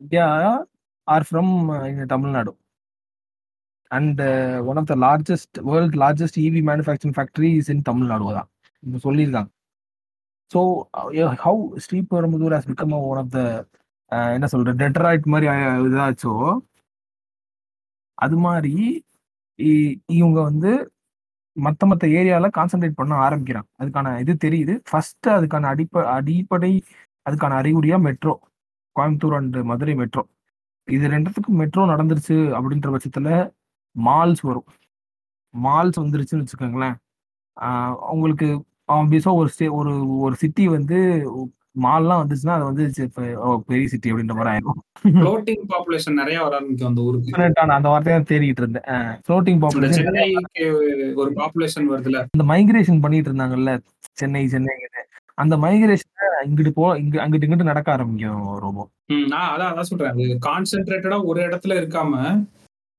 [0.00, 0.26] India
[1.08, 1.52] are from
[2.14, 2.52] Tamil Nadu.
[3.90, 4.20] And
[4.70, 8.48] one of the largest world largest EV manufacturing factory is in Tamil Nadu தான்.
[8.82, 9.50] இங்க சொல்லியிருக்காங்க.
[10.50, 10.60] So
[11.44, 13.40] how Sriperumbudur has become one of the
[14.36, 15.46] என்ன சொல்ற Detroit மாதிரி
[15.88, 16.34] இதாச்சோ
[18.20, 18.74] அது மாதிரி
[19.58, 20.70] இ- இவங்க வந்து
[21.56, 23.68] மற்ற மற்ற ஏரியாவில் கான்சென்ட்ரேட் பண்ண ஆரம்பிக்கிறாங்க.
[23.82, 24.74] அதுக்கான இது தெரியுது.
[24.90, 26.72] ஃபர்ஸ்ட் அதுக்கான அடிப்ப அடிப்படை
[27.26, 28.34] அதுக்கான அறிகுறியா metro
[28.96, 30.22] Coimbatore and Madurai metro
[30.88, 33.30] இது ரெண்டுத்துக்கும் மெட்ரோ நடந்துருச்சு அப்படின்ற பட்சத்தில்
[33.96, 34.68] மால்ஸ் வரும்.
[35.54, 36.96] மால்ஸ் வந்துருச்சுன்னு வச்சுக்கோங்களேன்.
[38.10, 38.48] அவங்களுக்கு
[38.88, 39.92] உங்களுக்கு ஒரு ஸ்டே ஒரு
[40.24, 40.98] ஒரு சிட்டி வந்து
[41.76, 42.84] மால்லாம் வந்துச்சுன்னா அது வந்து
[43.68, 44.78] பெரிய சிட்டி அப்படின்ற மாதிரி ஆயிரும்.
[45.16, 47.34] ஃப்ளோட்டிங் பாப்புலேஷன் நிறைய வர ஆரம்பிக்கும் அந்த ஊருக்கு.
[47.74, 48.86] அந்த வார்த்தையை தேடிட்டு இருந்தேன்.
[49.24, 50.66] ஃப்ளோட்டிங் இந்த பாப்புலேஷன் சென்னைக்கு
[51.16, 53.74] ஒரு பாப்புலேஷன் வருதுல அந்த மைக்ரேஷன் பண்ணிட்டு இருந்தாங்கல்ல
[54.14, 54.76] சென்னை சென்னை
[55.38, 56.14] அந்த மைக்ரேஷன்
[56.44, 60.12] இங்கிட்டு போ இங்க அங்கிட்டு இங்கிட்டு நடக்க ஆரம்பிக்கும் ரொம்ப ம், நான் அதான் அதான் சொல்றேன்.
[60.12, 62.14] அது கான்சென்ட்ரேட்டடா ஒரு இடத்துல இருக்காம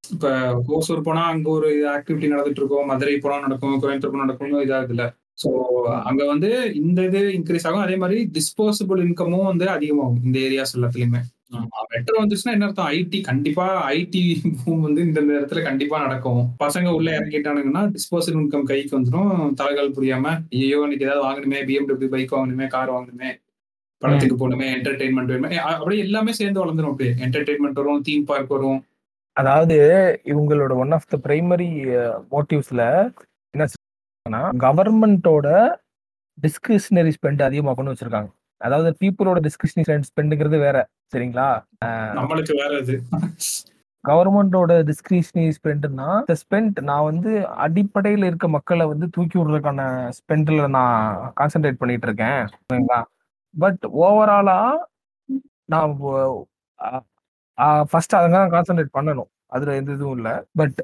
[0.04, 0.28] இப்ப
[0.76, 5.04] ஓசூர் போனா அங்க ஒரு ஆக்டிவிட்டி நடந்துட்டு இருக்கும் மதுரை போனா நடக்கும் கோயம்புத்தூர் போனா நடக்கும் இதாகுதுல
[5.38, 5.50] சோ
[6.10, 7.84] அங்க வந்து இந்த இது இன்க்ரீஸ் ஆகும்.
[7.86, 11.22] அதே மாதிரி டிஸ்போசபிள் இன்கமும் வந்து அதிகமாகும் இந்த ஏரியாஸ் எல்லாத்துலயுமே.
[11.94, 12.90] மெட்ரோ வந்துச்சுன்னா என்ன அர்த்தம்?
[12.98, 13.66] ஐடி கண்டிப்பா
[13.96, 14.22] ஐடி
[14.60, 16.42] பூம் வந்து இந்த இடத்துல கண்டிப்பா நடக்கும்.
[16.64, 22.36] பசங்க உள்ள இறங்கிட்டானுங்கன்னா டிஸ்போசபிள் இன்கம் கைக்கு வந்துடும் தலைகால் புரியாம ஐயோ இன்னைக்கு ஏதாவது வாங்கணுமே பிஎம்டபிள்யூ பைக்
[22.38, 23.32] வாங்கணுமே கார் வாங்கணுமே
[24.02, 27.12] படத்துக்கு போகணுமே என்டர்டைன்மெண்ட் வேணுமே அப்படியே எல்லாமே சேர்ந்து வளர்ந்துரும் அப்படியே.
[27.26, 28.80] என்டர்டைன்மெண்ட் வரும் தீம் பார்க் வரும்.
[29.38, 29.76] அதாவது
[30.32, 31.70] இவங்களோட ஒன் ஆஃப் த பிரைமரி
[32.34, 32.82] மோட்டிவ்ஸ்ல
[33.54, 33.66] என்ன
[34.64, 35.48] கவர்மெண்டோட
[36.38, 38.30] டிஸ்கிரிஷனரி ஸ்பெண்ட் அதிகமாக்கணும்னு வச்சிருக்காங்க.
[38.62, 40.78] அதாவது பீப்புளோட டிஸ்கிரிஷனரி ஸ்பெண்டுங்கிறது வேற
[41.14, 41.48] சரிங்களா?
[42.18, 42.96] நம்மளுக்கு வேற இது.
[44.04, 47.32] கவர்மெண்டோட டிஸ்கிரிஷனரி ஸ்பெண்ட்னா இந்த ஸ்பெண்ட் நான் வந்து
[47.66, 49.82] அடிப்படையில் இருக்க மக்களை வந்து தூக்கி விடுறதுக்கான
[50.20, 53.02] ஸ்பெண்ட்ல நான் கான்சென்ட்ரேட் பண்ணிட்டு இருக்கேன் ஓகேங்களா
[53.54, 54.60] பட் ஓவராலா
[55.74, 55.92] நான்
[57.92, 59.30] ஃபர்ஸ்ட் அதெல்லாம் கான்சென்ட்ரேட் பண்ணணும்.
[59.56, 60.34] அதுல எந்த இதுவும் இல்லை.
[60.60, 60.80] பட்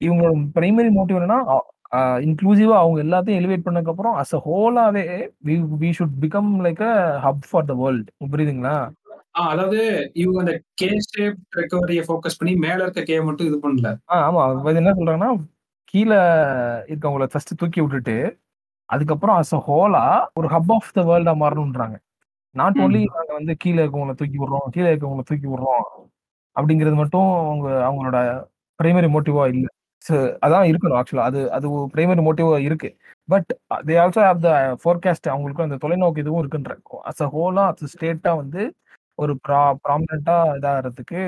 [0.00, 1.40] இவங்களோட பிரைமரி மோட்டிவ் என்னன்னா
[2.26, 5.04] இன்க்ளூசிவா அவங்க எல்லாத்தையும் எலிவேட் பண்ணதுக்கு அப்புறம் as a ஹோலாவே
[5.80, 8.76] we should become like a hub for the world புரியுதுங்களா?
[9.44, 9.78] அதாவது
[10.22, 13.90] இவங்க அந்த கே ஷேப் ரெக்கவரியை ஃபோக்கஸ் பண்ணி மேல இருக்க கே மட்டும் இது பண்ணல.
[14.18, 14.42] ஆமா.
[14.74, 15.30] என்ன சொல்றாங்கன்னா
[15.94, 16.18] கீழே
[16.90, 18.16] இருக்கவங்கள ஃபர்ஸ்ட் தூக்கி விட்டுட்டு
[18.88, 20.04] அதுக்கப்புறம் அஸ் அ ஹோலா
[20.38, 21.96] ஒரு ஹப் ஆஃப் த வேர்ல்டா மாறணும்ன்றாங்க.
[22.54, 22.80] நாட்.
[22.82, 25.84] ஓன்லி நாங்க வந்து கீழே இருக்கவங்கள தூக்கி விடுறோம் கீழே இருக்கவங்கள தூக்கி விடுறோம்
[26.56, 28.18] அப்படிங்கிறது மட்டும் அவங்க அவங்களோட
[28.80, 29.66] பிரைமரி மோட்டிவா இல்ல.
[30.44, 32.88] அதான் இருக்கணும் ஆக்சுவலா அது அது பிரைமரி மோட்டிவா இருக்கு.
[33.28, 33.50] But
[33.86, 34.50] they also have the
[34.82, 36.72] forecast அவங்களுக்கு அந்த தொலைநோக்கு இதுவும் இருக்குன்ற.
[37.10, 38.62] அஸ் அ ஹோலா அஸ் ஸ்டேட்டா வந்து
[39.18, 41.20] ஒரு ப்ரா ப்ராமினண்டா இதாகிறதுக்கு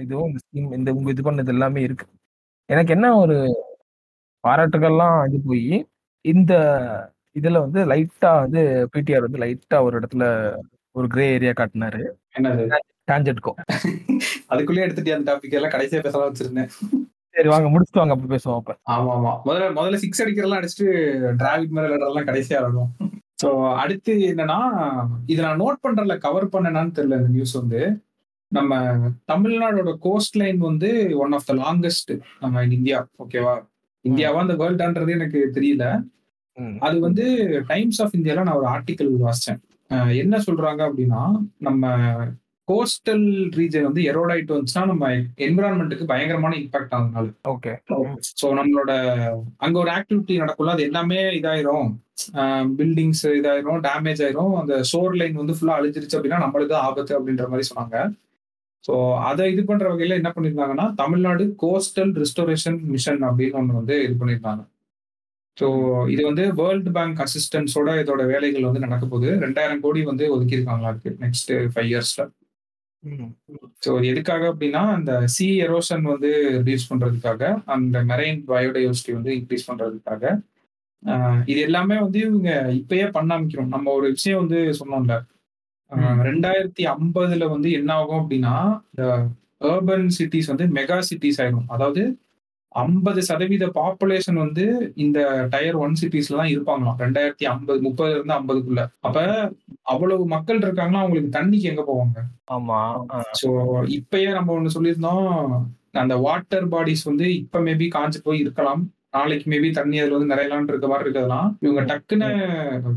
[0.00, 2.06] இதுவும் இந்த ஸ்கீம் இந்த உங்க இது பண்ணது எல்லாமே இருக்கு.
[2.68, 3.36] எனக்கு என்ன ஒரு
[4.44, 5.68] பாராட்டுகள்லாம் இது போய்
[6.24, 6.52] இந்த
[7.36, 8.60] இதுல வந்து லைட்டா வந்து
[8.94, 10.24] பிடிஆர் வந்து லைட்டா ஒரு இடத்துல
[10.96, 12.00] ஒரு கிரே ஏரியா காட்டினாரு.
[12.36, 12.64] என்னது?
[13.08, 13.52] டான்ஜெட்கோ
[14.52, 15.74] அதுக்குள்ளே எடுத்துட்டு அந்த டாபிக் எல்லாம்?
[15.74, 16.70] கடைசியா பேசலாம் வச்சிருந்தேன்.
[17.38, 18.72] சரி வாங்க முடிச்சுட்டு வாங்க அப்ப பேசுவோம் அப்ப.
[18.92, 19.32] ஆமா ஆமா.
[19.44, 20.86] முதல்ல முதல்ல சிக்ஸ் அடிக்கிறதெல்லாம் அடிச்சுட்டு
[21.40, 22.90] டிராவிட் மேல விளையாடுறதெல்லாம் கடைசியா ஆடும்
[23.42, 23.48] சோ
[23.82, 24.58] அடுத்து என்னன்னா
[25.28, 27.80] இதை நான் நோட் பண்றதுல கவர் பண்ணனான்னு தெரியல இந்த நியூஸ் வந்து.
[28.52, 28.74] நம்ம
[29.26, 30.90] தமிழ்நாடோட கோஸ்ட் லைன் வந்து
[31.22, 33.54] ஒன் ஆஃப் த லாங்கஸ்ட் நம்ம இந்தியா ஓகேவா
[34.04, 35.84] இந்தியாவா அந்த வேர்ல்டான்றது எனக்கு தெரியல.
[36.82, 37.24] அது வந்து
[37.68, 39.60] டைம்ஸ் ஆஃப் இந்தியால நான் ஒரு ஆர்டிக்கல் வாசிச்சேன்
[40.22, 41.22] என்ன சொல்றாங்க அப்படின்னா
[41.60, 41.82] நம்ம
[42.68, 43.24] கோஸ்டல்
[43.58, 45.10] ரீஜன் வந்து எரோடாயிட்டு வந்துச்சுன்னா நம்ம
[45.46, 47.72] என்விரான்மெண்ட்டுக்கு பயங்கரமான இம்பாக்ட் ஆகுதுனால ஓகே
[48.40, 48.92] ஸோ நம்மளோட
[49.66, 51.90] அங்க ஒரு ஆக்டிவிட்டி நடக்கும்ல அது எல்லாமே இதாயிரும்.
[52.78, 54.54] பில்டிங்ஸ் இதாயிரும் டேமேஜ் ஆயிரும்.
[54.60, 57.98] அந்த சோர் லைன் வந்து ஃபுல்லா அழிஞ்சிருச்சு அப்படின்னா நம்மளுக்கு ஆபத்து அப்படின்ற மாதிரி சொன்னாங்க.
[58.84, 58.94] ஸோ
[59.28, 64.64] அதை இது பண்ற வகையில என்ன பண்ணியிருந்தாங்கன்னா தமிழ்நாடு கோஸ்டல் ரிஸ்டோரேஷன் மிஷன் அப்படின்னு ஒன்று வந்து இது பண்ணியிருந்தாங்க
[65.56, 65.66] ஸோ
[66.14, 69.30] இது வந்து வேர்ல்டு பேங்க் அசிஸ்டன்ஸோட இதோட வேலைகள் வந்து நடக்க போகுது.
[69.44, 72.24] ரெண்டாயிரம் கோடி வந்து ஒதுக்கியிருக்காங்களா இருக்கு நெக்ஸ்ட் ஃபைவ் இயர்ஸ்ல.
[73.84, 80.24] ஸோ எதுக்காக அப்படின்னா அந்த சி எரோஷன் வந்து ரிடியூஸ் பண்றதுக்காக அந்த மெரைன் பயோடைவர்சிட்டி வந்து இன்க்ரீஸ் பண்றதுக்காக
[81.02, 83.66] ஆஹ் இது எல்லாமே வந்து இவங்க இப்பயே பண்ண ஆரம்பிக்கிறோம்.
[83.66, 85.16] நம்ம ஒரு விஷயம் வந்து சொன்னோம்ல.
[86.22, 88.54] ரெண்டாயிரத்தி ஐம்பதுல வந்து என்ன ஆகும் அப்படின்னா
[88.90, 89.04] இந்த
[89.68, 91.68] அர்பன் சிட்டிஸ் வந்து மெகா சிட்டிஸ் ஆயிடும்.
[91.68, 92.02] அதாவது
[92.72, 96.98] ஐம்பது சதவீத பாப்புலேஷன் வந்து இந்த டயர் ஒன் சிட்டிஸ்ல தான் இருப்பாங்களாம்.
[96.98, 98.90] ரெண்டாயிரத்தி ஐம்பது முப்பதுல இருந்து ஐம்பதுக்குள்ள.
[99.00, 99.52] அப்ப
[99.82, 102.18] அவ்வளவு மக்கள் இருக்காங்கன்னா அவங்களுக்கு தண்ணிக்கு எங்க போவாங்க?
[102.50, 103.06] ஆமா.
[103.42, 103.50] ஸோ
[103.86, 105.66] இப்பயே நம்ம ஒண்ணு சொல்லியிருந்தோம்.
[105.92, 108.92] அந்த வாட்டர் பாடிஸ் வந்து இப்ப மேபி காஞ்சு போய் இருக்கலாம்.
[109.14, 112.26] நாளைக்கு மேபி தண்ணி அதுல வந்து நிறையலான் இருக்க மாதிரி இருக்கிறதுலாம் இவங்க டக்குன்னு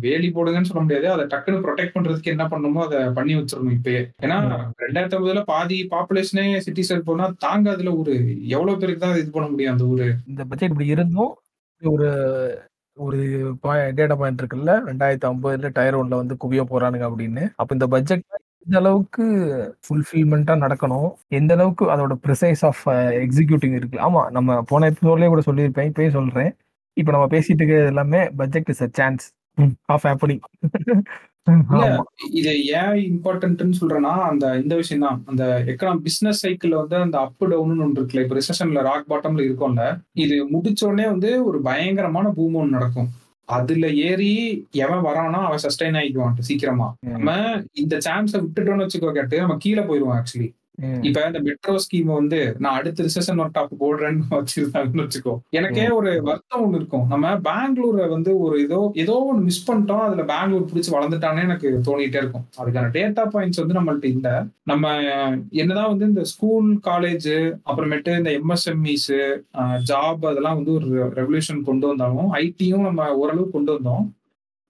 [0.06, 1.08] வேலி போடுங்கன்னு சொல்ல முடியாது.
[1.14, 4.02] அதை டக்குன்னு ப்ரொடெக்ட் பண்றதுக்கு என்ன பண்ணணுமோ அதை பண்ணி வச்சிடணும் இப்பயே.
[4.26, 4.38] ஏன்னா
[4.86, 8.16] ரெண்டாயிரத்தி ஐம்பதுல பாதி பாப்புலேஷனே சிட்டி சைடு போனா தாங்க அதுல ஒரு
[8.56, 10.10] எவ்வளவு பேருக்கு தான் இது பண்ண முடியும் அந்த ஊரு?
[10.34, 11.34] இந்த பட்ஜெட் இப்படி இருந்தும்
[11.82, 12.10] ஒரு
[12.98, 13.20] ஒரு
[13.98, 17.44] டேட்டா பாயிண்ட் இருக்குல்ல ரெண்டாயிரத்தி ஐம்பதுல டயர் ஒன்ல வந்து குவிய போறானுங்க அப்படின்னு.
[17.56, 18.26] அப்ப இந்த பட்ஜெட்
[18.66, 19.24] எந்த அளவுக்கு
[19.86, 21.08] ஃபுல்ஃபில்மெண்டா நடக்கணும்.
[21.32, 22.84] எந்த அளவுக்கு அதோட ப்ரிசைஸ் ஆஃப்
[23.24, 23.98] எக்ஸிக்யூட்டிங் இருக்கு.
[24.08, 25.90] ஆமா நம்ம போன எபிசோட்லயே கூட சொல்லியிருப்பேன்.
[25.92, 26.52] இப்பயும் சொல்றேன்.
[26.98, 29.26] இப்ப நம்ம பேசிட்டு இருக்கிறது எல்லாமே budget is a chance
[29.90, 30.06] of
[31.76, 32.02] ஆமா.
[32.38, 37.46] இது ஏன் இம்பார்ட்டன்ட்னு சொல்றேன்னா அந்த இந்த விஷயம் தான் அந்த எக்கனாம் பிசினஸ் சைக்கிள் வந்து அந்த அப்
[37.46, 39.84] டவுன் ஒன்று இருக்குல்ல இப்ப ரிசெஷன்ல ராக் பாட்டம்ல இருக்கும்ல.
[40.24, 43.10] இது முடிச்ச உடனே வந்து ஒரு பயங்கரமான பூம் ஒன்று நடக்கும்.
[43.46, 44.32] அதுல ஏறி
[44.72, 46.96] எவன் வரானோ அவன் சஸ்டைன் ஆகிக்குவான் சீக்கிரமா.
[47.02, 47.30] நம்ம
[47.72, 50.50] இந்த சான்ஸை விட்டுட்டோம்னு வச்சுக்கோ கேட்டு நம்ம கீழே போயிருவோம் ஆக்சுவலி
[51.04, 55.34] இப்ப இந்த மெட்ரோ ஸ்கீம் வந்து நான் அடுத்த ரிசெஷன் ஒரு டாப் போடுறேன்னு வச்சிருந்தாங்கன்னு வச்சுக்கோ.
[55.52, 57.06] எனக்கே ஒரு வருத்தம் ஒண்ணு இருக்கும்.
[57.08, 60.04] நம்ம பெங்களூரை வந்து ஒரு ஏதோ ஏதோ ஒன்று மிஸ் பண்ணிட்டோம்.
[60.06, 62.46] அதுல பெங்களூர் பிடிச்சி வளர்ந்துட்டானே எனக்கு தோணிட்டே இருக்கும்.
[62.60, 64.30] அதுக்கான டேட்டா பாயிண்ட்ஸ் வந்து நம்மள்ட்ட இல்ல.
[64.64, 64.86] நம்ம
[65.56, 67.30] என்னதான் வந்து இந்த ஸ்கூல் காலேஜ்
[67.70, 69.10] அப்புறமேட்டு இந்த எம்எஸ்எம்இஸ்
[69.92, 74.06] ஜாப் அதெல்லாம் வந்து ஒரு ரெவல்யூஷன் கொண்டு வந்தாலும் ஐடியும் நம்ம ஓரளவு கொண்டு வந்தோம்.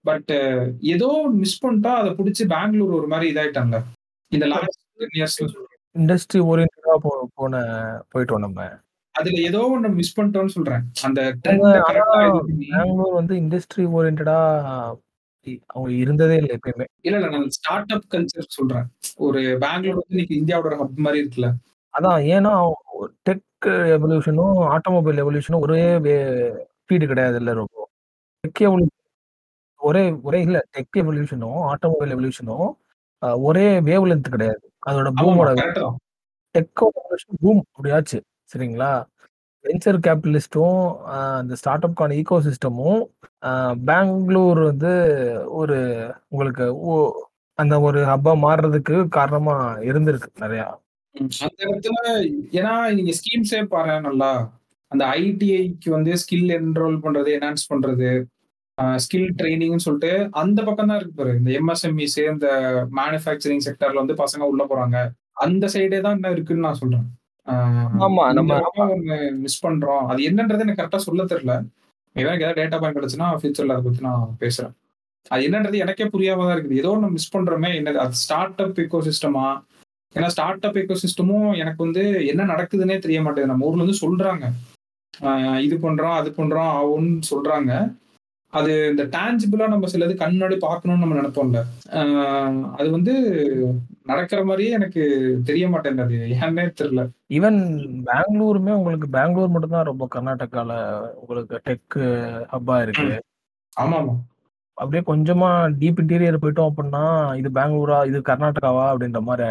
[0.05, 0.31] பட்
[0.93, 3.77] ஏதோ மிஸ் பண்ணிட்டா அதை பிடிச்சி பெங்களூர் ஒரு மாதிரி இதாயிட்டாங்க.
[4.31, 5.43] இந்த லாஸ்ட்
[5.95, 7.55] இண்டஸ்ட்ரி ஓரியன்டா போ போன
[8.11, 8.59] போயிட்டோம் நம்ம.
[9.15, 10.83] அதுல ஏதோ ஒண்ணு மிஸ் பண்ணிட்டோம்னு சொல்றேன்.
[11.03, 14.37] அந்த பெங்களூர் வந்து இண்டஸ்ட்ரி ஓரியன்டா
[15.67, 16.85] அவங்க இருந்ததே இல்லை எப்பயுமே.
[17.01, 18.87] இல்ல இல்ல நான் ஸ்டார்ட் அப் கல்ச்சர் சொல்றேன்.
[19.17, 21.49] ஒரு பெங்களூர் வந்து இன்னைக்கு இந்தியாவோட ஹப் மாதிரி இருக்குல்ல.
[21.93, 22.53] அதான் ஏன்னா
[23.29, 25.81] டெக் எவல்யூஷனும் ஆட்டோமொபைல் எவல்யூஷனும் ஒரே
[26.81, 27.75] ஸ்பீடு கிடையாது இல்ல ரொம்ப.
[28.43, 28.97] டெக் எவல்யூஷன்
[29.79, 32.67] ஒரே ஒரே இல்ல டெக் எவல்யூஷனும் ஆட்டோமொபைல் எவல்யூஷனும்
[33.47, 34.63] ஒரே வேவ் லென்த் கிடையாது.
[34.83, 35.97] அதோட பூமோட கரெக்ட் தான்.
[36.55, 36.83] டெக்
[37.41, 38.17] பூம் அப்படியாச்சு
[38.53, 38.91] சரிங்களா?
[39.65, 40.79] வெஞ்சர் கேபிட்டலிஸ்ட்டும்
[41.37, 43.01] அந்த ஸ்டார்ட் அப்கான ஈகோ சிஸ்டமும்
[43.89, 44.93] பெங்களூர் வந்து
[45.51, 45.77] ஒரு
[46.29, 46.65] உங்களுக்கு
[47.59, 49.55] அந்த ஒரு ஹப்பா மாறுறதுக்கு காரணமா
[49.89, 50.67] இருந்திருக்கு நிறையா.
[51.41, 51.97] அந்த இடத்துல
[52.59, 54.31] ஏன்னா நீங்க ஸ்கீம்ஸே பாரு நல்லா.
[54.91, 58.09] அந்த ஐடிஐக்கு வந்து ஸ்கில் என்ரோல் பண்றது என்ஹான்ஸ் பண்றது
[58.81, 61.37] ஸ்கில் ட்ரைனிங்னு சொல்லிட்டு அந்த பக்கம் தான் இருக்கு பாரு.
[61.37, 62.47] இந்த எம்எஸ்எம்இஸ் இந்த
[62.95, 65.09] மேனுஃபேக்சரிங் செக்டர்ல வந்து பசங்க உள்ள போறாங்க.
[65.31, 67.03] அந்த சைடே தான் என்ன இருக்குன்னு நான் சொல்றேன்.
[67.47, 69.97] ஆமா, நம்ம- ஒண்ணு மிஸ் பண்றோம்.
[69.97, 71.65] அது என்னன்றது எனக்கு கரெக்டா சொல்ல தெரியல.
[72.13, 74.71] எனக்கு ஏதாவது டேட்டா பாயிண்ட் கிடைச்சுன்னா ஃபியூச்சர்ல அதை பத்தி நான் பேசுறேன்.
[75.27, 76.71] அது என்னன்றது எனக்கே புரியாம தான் இருக்குது.
[76.71, 77.93] ஏதோ ஒன்று மிஸ் பண்றோமே என்னது?
[77.93, 79.61] அது ஸ்டார்ட் அப் எக்கோ சிஸ்டமா
[80.15, 83.47] ஏன்னா ஸ்டார்ட் அப் எக்கோ சிஸ்டமும் எனக்கு வந்து என்ன நடக்குதுன்னே தெரிய மாட்டேங்குது.
[83.47, 84.51] நம்ம ஊர்ல இருந்து சொல்றாங்க.
[85.59, 87.99] இது பண்றோம் அது பண்றோம் ஆகும்னு சொல்றாங்க.
[88.53, 91.59] அது இந்த டான்ஜிபிளா நம்ம சிலது கண்ணாடி பார்க்கணும்னு நம்ம நினைப்போம்ல.
[92.79, 93.13] அது வந்து
[94.11, 95.01] நடக்கிற மாதிரியே எனக்கு
[95.49, 97.03] தெரிய மாட்டேங்குது ஏன்னே தெரியல.
[97.37, 97.59] ஈவன்
[98.09, 100.71] பெங்களூருமே உங்களுக்கு பெங்களூர் மட்டும்தான் ரொம்ப கர்நாடகால
[101.21, 101.97] உங்களுக்கு டெக்
[102.53, 103.07] ஹப்பா இருக்கு.
[103.77, 104.15] ஆமா ஆமா
[104.77, 105.49] அப்படியே கொஞ்சமா
[105.81, 107.03] டீப் இன்டீரியர் போயிட்டோம் அப்படின்னா
[107.39, 109.49] இது பெங்களூரா இது கர்நாடகாவா அப்படின்ற மாதிரி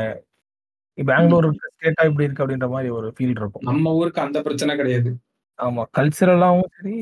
[0.99, 3.67] பெங்களூர் ஸ்டேட்டா இப்படி இருக்கு அப்படின்ற மாதிரி ஒரு ஃபீல் இருக்கும்.
[3.69, 5.11] நம்ம ஊருக்கு அந்த பிரச்சனை கிடையாது.
[5.59, 6.97] ஆமா கல்ச்சரலாவும் சரி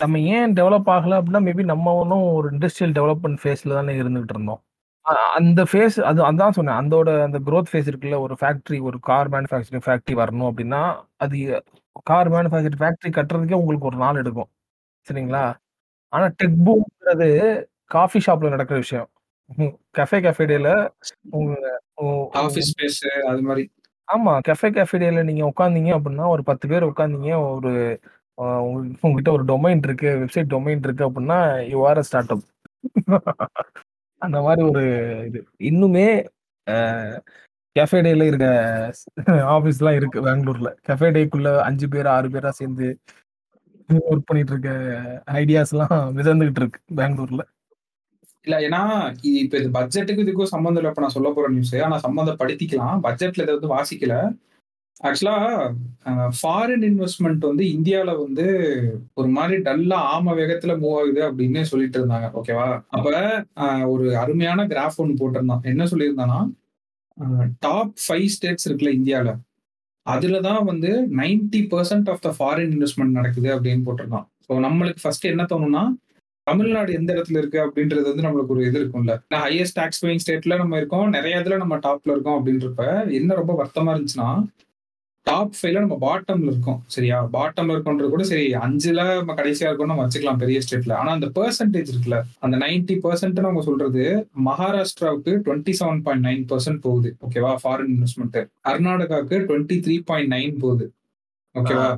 [0.00, 4.60] நம்ம ஏன் டெவலப் ஆகல அப்படின்னா மேபி நம்ம ஒன்றும் ஒரு இண்டஸ்ட்ரியல் டெவலப்மெண்ட் ஃபேஸ்ல தானே இருந்துகிட்டு இருந்தோம்.
[5.34, 6.78] அந்த ஃபேஸ் அது அதான் சொன்னேன்.
[6.80, 10.80] அதோட அந்த growth ஃபேஸ் இருக்குல்ல ஒரு ஃபேக்டரி ஒரு கார் மேனுஃபேக்சரிங் ஃபேக்டரி வரணும் அப்படின்னா
[11.16, 11.36] அது
[12.02, 14.50] கார் மேனுஃபேக்சரிங் ஃபேக்டரி கட்டுறதுக்கே உங்களுக்கு ஒரு நாள் எடுக்கும்.
[15.06, 15.44] சரிங்களா?
[16.12, 17.28] ஆனா டெக் பூம்ங்கிறது
[17.90, 19.08] காஃபி ஷாப்ல நடக்கிற விஷயம்.
[19.98, 20.68] கஃபே கஃபேடேல
[22.40, 23.64] ஆபீஸ் ஸ்பேஸ் அது மாதிரி.
[24.08, 24.32] ஆமா.
[24.48, 27.72] கஃபே கேஃபேடியால நீங்க உட்காந்தீங்க அப்படின்னா ஒரு பத்து பேர் உட்காந்தீங்க ஒரு
[28.66, 31.38] உங்களுக்கு உங்ககிட்ட ஒரு டொமைன் இருக்கு வெப்சைட் டொமைன் இருக்கு அப்படின்னா
[31.72, 32.44] you are a start up
[34.22, 34.82] அந்த மாதிரி ஒரு
[35.28, 35.40] இது.
[35.70, 36.08] இன்னுமே
[37.76, 38.46] கேஃபே டேல இருக்க
[39.54, 40.70] ஆஃபீஸ்லாம் இருக்கு பெங்களூர்ல.
[40.88, 42.86] கெஃபே டேக்குள்ள அஞ்சு பேர் ஆறு பேரா சேர்ந்து
[44.10, 44.70] ஒர்க் பண்ணிட்டு இருக்க
[45.40, 47.42] ஐடியாஸ்லாம் மிதந்துகிட்டு இருக்கு பெங்களூர்ல.
[48.46, 48.80] இல்ல ஏன்னா
[49.42, 50.92] இப்ப இது பட்ஜெட்டுக்கு இதுக்கும் சம்மந்தம் இல்லை.
[50.92, 52.98] இப்ப நான் சொல்ல போற நியூஸ் ஆனா சம்மந்தப்படுத்திக்கலாம்.
[53.06, 54.14] பட்ஜெட்ல இதை வந்து வாசிக்கல.
[55.00, 55.38] ஆக்சுவலா
[56.36, 58.44] ஃபாரின் இன்வெஸ்ட்மெண்ட் வந்து இந்தியாவில வந்து
[59.14, 63.10] ஒரு மாதிரி டல்லா ஆம வேகத்துல மூவ் ஆகுது அப்படின்னு சொல்லிட்டு இருந்தாங்க ஓகேவா அப்ப
[63.86, 65.64] ஒரு அருமையான கிராஃப் ஒன்று போட்டிருந்தான்.
[65.64, 66.38] என்ன சொல்லியிருந்தானா
[67.58, 69.32] டாப் ஃபைவ் ஸ்டேட்ஸ் இருக்குல்ல இந்தியாவில
[70.06, 70.90] அதுல தான் வந்து
[71.20, 74.26] ninety percent of the foreign investment நடக்குது அப்படின்னு போட்டிருந்தான்.
[74.46, 75.84] ஸோ நம்மளுக்கு ஃபர்ஸ்ட் என்ன தோணும்னா
[76.46, 79.14] தமிழ்நாடு எந்த இடத்துல இருக்கு அப்படின்றது வந்து நம்மளுக்கு ஒரு இது இருக்கும்ல.
[79.28, 83.54] நான் ஹையஸ்ட் டாக்ஸ் பேயிங் ஸ்டேட்ல நம்ம இருக்கோம் நிறைய இதுல நம்ம டாப்ல இருக்கோம் அப்படின்றப்ப என்ன ரொம்ப
[83.60, 84.28] வருத்தமா இருந்துச்சுன்னா
[85.26, 86.78] டாப் ஃபைவ்ல நம்ம பாட்டம்ல இருக்கோம்.
[86.94, 87.16] சரியா?
[87.36, 91.90] பாட்டம்ல இருக்கோன்றது கூட சரி அஞ்சுல நம்ம கடைசியா இருக்கோம் நம்ம வச்சுக்கலாம் பெரிய ஸ்டேட்ல ஆனா அந்த பெர்சன்டேஜ்
[91.92, 94.04] இருக்குல்ல அந்த நைன்டி பர்சன்ட் அவங்க சொல்றது
[94.48, 97.10] மகாராஷ்டிராவுக்கு twenty seven point nine percent போகுது.
[97.26, 100.86] ஓகேவா ஃபாரின் இன்வெஸ்ட்மெண்ட் கர்நாடகாவுக்கு டுவெண்ட்டி த்ரீ பாயிண்ட் நைன் போகுது.
[101.54, 101.88] ஓகேவா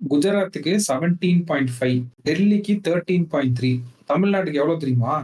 [0.00, 3.72] குஜராத்துக்கு செவன்டீன் பாயிண்ட் ஃபைவ் டெல்லிக்கு தேர்ட்டீன் பாயிண்ட் த்ரீ
[4.10, 5.14] தமிழ்நாட்டுக்கு எவ்வளவு தெரியுமா?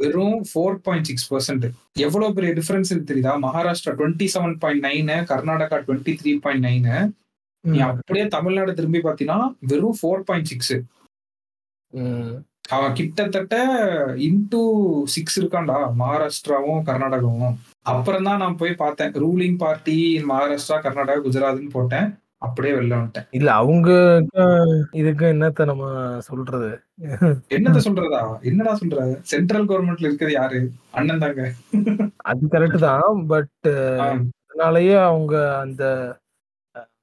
[0.00, 1.66] வெறும் ஃபோர் பாயிண்ட் சிக்ஸ் பர்சன்ட்
[2.06, 3.34] எவ்வளவு பெரிய டிஃபரன்ஸ் தெரியுதா?
[3.46, 6.96] Maharashtra twenty seven point nine Karnataka twenty three point nine
[7.64, 9.38] நீ அப்படியே தமிழ்நாடு திரும்பி பாத்தீங்கன்னா
[9.70, 10.76] வெறும் ஃபோர் பாயிண்ட் சிக்ஸ்
[12.76, 13.56] அவன் கிட்டத்தட்ட
[14.28, 14.62] இன்டூ
[15.14, 17.56] சிக்ஸ் இருக்கான்டா மகாராஷ்டிராவும் கர்நாடகாவும்.
[17.92, 19.12] அப்புறம் தான் நான் போய் பார்த்தேன்.
[19.22, 19.98] ரூலிங் பார்ட்டி
[20.30, 22.08] மகாராஷ்டிரா கர்நாடகா குஜராத்னு போட்டேன்.
[22.42, 23.26] அப்படியே வெளில வந்துட்டேன்.
[23.30, 23.88] இல்ல அவங்க
[24.92, 25.84] இதுக்கு என்னத்த நம்ம
[26.20, 26.68] சொல்றது?
[27.50, 28.20] என்னத்த சொல்றதா?
[28.42, 28.98] என்னடா சொல்ற?
[29.22, 30.60] சென்ட்ரல் கவர்மெண்ட்ல இருக்கிறது யாரு?
[30.90, 31.44] அண்ணன் தாங்க.
[32.24, 33.68] அது கரெக்ட் தான் பட்
[34.46, 35.84] அதனாலயே அவங்க அந்த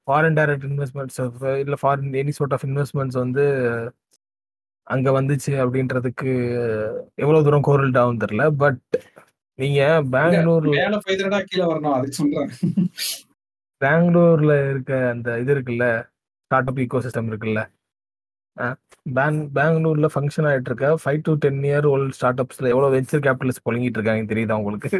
[0.06, 1.20] ஃபாரின் டைரக்ட் இன்வெஸ்ட்மெண்ட்ஸ்
[1.58, 3.44] இல்ல foreign any sort of investments வந்து
[4.86, 6.32] அங்க வந்துச்சு அப்படின்றதுக்கு
[7.14, 8.80] எவ்வளவு தூரம் கோரல்ட் ஆகும் தெரியல பட்
[9.58, 9.80] நீங்க
[10.12, 12.50] பெங்களூர்ல மேல போய்தானடா கீழே வரணும் அதுக்கு சொல்றேன்.
[13.80, 15.86] பெங்களூர்ல இருக்க அந்த இது இருக்குல்ல
[16.50, 17.62] ஸ்டார்ட் அப் ஈகோ சிஸ்டம் இருக்குல்ல
[19.16, 23.66] பேங் பெங்களூர்ல ஃபங்க்ஷன் ஆயிட்டு இருக்க five to ten year old start அப்ஸ்ல எவ்வளவு வெஞ்சர் கேபிட்டலிஸ்ட்
[23.66, 24.90] புழங்கிட்டு இருக்காங்க தெரியுதா உங்களுக்கு?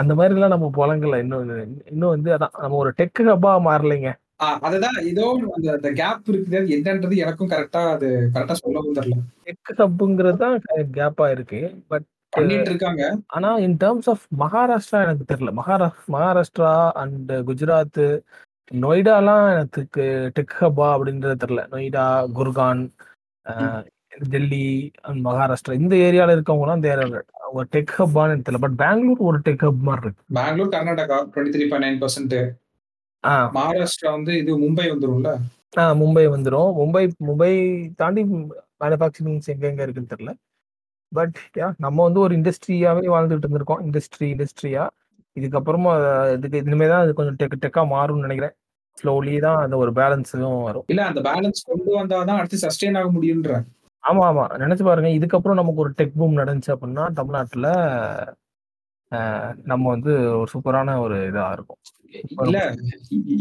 [0.00, 1.18] அந்த மாதிரி எல்லாம் நம்ம புழங்கல.
[1.24, 1.50] இன்னும்
[1.92, 4.10] இன்னும் வந்து அதான் நம்ம ஒரு டெக் ஹப்பா மாறலைங்க.
[4.66, 5.24] அதுதான் ஏதோ
[5.76, 6.60] அந்த கேப் இருக்குது.
[6.76, 9.18] என்னன்றது எனக்கும் கரெக்டா அது கரெக்டா சொல்லவும் தெரியல
[9.48, 10.56] டெக் ஹப்புங்கிறது தான்
[10.98, 11.60] கேப்பா இருக்கு.
[11.92, 12.06] பட்
[12.36, 13.02] பண்ணிட்டு இருக்காங்க.
[13.36, 15.52] ஆனா இன் டேர்ம்ஸ் ஆஃப் மகாராஷ்டிரா எனக்கு தெரியல.
[15.60, 16.72] மகாரா மகாராஷ்டிரா
[17.02, 18.02] அண்ட் குஜராத்
[18.84, 20.04] நொய்டாலாம் எனக்கு
[20.36, 21.64] டெக் ஹப்பா அப்படின்றது தெரியல.
[21.74, 22.04] நொய்டா
[22.38, 22.82] குர்கான்
[24.32, 24.64] டெல்லி
[25.08, 25.72] and மகாராஷ்டிரா.
[25.82, 27.00] இந்த ஏரியால இருக்கவங்கலாம் தேர
[27.56, 28.62] ஒரு டெக் ஹப்பான்னு எனக்கு தெரியல.
[28.64, 30.22] பட் பெங்களூர் ஒரு டெக் ஹப் மாதிரி இருக்கு.
[30.38, 32.36] Bangalore Karnataka twenty three point nine percent
[33.56, 35.30] Maharashtra வந்து இது மும்பை வந்துரும்ல?
[35.78, 37.52] ஆ மும்பை வந்துடும் மும்பை மும்பை
[38.00, 38.22] தாண்டி
[38.82, 40.32] மேனுஃபேக்சரிங்ஸ் எங்க எங்க இருக்குன்னு தெரியல.
[41.18, 43.82] பட் யா நம்ம வந்து ஒரு இண்டஸ்ட்ரியாவே வாழ்ந்துட்டு இருந்திருக்கோம்.
[43.86, 44.84] இண்டஸ்ட்ரி இண்டஸ்ட்ரியா
[45.36, 45.92] இதுக்கப்புறமா
[46.36, 48.54] இதுக்கு இனிமே தான் அது கொஞ்சம் டெக் டெக்கா மாறும்னு நினைக்கிறேன்.
[48.98, 50.86] ஸ்லோலி தான் அந்த ஒரு பேலன்ஸும் வரும்.
[50.92, 53.52] இல்ல அந்த பேலன்ஸ் கொண்டு வந்தாதான் அடுத்து சஸ்டெயின் ஆக முடியுன்ற
[54.04, 54.44] ஆமா ஆமா.
[54.62, 55.10] நினைச்சு பாருங்க.
[55.18, 57.68] இதுக்கப்புறம் நமக்கு ஒரு டெக் பூம் நடந்துச்சு அப்படின்னா தமிழ்நாட்டுல
[59.70, 61.80] நம்ம வந்து ஒரு சூப்பரான ஒரு இதா இருக்கும்.
[62.44, 62.58] இல்ல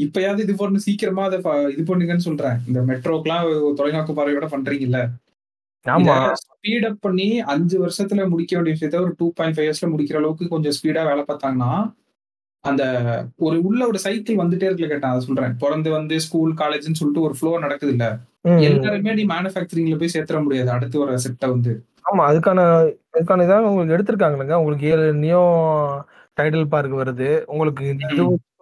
[0.05, 1.37] இப்பயாவது இது பண்ணு சீக்கிரமா அதை
[1.73, 2.57] இது பண்ணுங்கன்னு சொல்றேன்.
[2.69, 3.47] இந்த மெட்ரோக்கெல்லாம்
[3.79, 4.99] தொலைநோக்கு பார்வையோட பண்றீங்கல்ல.
[5.85, 6.15] ஆமா.
[6.41, 10.45] ஸ்பீட் அப் பண்ணி அஞ்சு வருஷத்துல முடிக்க வேண்டிய விஷயத்த ஒரு டூ பாயிண்ட் ஃபைவ் இயர்ஸ்ல முடிக்கிற அளவுக்கு
[10.47, 11.71] கொஞ்சம் ஸ்பீடா வேலை பார்த்தாங்கன்னா
[12.63, 12.83] அந்த
[13.37, 15.55] ஒரு உள்ள ஒரு சைக்கிள் வந்துட்டே இருக்குல்ல கேட்டேன் அதை சொல்றேன்.
[15.63, 18.05] பிறந்து வந்து ஸ்கூல் காலேஜ்னு சொல்லிட்டு ஒரு ஃப்ளோ நடக்குது இல்ல
[18.67, 20.69] எல்லாருமே நீ மேனுஃபேக்சரிங்ல போய் சேர்த்துற முடியாது.
[20.75, 21.73] அடுத்து வர செட்டை வந்து.
[22.05, 22.61] ஆமா அதுக்கான
[23.15, 25.43] அதுக்கான இதாக உங்களுக்கு எடுத்திருக்காங்களுங்க உங்களுக்கு ஏழு நியோ
[26.37, 27.29] டைடல் பார்க் வருது.
[27.47, 27.83] உங்களுக்கு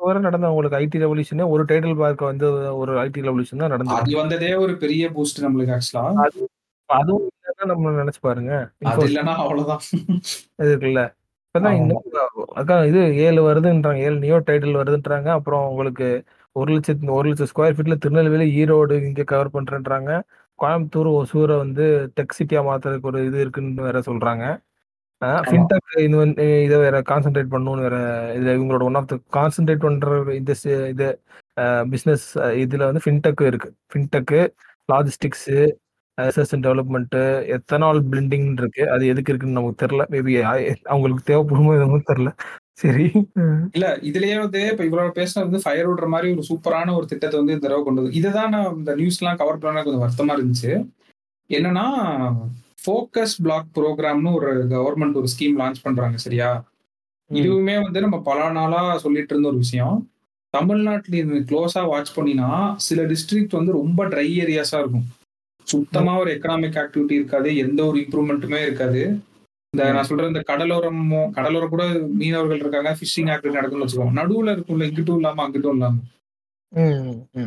[0.04, 2.48] வரை நடந்த உங்களுக்கு ஐடி ரெவல்யூஷனே ஒரு டைடல் பார்க் வந்து
[2.82, 4.00] ஒரு ஐடி ரெவல்யூஷன் தான் நடந்தது.
[4.00, 6.08] அது வந்ததே ஒரு பெரிய பூஸ்ட் நம்மளுக்கு ஆக்சுவலா
[6.98, 8.54] அதுவும் இல்லைன்னா நம்ம நினைச்சு பாருங்க.
[8.92, 9.84] அது இல்லைன்னா அவ்வளவுதான்.
[10.62, 11.04] இது இருக்குல்ல
[11.46, 11.78] இப்பதான்.
[11.80, 12.04] இன்னும்
[12.60, 14.02] அதான் இது ஏழு வருதுன்றாங்க.
[14.08, 15.30] ஏழு நியோ டைட்டில் வருதுன்றாங்க.
[15.38, 16.08] அப்புறம் உங்களுக்கு
[16.56, 20.12] ஒரு லட்சத்து ஒரு லட்சம் ஸ்கொயர் ஃபீட்ல திருநெல்வேலி ஈரோடு இங்க கவர் பண்றேன்றாங்க.
[20.60, 21.86] கோயம்புத்தூர் ஒசூரை வந்து
[22.18, 24.46] டெக் சிட்டியா மாத்துறதுக்கு ஒரு இது இருக்குன்னு வேற சொல்றாங்க.
[25.48, 27.98] ஃபின்டெக் இது வந்து இதை வேற கான்சென்ட்ரேட் பண்ணணும்னு வேற
[28.38, 30.08] இதுல இவங்களோட ஒன் ஆஃப் த கான்சென்ட்ரேட் பண்ற
[30.40, 30.54] இந்த
[30.94, 31.08] இது
[31.94, 32.26] பிசினஸ்
[32.64, 33.70] இதுல வந்து ஃபின்டெக் இருக்கு.
[33.92, 34.34] Fintech
[34.90, 35.48] logistics
[36.18, 37.16] research and development
[37.56, 38.84] ethanol blending இருக்கு.
[38.90, 40.04] அது எதுக்கு இருக்குன்னு நமக்கு தெரியல.
[40.14, 40.34] மேபி
[40.94, 42.32] அவங்களுக்கு தேவைப்படுமோ எதுவும் தெரியல.
[42.82, 43.06] சரி.
[43.76, 47.54] இல்ல இதுலயே வந்து இப்ப இவ்வளவு பேசினது வந்து ஃபயர் விடுற மாதிரி ஒரு சூப்பரான ஒரு திட்டத்தை வந்து
[47.54, 50.72] இந்த தடவை கொண்டு வந்து இதுதான் நான் இந்த நியூஸ் எல்லாம் கவர் பண்ண கொஞ்சம் வருத்தமா இருந்துச்சு.
[51.50, 51.86] என்னன்னா
[52.84, 56.50] ஃபோக்கஸ் பிளாக் ப்ரோக்ராம்னு ஒரு கவர்மெண்ட் ஒரு ஸ்கீம் லான்ச் பண்றாங்க சரியா?
[57.32, 59.98] இதுவுமே வந்து நம்ம பல நாளா சொல்லிட்டு இருந்த ஒரு விஷயம்.
[60.54, 62.50] தமிழ்நாட்டுல இது க்ளோஸா வாட்ச் பண்ணினா
[62.88, 65.06] சில டிஸ்ட்ரிக்ட் வந்து ரொம்ப ட்ரை ஏரியாஸா இருக்கும்.
[65.72, 67.58] சுத்தமா ஒரு எக்கனாமிக் ஆக்டிவிட்டி இருக்காது.
[67.58, 69.02] எந்த ஒரு இம்ப்ரூவ்மெண்ட்டுமே இருக்காது.
[69.74, 71.84] இந்த நான் சொல்றேன் இந்த கடலோரமோ கடலோரம் கூட
[72.22, 72.92] மீனவர்கள் இருக்காங்க.
[73.00, 74.18] ஃபிஷிங் ஆக்டிவிட்டி நடக்கும்னு வச்சுக்கோங்க.
[74.22, 76.00] நடுவுல இருக்கும்ல இங்கிட்டும் இல்லாம அங்கிட்டும் இல்லாம.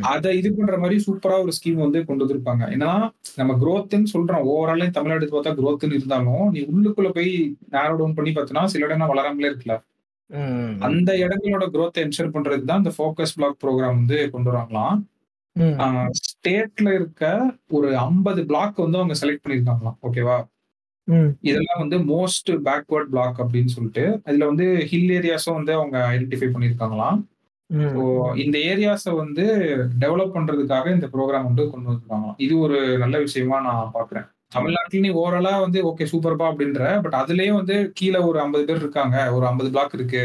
[0.09, 2.63] அதை இது பண்ற மாதிரி சூப்பரா ஒரு ஸ்கீம் வந்து கொண்டு வந்திருப்பாங்க.
[2.75, 2.89] ஏன்னா
[3.35, 4.43] நம்ம growthன்னு சொல்றோம்.
[4.51, 7.31] ஓவராலே தமிழ்நாடு பார்த்தா growthன்னு இருந்தாலும் நீ உள்ளுக்குள்ள போய்
[7.71, 9.51] நேரோ டவுன் பண்ணி பார்த்தீங்கன்னா சில இடம் வளராமலே
[10.29, 10.75] ம்.
[10.81, 14.95] அந்த இடங்களோட growth என்ஷூர் பண்றதுக்கு தான் இந்த ஃபோக்கஸ் பிளாக் ப்ரோக்ராம் வந்து கொண்டு வராங்களாம்
[16.45, 17.23] ஸ்டேட்ல இருக்க
[17.69, 20.35] ஒரு ஐம்பது பிளாக் வந்து அவங்க செலக்ட் பண்ணிருக்காங்களாம் ஓகேவா.
[21.41, 27.17] இதெல்லாம் வந்து மோஸ்ட் பேக்வர்ட் பிளாக் அப்படின்னு சொல்லிட்டு அதுல வந்து ஹில் ஏரியாஸும் வந்து அவங்க ஐடென்டிஃபை பண்ணிருக்காங்களாம்
[27.69, 27.91] ம்.
[27.93, 28.01] ஸோ
[28.35, 29.45] இந்த ஏரியாஸை வந்து
[29.99, 32.37] டெவலப் பண்றதுக்காக இந்த ப்ரோக்ராம் வந்து கொண்டு வந்திருக்காங்களாம்.
[32.37, 37.53] இது ஒரு நல்ல விஷயமா நான் பாக்குறேன் தமிழ்நாட்டுல நீ ஓவராலா வந்து ஓகே சூப்பர்பா அப்படின்ற பட் அதுலயே
[37.53, 39.17] வந்து கீழே ஒரு ஐம்பது பேர் இருக்காங்க.
[39.31, 40.23] ஒரு ஐம்பது பிளாக் இருக்கு.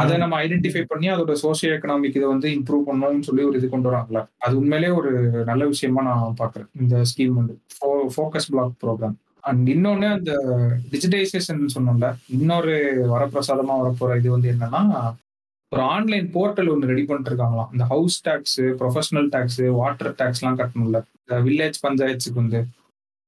[0.00, 3.90] அதை நம்ம ஐடென்டிஃபை பண்ணி அதோட சோசியோ எக்கனாமிக் இதை வந்து இம்ப்ரூவ் பண்ணணும்னு சொல்லி ஒரு இது கொண்டு
[3.90, 5.10] வராங்களா அது உண்மையிலேயே ஒரு
[5.50, 7.54] நல்ல விஷயமா நான் பாக்குறேன் இந்த ஸ்கீம் வந்து.
[8.14, 9.16] ஃபோக்கஸ் பிளாக் ப்ரோக்ராம்
[9.50, 10.32] அண்ட் இன்னொன்னு அந்த
[10.92, 12.08] டிஜிட்டைசேஷன் சொன்னோம்ல.
[12.38, 12.74] இன்னொரு
[13.14, 14.82] வரப்பிரசாதமா வரப்போற இது வந்து என்னன்னா
[15.72, 21.00] ஒரு ஆன்லைன் போர்ட்டல் ஒன்று ரெடி பண்ணிட்டு இருக்காங்களாம் இந்த house tax professional tax water டேக்ஸ்லாம் கட்டணும்ல.
[21.20, 22.60] இந்த வில்லேஜ் பஞ்சாயத்துக்கு வந்து.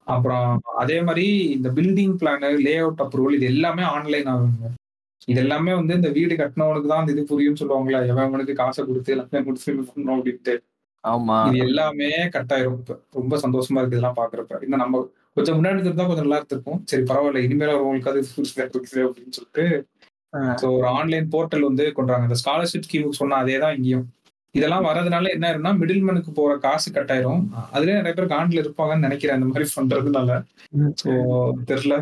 [0.06, 0.48] அப்புறம்
[0.82, 4.70] அதே மாதிரி இந்த building plan layout approval இது எல்லாமே ஆன்லைன் ஆகுங்க.
[5.28, 9.42] இது எல்லாமே வந்து இந்த வீடு கட்டினவனுக்கு தான் இந்த இது புரியும் சொல்லுவாங்களா எவனுக்கு காசை கொடுத்து எல்லாமே
[9.48, 10.54] கொடுத்து இது பண்ணணும் அப்படின்ட்டு
[11.04, 11.36] ஆமா.
[11.48, 12.78] இது எல்லாமே கட் ஆயிரும்.
[12.80, 14.60] இப்ப ரொம்ப சந்தோஷமா இருக்கு இதெல்லாம் பாக்குறப்ப.
[14.66, 15.00] இன்னும் நம்ம
[15.36, 16.80] கொஞ்சம் முன்னாடி இருந்தா கொஞ்சம் நல்லா இருந்திருக்கும்.
[16.90, 18.20] சரி பரவாயில்ல இனிமேல உங்களுக்கு அது
[19.06, 19.64] அப்படின்னு சொல்லிட்டு.
[20.60, 24.06] ஸோ ஒரு ஆன்லைன் போர்ட்டல் வந்து கொண்டாங்க இந்த ஸ்காலர்ஷிப் ஸ்கீமுக்கு சொன்ன அதே தான் இங்கேயும்.
[24.54, 27.42] இதெல்லாம் வரதுனால என்ன ஆயிரும்னா மிடில்மேனுக்கு போற காசு கட்டாயிரும்
[27.74, 29.38] அதுலயே நிறைய பேர் காண்டில் இருப்பாங்கன்னு நினைக்கிறேன்.
[29.38, 30.30] இந்த மாதிரி பண்றதுனால.
[31.02, 31.10] ஸோ
[31.70, 31.96] தெரியல.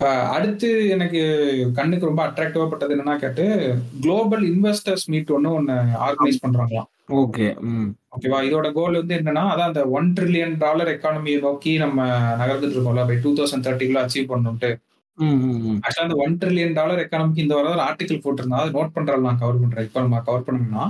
[0.00, 1.18] இப்ப அடுத்து எனக்கு
[1.74, 3.44] கண்ணுக்கு ரொம்ப அட்ராக்டிவா பட்டது என்னன்னா கேட்டு
[4.00, 5.74] குளோபல் இன்வெஸ்டர்ஸ் மீட் ஒன்று ஒன்று
[6.04, 6.88] ஆர்கனைஸ் பண்றாங்களாம்.
[7.18, 7.46] ஓகே
[8.10, 11.98] ஓகேவா இதோட கோல் வந்து என்னன்னா அதான் அந்த ஒன் ட்ரில்லியன் டாலர் எக்கானமியை நோக்கி நம்ம
[12.40, 14.32] நகர்ந்துட்டு இருக்கோம்ல பை டூ தௌசண்ட் தேர்ட்டிக்குள்ள அச்சீவ்
[15.18, 15.76] ம்.
[15.78, 19.40] ஆக்சுவலா அந்த ஒன் ட்ரில்லியன் டாலர் எக்கானமிக்கு இந்த வர ஒரு ஆர்டிகல் போட்டிருந்தா அதை நோட் பண்றது நான்
[19.40, 19.88] கவர் பண்றேன்.
[19.88, 20.86] இப்போ நம்ம கவர் பண்ணணும்னா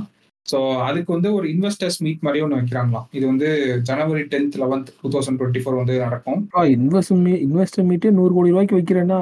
[0.46, 3.06] ஸோ அதுக்கு வந்து ஒரு இன்வெஸ்டர்ஸ் மீட் மாதிரி ஒன்று வைக்கிறாங்களாம்.
[3.12, 7.12] இது வந்து January tenth eleventh two thousand twenty four வந்து நடக்கும் இன்வெஸ்ட்
[7.44, 9.20] இன்வெஸ்டர் மீட்டே நூறு கோடி ரூபாய்க்கு வைக்கிறேன்னா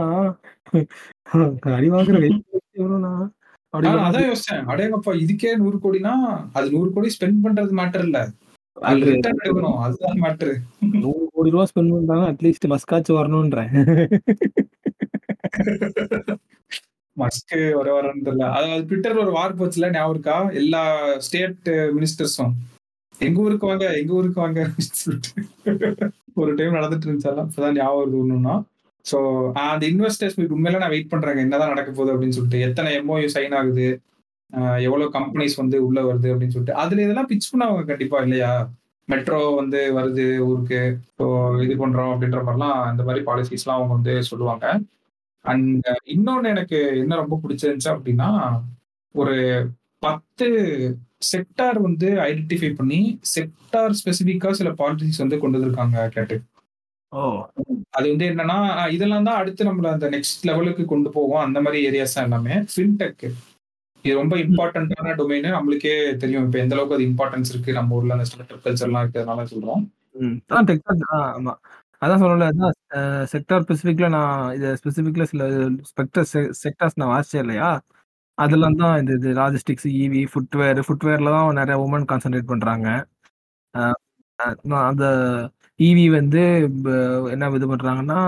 [1.72, 2.28] அடி வாங்குற
[3.74, 4.70] அதான் யோசிச்சேன்.
[4.70, 8.28] அடேங்கப்பா இதுக்கே நூறு கோடினா அது நூறு கோடி ஸ்பெண்ட் பண்றது மேட்டர் இல்ல.
[8.76, 10.58] அதுதான் மேட்டர்
[10.96, 13.72] நூறு கோடி ரூபா ஸ்பெண்ட் பண்றாங்க அட்லீஸ்ட் மஸ்காச்சு வரணும்ன்றேன்.
[17.22, 18.48] மஸ்க் வர வரன்னு தெரியல.
[18.56, 20.36] அதாவது ட்விட்டர்ல ஒரு வார் போச்சுல ஞாபகம் இருக்கா?
[20.62, 20.82] எல்லா
[21.26, 22.54] ஸ்டேட் மினிஸ்டர்ஸும்
[23.26, 24.60] எங்க ஊருக்கு வாங்க எங்க ஊருக்கு வாங்க
[26.42, 28.56] ஒரு டைம் நடந்துட்டு இருந்துச்சாலாம் இப்பதான் ஞாபகம் வருது ஒண்ணுன்னா
[29.06, 29.18] ஸோ
[29.62, 31.40] அந்த இன்வெஸ்டர்ஸ் மீட் உண்மையில நான் வெயிட் பண்றாங்க.
[31.44, 32.58] என்னதான் நடக்க போகுது அப்படின்னு சொல்லிட்டு.
[32.66, 33.86] எத்தனை எம்ஓயு சைன் ஆகுது?
[34.84, 36.80] எவ்வளோ எவ்வளவு கம்பெனிஸ் வந்து உள்ள வருது அப்படின்னு சொல்லிட்டு.
[36.82, 38.50] அதுல இதெல்லாம் பிச் பண்ணுவாங்க கண்டிப்பா இல்லையா?
[39.08, 40.80] மெட்ரோ வந்து வருது ஊருக்கு.
[41.18, 41.24] ஸோ
[41.64, 44.66] இது பண்றோம் அப்படின்ற மாதிரிலாம் இந்த மாதிரி பாலிசிஸ்லாம் அவங்க வந்து சொல்லுவாங்க.
[45.40, 48.60] அண்ட் இன்னொன்னு எனக்கு என்ன ரொம்ப பிடிச்சிருந்துச்சு அப்படின்னா
[49.14, 49.36] ஒரு
[49.98, 50.46] பத்து
[51.36, 56.42] செக்டார் வந்து ஐடென்டிஃபை பண்ணி செக்டார் ஸ்பெசிஃபிக்கா சில பாலிசிஸ் வந்து கொண்டு வந்திருக்காங்க கேட்டு.
[57.12, 57.42] ஓ.
[57.90, 62.14] அது வந்து என்னன்னா இதெல்லாம் தான் அடுத்து நம்மள அந்த நெக்ஸ்ட் லெவலுக்கு கொண்டு போவோம் அந்த மாதிரி ஏரியாஸ்
[62.14, 62.64] தான் எல்லாமே.
[62.76, 63.30] ஃபின்டெக்
[64.04, 66.44] இது ரொம்ப இம்பார்ட்டன்டான டொமைன் நம்மளுக்கே தெரியும்.
[66.44, 69.82] இப்போ எந்த அளவுக்கு அது இம்பார்ட்டன்ஸ் இருக்கு நம்ம ஊர்ல அந்த ஸ்டார்ட் கல்ச்சர்லாம் இருக்கிறதுனால சொல்றோம்.
[70.12, 70.40] ம்.
[72.02, 72.74] அதான் ஆமா அதான்
[73.32, 74.26] செக்டார் ஸ்பெசிஃபிக்ல நான்
[74.56, 75.44] இது ஸ்பெசிஃபிக்ல சில
[75.90, 76.26] ஸ்பெக்டர்
[76.62, 77.70] செக்டார்ஸ் நான் வாசிச்சேன் இல்லையா?
[78.38, 82.88] அதெல்லாம் தான் இந்த இது லாஜிஸ்டிக்ஸ் இவி ஃபுட்வேர் ஃபுட்வேர்ல தான் நிறைய உமன் கான்சென்ட்ரேட் பண்றாங்க.
[84.88, 85.04] அந்த
[85.80, 86.40] இவி வந்து
[86.84, 86.94] ப-
[87.34, 88.18] என்ன இது பண்றாங்கன்னா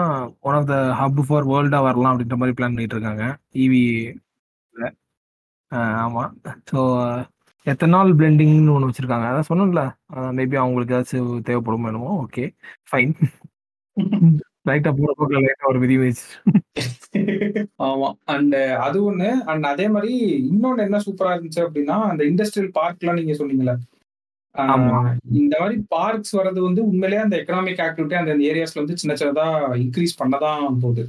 [0.48, 3.24] one of the hub for வேர்ல்டா வரலாம் அப்படின்ற மாதிரி பிளான் பண்ணிட்டு இருக்காங்க
[3.64, 3.82] இவி
[6.02, 6.24] ஆமா.
[6.70, 6.80] ஸோ
[7.66, 9.26] எத்தனால் பிளெண்டிங்னு ஒன்று வச்சிருக்காங்க.
[9.30, 9.82] அதான் சொன்னேன்ல
[10.38, 12.44] மேபி அவங்களுக்கு ஏதாச்சும் தேவைப்படும் என்னமோ ஓகே
[12.90, 13.12] ஃபைன்
[14.68, 16.24] லைட்டா போற போக்கில் லைட்டா ஒரு விதி வச்சு.
[17.82, 18.12] ஆமா.
[18.24, 19.28] அண்ட் அது ஒண்ணு.
[19.28, 23.76] அண்ட் அதே மாதிரி இன்னொன்னு என்ன சூப்பரா இருந்துச்சு அப்படின்னா அந்த இண்டஸ்ட்ரியல் பார்க்லாம் நீங்க சொன்னீங்கல்ல.
[25.32, 30.24] இந்த மாதிரி பார்க்ஸ் வர்றது வந்து உண்மையிலேயே அந்த எக்கனாமிக் ஆக்டிவிட்டி அந்த ஏரியாஸ்ல வந்து சின்ன சின்னதா இன்க்ரீஸ்
[30.24, 31.08] பண்ணதான் போகுது.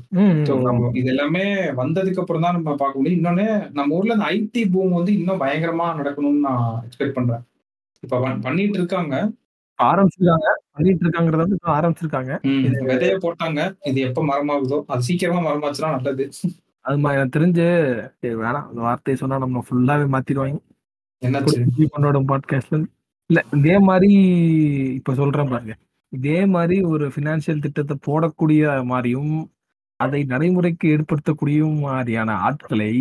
[0.94, 3.24] இது எல்லாமே வந்ததுக்கு அப்புறம் தான் நம்ம பார்க்க முடியும்.
[3.24, 7.42] இன்னொன்னு நம்ம ஊர்ல இந்த ஐடி பூம் வந்து இன்னும் பயங்கரமா நடக்கணும்னு நான் எக்ஸ்பெக்ட் பண்றேன்.
[8.02, 9.32] இப்ப பண்- பண்ணிட்டு இருக்காங்க.
[9.84, 10.50] ஆரம்பிச்சிருக்காங்க.
[10.72, 12.32] பண்ணிட்டு இருக்காங்கிறத வந்து ஆரம்பிச்சிருக்காங்க.
[12.92, 13.62] விதைய போட்டாங்க.
[13.90, 16.26] இது எப்ப மரமாகுதோ அது சீக்கிரமா மரமாச்சுன்னா நல்லது.
[16.86, 17.68] அது மாதிரி எனக்கு தெரிஞ்சு
[18.44, 18.68] வேணாம்.
[18.70, 20.60] அந்த வார்த்தையை சொன்னா நம்ம ஃபுல்லாவே மாத்திடுவாங்க.
[21.22, 21.88] என்னாச்சு?
[21.96, 22.78] பண்ணோட பாட்காஸ்ட்ல
[23.30, 24.12] இல்ல இதே மாதிரி
[24.94, 25.76] இப்ப சொல்றேன் பாருங்க.
[26.14, 29.36] இதே மாதிரி ஒரு பினான்சியல் திட்டத்தை போடக்கூடிய மாதிரியும்
[30.00, 32.94] அதை நடைமுறைக்கு ஏற்படுத்தக்கூடிய மாதிரியான ஆட்களை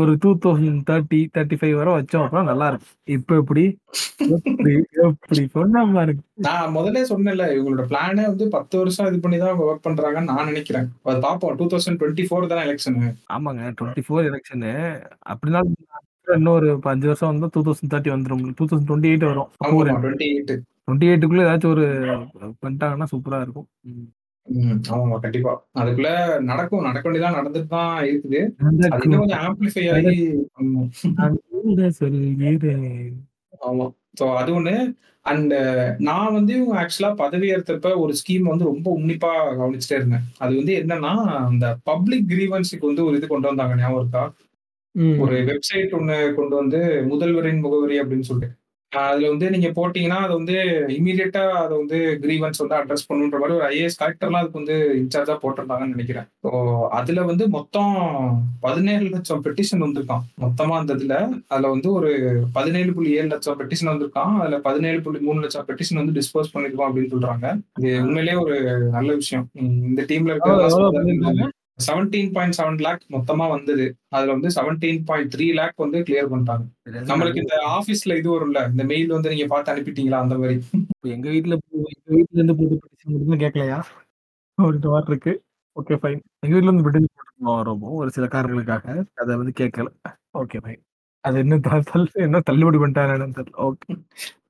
[0.00, 2.94] ஒரு 2030, 35 வரை வச்சோம் அப்புறம் நல்லா இருக்கும்.
[3.16, 3.64] இப்ப எப்படி?
[5.06, 6.22] எப்படி சொன்ன பாருங்க.
[6.46, 10.50] நான் முதல்லே சொன்னேன்ல, இவங்களோட பிளானே வந்து 10 வருஷம் இது பண்ணி தான் அவங்க வொர்க் பண்றாங்கன்னு நான்
[10.52, 10.88] நினைக்கிறேன்.
[11.10, 11.56] அது பார்ப்போம்.
[11.60, 13.10] 2024 தானே எலக்ஷனு.
[13.36, 13.62] ஆமாங்க.
[13.72, 14.72] 24 எலக்ஷன்னு.
[15.32, 15.76] அப்படினாலும்
[16.36, 18.44] இன்னும் ஒரு 5 வருஷம் வந்தா 2030 வந்துரும்.
[18.52, 19.50] 2028 வரும்.
[19.60, 20.56] அப்போ ஒரு ஆமாமா 28.
[20.88, 21.86] 28க்குள்ள ஏதாச்சும் ஒரு
[22.62, 23.68] பண்ணிட்டாங்கன்னா சூப்பரா இருக்கும்.
[24.48, 24.60] ம்.
[24.64, 24.78] ம்.
[24.90, 25.16] ஆமாமா.
[25.18, 25.52] கண்டிப்பா.
[25.78, 26.10] அதுக்குள்ள
[26.42, 26.82] நடக்கும்.
[26.82, 28.40] நடக்க வேண்டியதெல்லாம் நடந்துட்டு தான் இருக்குது.
[28.88, 29.22] அது இன்னும்.
[29.22, 30.16] கொஞ்சம் ஆம்பிளிஃபை ஆகி
[30.58, 30.82] ஆமா.
[33.62, 33.86] ஆமா.
[34.20, 34.74] ஸோ அது ஒண்ணு.
[35.26, 35.54] அண்ட்
[36.00, 40.24] நான் வந்து இவங்க ஆக்சுவலா பதவி ஏற்றப்ப ஒரு ஸ்கீம் வந்து ரொம்ப உன்னிப்பா கவனிச்சுட்டே இருந்தேன்.
[40.38, 41.12] அது வந்து என்னன்னா,
[41.46, 44.24] அந்த பப்ளிக் கிரீவன்ஸ்க்கு வந்து ஒரு இது கொண்டு வந்தாங்க ஞாபகம் இருக்கா?
[45.24, 46.80] ஒரு வெப்சைட் ஒண்ணு கொண்டு வந்து
[47.10, 48.50] முதல்வரின் முகவரி அப்படின்னு சொல்லிட்டு.
[48.92, 50.54] அதுல வந்து நீங்க போட்டீங்கன்னா, அது வந்து
[50.94, 55.94] இம்மீடியட்டா அத வந்து கிரீவன்ஸ் வந்து அட்ரஸ் பண்ணுன்ற மாரி ஒரு ஐஏஎஸ் கலெக்டர்லாம் அதுக்கு வந்து இன்சார்ஜா போட்டிருந்தாங்கன்னு
[55.94, 56.28] நெனைக்கிறேன்.
[56.44, 56.50] ஸோ
[56.98, 57.92] அதுல வந்து மொத்தம்
[58.62, 60.24] 17,00,000 பெட்டிஷன் வந்திருக்காம்.
[60.44, 61.18] மொத்தமா அந்த இதுல.
[61.52, 62.12] அதுல வந்து ஒரு
[62.56, 64.34] 17.7 லட்சம் பெட்டிஷன் வந்திருக்காம்.
[64.40, 67.46] அதுல 17.3 லட்சம் பெட்டிஷன் வந்து டிஸ்போஸ் பண்ணியிருக்கோம் அப்படின்னு சொல்றாங்க.
[67.80, 68.56] இது உண்மையிலேயே ஒரு
[68.96, 69.46] நல்ல விஷயம்.
[69.90, 72.20] இந்த டீம்ல எவ்வளோ சொல்றது பண்ணியிருக்காங்க?
[72.20, 73.86] 17.7 லேக் மொத்தமா வந்தது.
[74.08, 76.64] அதுல வந்து 17.3 லேக் வந்து கிளியர் பண்ணிட்டாங்க.
[77.10, 80.36] நம்மளுக்கு இந்த ஆஃபீஸ்ல இது வரும்ல, இந்த மெயில் வந்து நீங்க பார்த்து அனுப்பிட்டீங்களா அந்த.
[80.92, 81.56] இப்ப எங்க வீட்ல
[81.96, 83.78] எங்க வீட்ல இருந்து போட்டு பெட்டிஷன் மட்டும் கேட்கலையா?
[84.58, 85.32] அப்படின்ற மாரி இருக்கு.
[85.76, 86.20] Okay fine.
[86.44, 88.86] எங்க வீட்ல இருந்து பெட்டிஷன் போட்டுருந்தோம் ரொம்ப ஒரு சில காரணங்களுக்காக.
[89.22, 89.88] அத வந்து கேட்கல.
[90.40, 90.80] Okay fine.
[91.24, 91.38] அது
[91.90, 93.26] தள் இன்னும் தள்ளுபடி பண்ணிட்டாரா.
[93.68, 93.92] ஓகே.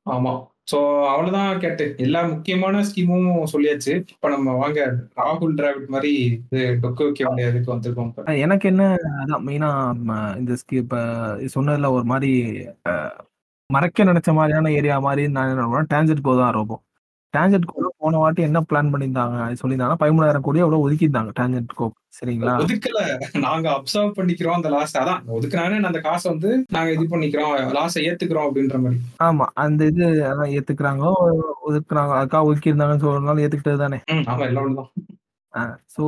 [0.09, 0.33] ஆமா.
[0.71, 0.79] ஸோ
[1.11, 1.85] அவ்வளவுதான் கேட்டு.
[1.99, 3.93] எல்லா முக்கியமான ஸ்கீமும் சொல்லியாச்சு.
[4.15, 4.81] இப்ப நம்ம வாங்க
[5.19, 7.05] ராகுல் டிராவிட் மாரி இது டொக்கு
[7.47, 8.35] இதுக்கு வந்திருக்கோம் இப்ப.
[8.45, 8.85] எனக்கு என்ன
[9.19, 9.71] அதான் மெயினா
[10.03, 10.99] ம இந்த ஸ்கி இப்ப
[11.55, 12.33] சொன்னதுல ஒரு மாரி
[12.91, 12.95] அ
[13.71, 16.55] மறைக்க நினைச்ச மாரியான ஏரியா மாரி நான் என்ன நம்புறேன், டான்ஜென்ட் போதான்
[17.35, 19.37] டான்ஜென்ட் கோல போன வாட்டி என்ன பிளான் பண்ணியிருந்தாங்க?
[19.45, 21.87] அது சொல்லியிருந்தாங்கன்னா 13,000 கோடியோ எவ்வளோ ஒதுக்கியிருந்தாங்க டான்ஜென்ட் கோ
[22.19, 22.55] சரிங்களா?
[22.59, 23.01] ஒதுக்கல.
[23.41, 24.95] நாங்க அப்சர்வ் பண்ணிக்கிறோம் அந்த லாஸ்.
[24.97, 27.53] அதான் ஒதுக்குனாங்கன்னு அந்த காச வந்து நாங்க இது பண்ணிக்கிறோம்.
[27.77, 28.99] லாஸ ஏத்துக்கிறோம் அப்படின்ற மாரி.
[29.21, 29.47] ஆமா.
[29.57, 31.13] அந்த இது அதான் ஏத்துக்கிறாங்களோ,
[31.69, 32.15] ஒதுக்குறாங்க.
[32.21, 34.01] அதுக்காக ஒதுக்கியிருந்தாங்கன்னு சொல்றதுனால ஏத்துக்கிட்டது தானே.
[34.27, 34.91] ஆமா எல்லாம்
[35.89, 36.05] ஸோ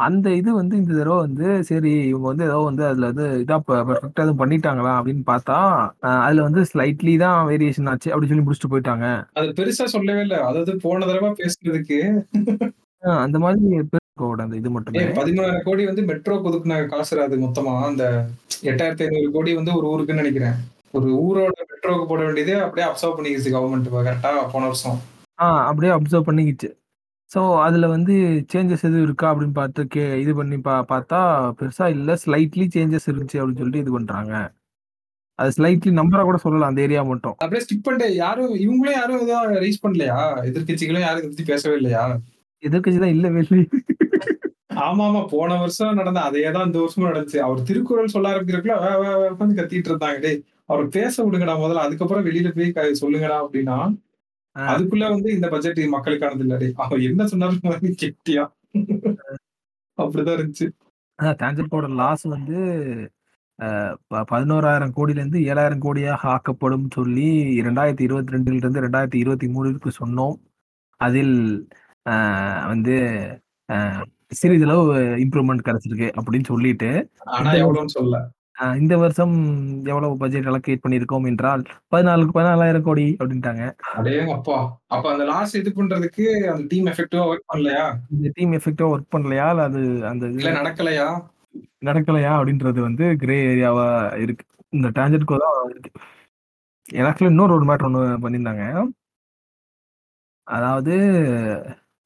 [0.00, 3.72] அந்த இது வந்து இந்த தடவ வந்து சரி இவங்க வந்து ஏதோ வந்து அதுல வந்து இதா பெ
[3.88, 5.56] பெர்ஃபெக்ட்டா எதுவும் பண்ணிட்டாங்களா அப்படின்னு பார்த்தா,
[6.24, 9.06] அதுல வந்து ஸ்லைட்லி தான் வேரியேஷன் ஆச்சு அப்படின்னு சொல்லி முடிச்சுட்டு போயிட்டாங்க.
[9.38, 10.38] அது பெருசா சொல்லவே இல்ல.
[10.48, 12.00] அதாவது போன தடவ பேசுனதுக்கு
[13.02, 13.60] ஆ அந்த மாதிரி
[14.38, 15.04] அந்த இது மட்டுமே.
[15.18, 17.74] 13,000 கோடி வந்து மெட்ரோக்கு ஒதுக்குன காசுடா அது மொத்தமா.
[17.88, 18.04] அந்த
[18.70, 20.58] 8,500 கோடி வந்து ஒரு ஊருக்குன்னு நெனைக்கிறேன்.
[20.98, 24.98] ஒரு ஊரோட மெட்ரோக்கு போட வேண்டியது அப்படியே அப்சர்வ் பண்ணிக்கிச்சு கவர்ன்மெண்ட் கரெக்ட்டா போன வருஷம்.
[25.38, 26.68] ஆ அப்படியே அப்சர்வ் பண்ணிக்கிச்சு.
[27.30, 28.14] ஸோ அதுல வந்து
[28.52, 31.18] சேஞ்சஸ் எதுவும் இருக்கா அப்படின்னு பார்த்து கே இது பண்ணி பா பார்த்தா
[31.58, 32.16] பெருசா இல்ல.
[32.22, 34.32] ஸ்லைட்லி சேஞ்சஸ் இருந்துச்சு அப்படின்னு சொல்லிட்டு இது பண்றாங்க.
[35.38, 37.36] அது ஸ்லைட்லி நம்பரா கூட சொல்லலாம் அந்த ஏரியா மட்டும்.
[37.42, 40.18] அப்படியே ஸ்கிப் பண்ணிட்டு யாரும் இவங்களும் யாரும் இதா ரைஸ் பண்ணலையா?
[40.50, 42.02] எதிர்க்கட்சிகளும் யாரும் இத பத்தி பேசவே இல்லையா?
[42.62, 43.66] எதிர்க்கட்சி தான் இல்லவே இல்லையே.
[44.86, 45.20] ஆமாமா.
[45.32, 47.40] போன வருஷம் நடந்த அதே தான் இந்த வருஷமும் நடந்துச்சு.
[47.46, 48.58] அவர் திருக்குறள் சொல்ல வே
[49.32, 50.20] வேன்னு கத்திட்டு இருந்தாங்க.
[50.26, 51.86] டேய் அவர பேச விடுங்கடா முதல்ல.
[51.86, 53.78] அதுக்கப்புறம் வெளியில போய் சொல்லுங்கடா அப்படின்னா.
[54.56, 56.54] அதுக்குள்ள வந்து இந்த பட்ஜெட் மக்களுக்கானது இல்ல.
[56.84, 57.60] அவர் என்ன சொன்னாலும்
[58.02, 58.44] கெட்டியா.
[59.98, 60.66] அப்படிதான் இருந்துச்சு.
[61.18, 62.58] அதான் டான்ஜென்ட் கோட லாஸ் வந்து
[63.58, 63.68] அ
[64.10, 67.26] ப 11,000 கோடியிலிருந்து 7,000 கோடியாக ஆக்கப்படும் சொல்லி
[67.58, 70.36] 2022லிருந்து 2023ற்கு சொன்னோம்.
[71.00, 71.36] அதில்
[72.70, 72.94] வந்து
[74.32, 74.84] சிறிதளவு
[75.24, 76.90] இம்ப்ரூவ்மென்ட் கிடைச்சிருக்கு அப்படின்னு சொல்லிட்டு,
[77.28, 78.18] ஆனா இந்த எவ்வளவுன்னு சொல்லல.
[78.60, 79.34] அ இந்த வருஷம்
[79.90, 83.62] எவ்வளவு பட்ஜெட் அலோகேட் பண்ணியிருக்கோம் என்றால் 14 14,000 கோடி அப்படின்ட்டாங்க.
[83.92, 84.58] அடேங்கப்பா!
[84.88, 87.84] அப்ப அந்த லாஸ் இது பண்றதுக்கு அந்த டீம் எஃபெக்டிவா வொர்க் பண்ணலையா?
[88.16, 89.46] இந்த டீம் எஃபெக்டிவா ஒர்க் பண்ணலையா?
[89.52, 91.08] இல்ல அது அந்த இது இல்ல நடக்கலையா?
[91.86, 92.32] நடக்கலையா?
[92.38, 93.86] அப்படின்றது வந்து கிரே ஏரியாவா
[94.24, 94.44] இருக்கு.
[94.72, 95.92] இந்த டான்ஜென்ட் கோ தான் இருக்கு.
[97.04, 98.64] ஆக்சுவலா இன்னொரு ஒரு மேட்டர் ஒண்ணு பண்ணியிருந்தாங்க.
[100.46, 100.94] அதாவது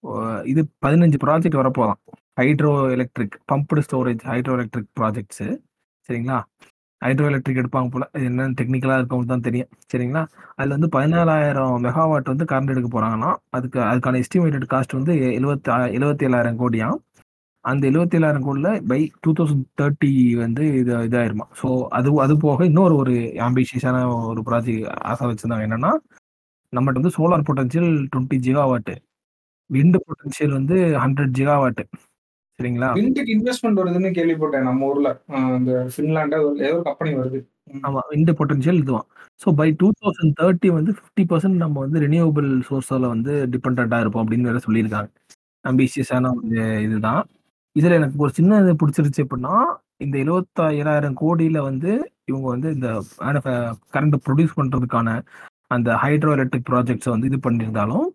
[0.04, 0.14] ஒ
[0.52, 2.00] இது 15 project வரப்போதாம்.
[2.40, 5.44] Hydro electric pumped storage hydro electric projects
[6.08, 6.38] சரிங்களா?
[7.02, 8.04] ஹைட்ரோ எலக்ட்ரிக் எடுப்பாங்க போல.
[8.16, 8.94] இது என்னன்னு டெக்னிக்கலா
[9.32, 9.70] தான் தெரியும்.
[9.92, 10.22] சரிங்களா?
[10.58, 16.60] அதில் வந்து 14,000 மெகாவாட் வந்து கரண்ட் எடுக்க போகிறாங்கன்னா அதுக்கு அதுக்கான எஸ்டிமேட்டட் காஸ்ட் வந்து எழுவத் 77,000
[16.62, 16.98] கோடியாம்.
[17.64, 20.10] அந்த எழுபத்தி ஏழாயிரம் கோடியில் பை 2030
[20.42, 21.46] வந்து இது இதாயிருமா.
[21.60, 21.68] ஸோ
[21.98, 23.14] அது அது போக இன்னொரு ஒரு
[23.46, 24.00] ஆம்பிஷியஸான
[24.30, 25.92] ஒரு ப்ராஜெக்ட் ஆசை வச்சுருந்தாங்க என்னென்னா
[26.72, 28.94] நம்மகிட்ட வந்து solar potential twenty gigawatt
[29.70, 31.82] wind potential வந்து 100 ஜிகாவாட்.
[32.58, 32.88] சரிங்களா?
[32.98, 35.08] விண்டுக்கு இன்வெஸ்ட்மென்ட் வருதுன்னு கேள்விப்பட்டேன் நம்ம ஊர்ல.
[35.58, 37.38] இந்த ஃபின்லாண்ட்ல ஏதோ ஒரு கம்பெனி வருது.
[37.84, 38.00] ஆமா.
[38.10, 39.06] விண்ட் பொட்டன்ஷியல் இதுவாம்.
[39.40, 45.08] ஸோ பை 2030 வந்து 50% நம்ம வந்து ரினியூவபிள் சோர்ஸ்ல வந்து டிபெண்டன்ட்டா இருப்போம் அப்படின்னு வேற சொல்லியிருக்காங்க.
[45.64, 46.50] ஆம்பிஷியஸான ஒரு
[46.86, 47.22] இதுதான்.
[47.76, 49.54] இதுல எனக்கு ஒரு சின்ன இது புடிச்சிருச்சு எப்படின்னா,
[49.98, 51.90] இந்த 77,000 கோடியில வந்து
[52.26, 52.88] இவங்க வந்து இந்த
[53.94, 55.08] கரண்ட் ப்ரொடியூஸ் பண்றதுக்கான
[55.70, 58.06] அந்த ஹைட்ரோ எலக்ட்ரிக் ப்ராஜெக்ட்ஸ வந்து இது பண்ணியிருந்தாலும்,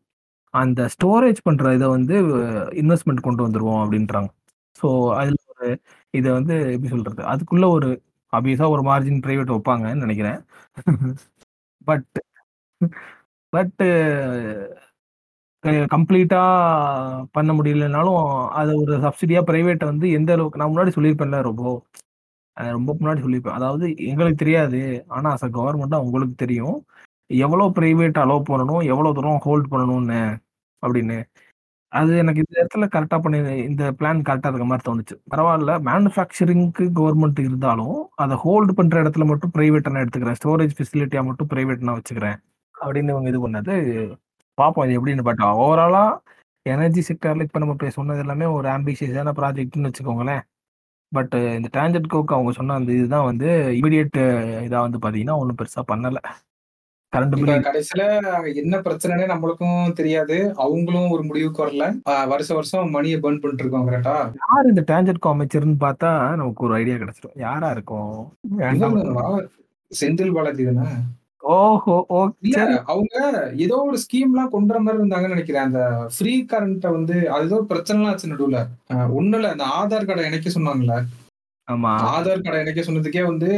[0.53, 2.15] அந்த ஸ்டோரேஜ் பண்ற இதை வந்து
[2.81, 4.29] இன்வெஸ்ட்மெண்ட் கொண்டு வந்துருவோம் அப்படின்றாங்க.
[4.75, 4.87] ஸோ
[5.19, 5.67] அதுல ஒரு
[6.13, 7.21] இத வந்து எப்படி சொல்றது?
[7.33, 7.89] அதுக்குள்ள ஒரு
[8.33, 10.39] அபியஸா ஒரு மார்ஜின் பிரைவேட் வைப்பாங்கன்னு நினைக்கிறேன்
[11.87, 12.07] பட்
[15.93, 16.41] கம்ப்ளீட்டா
[17.35, 18.19] பண்ண முடியலனாலும்
[18.59, 21.63] அது ஒரு சப்சிடியா பிரைவேட்டை வந்து எந்த அளவுக்கு நான் முன்னாடி சொல்லியிருப்பேன்ல ரொம்ப
[22.57, 26.77] ரொம்ப முன்னாடி சொல்லியிருப்பேன் அதாவது எங்களுக்கு தெரியாது ஆனா அஸ் அ கவர்மெண்ட் உங்களுக்கு தெரியும்
[27.29, 30.19] எவ்வளோ பிரைவேட் அலோவ் பண்ணணும் எவ்வளோ தூரம் ஹோல்ட் பண்ணணும்னு
[30.83, 31.17] அப்படின்னு.
[31.91, 33.37] அது எனக்கு இந்த இடத்துல கரெக்டாக பண்ணி
[33.69, 35.15] இந்த பிளான் கரெக்டாக இருக்க மாதிரி தோணுச்சு.
[35.33, 40.39] பரவாயில்ல மேனுஃபேக்சரிங்க்கு கவர்மெண்ட் இருந்தாலும் அதை ஹோல்டு பண்ணுற இடத்துல மட்டும் ப்ரைவேட்டாக நான் எடுத்துக்கிறேன்.
[40.41, 42.37] ஸ்டோரேஜ் ஃபெசிலிட்டியாக மட்டும் ப்ரைவேட்னா நான் வச்சுக்கிறேன்.
[42.75, 43.75] அப்படின்னு இவங்க இது பண்ணது
[44.57, 49.89] பார்ப்போம் இது எப்படின்னு பட் ஓவராலாக எனர்ஜி செக்டரில் இப்போ நம்ம இப்போ சொன்னது எல்லாமே ஒரு ஆம்பிஷியஸான ப்ராஜெக்ட்னு
[49.89, 50.43] வச்சுக்கோங்களேன்.
[51.11, 53.47] பட் இந்த டேஞ்சட் கோக்கு அவங்க சொன்ன அந்த இதுதான் வந்து
[53.79, 54.17] இமீடியட்
[54.67, 56.21] இதாக வந்து பார்த்தீங்கன்னா ஒன்றும் பெருசாக பண்ணலை.
[57.13, 58.03] கடைசியில
[58.61, 60.37] என்ன பிரச்சனைனே நம்மளுக்கும் தெரியாது.
[60.55, 61.85] அவங்களும் ஒரு முடிவுக்கு வரல.
[62.33, 64.15] வருஷம் வருஷம் மணியை பர்ன் பண்ணிட்டு இருக்கோம் கரெக்டா?
[64.43, 66.11] யார் இந்த டேஞ்சட் கோ அமைச்சர்னு பார்த்தா
[66.41, 67.37] நமக்கு ஒரு ஐடியா கிடைச்சிடும்.
[67.47, 68.11] யாரா இருக்கும்.
[69.91, 70.89] செந்தில் பாலாஜி தானே?
[71.53, 72.75] ஓஹோ ஓ இல்ல சரி.
[72.93, 73.15] அவங்க
[73.65, 75.67] ஏதோ ஒரு ஸ்கீம் எல்லாம் கொண்டு வர மாதிரி இருந்தாங்கன்னு நினைக்கிறேன்.
[75.67, 75.81] அந்த
[76.15, 78.59] ஃப்ரீ கரண்ட்டை வந்து அது ஏதோ பிரச்சனை எல்லாம் ஆச்சு நடுவுல.
[79.37, 80.97] இல்ல அந்த ஆதார் கார்டை இணைக்க சொன்னாங்கல்ல.
[81.69, 81.89] ஆமா.
[82.11, 83.49] ஆதார் கார்டை இணைக்க சொன்னதுக்கே வந்து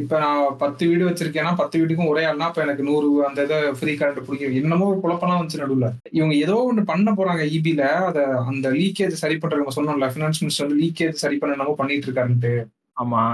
[0.00, 3.94] இப்ப நான் பத்து வீடு வச்சிருக்கேன்னா பத்து வீட்டுக்கும் ஒரே ஆள்னா இப்ப எனக்கு நூறு அந்த இதை ஃப்ரீ
[3.94, 5.88] கரண்ட் பிடிக்கும் என்னமோ குழப்பம்லாம் வந்துச்சு நடுவுல.
[6.18, 10.82] இவங்க ஏதோ ஒண்ணு பண்ண போறாங்க இபில அத அந்த லீக்கேஜ் சரி பண்றவங்க சொன்னோம்ல பினான்ஸ் மினிஸ்டர் வந்து
[10.84, 12.54] லீக்கேஜ் சரி பண்ண என்னமோ பண்ணிட்டு இருக்காருன்ட்டு.
[12.96, 13.24] ஆமா.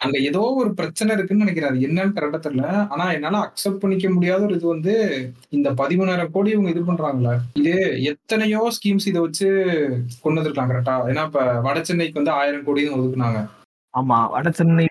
[0.00, 1.70] அங்க ஏதோ ஒரு பிரச்சனை இருக்குன்னு நினைக்கிறேன்.
[1.70, 2.64] அது என்னன்னு கரெக்டா தெரியல.
[2.92, 4.94] ஆனா என்னால அக்செப்ட் பண்ணிக்க முடியாத ஒரு இது வந்து
[5.52, 7.32] இந்த பதிமூணாயிரம் கோடி இவங்க இது பண்றாங்கல்ல.
[7.60, 7.74] இது
[8.12, 9.48] எத்தனையோ ஸ்கீம்ஸ் இதை வச்சு
[10.22, 13.40] கொண்டு வந்திருக்கலாம் கரெக்டா ஏன்னா இப்ப வட சென்னைக்கு வந்து ஆயிரம் கோடின்னு ஒதுக்குனாங்க.
[13.94, 14.86] ஆமா வட சென்னை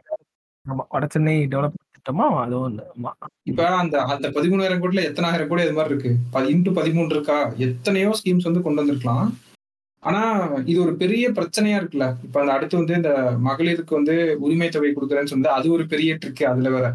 [0.66, 3.12] ஆமா வட சென்னை டெவலப் திட்டமா அது ஒண்ணு ஆமா.
[3.44, 6.12] இப்ப அந்த அந்த பதிமூணாயிரம் கோடியில எத்தனாயிரம் கோடி அது மாதிரி இருக்கு.
[6.54, 7.38] இன்ட்டு பதிமூணு இருக்கா?
[7.68, 9.30] எத்தனையோ ஸ்கீம்ஸ் வந்து கொண்டு வந்திருக்கலாம்.
[10.04, 10.22] ஆனா
[10.66, 12.06] இது ஒரு பெரிய பிரச்சனையா இருக்குல்ல.
[12.24, 13.12] இப்ப அந்த அடுத்து வந்து இந்த
[13.48, 16.88] மகளிருக்கு வந்து உரிமை தொகை கொடுக்குறேன்னு சொன்னா அது ஒரு பெரிய ட்ரிக் அதுல வேற.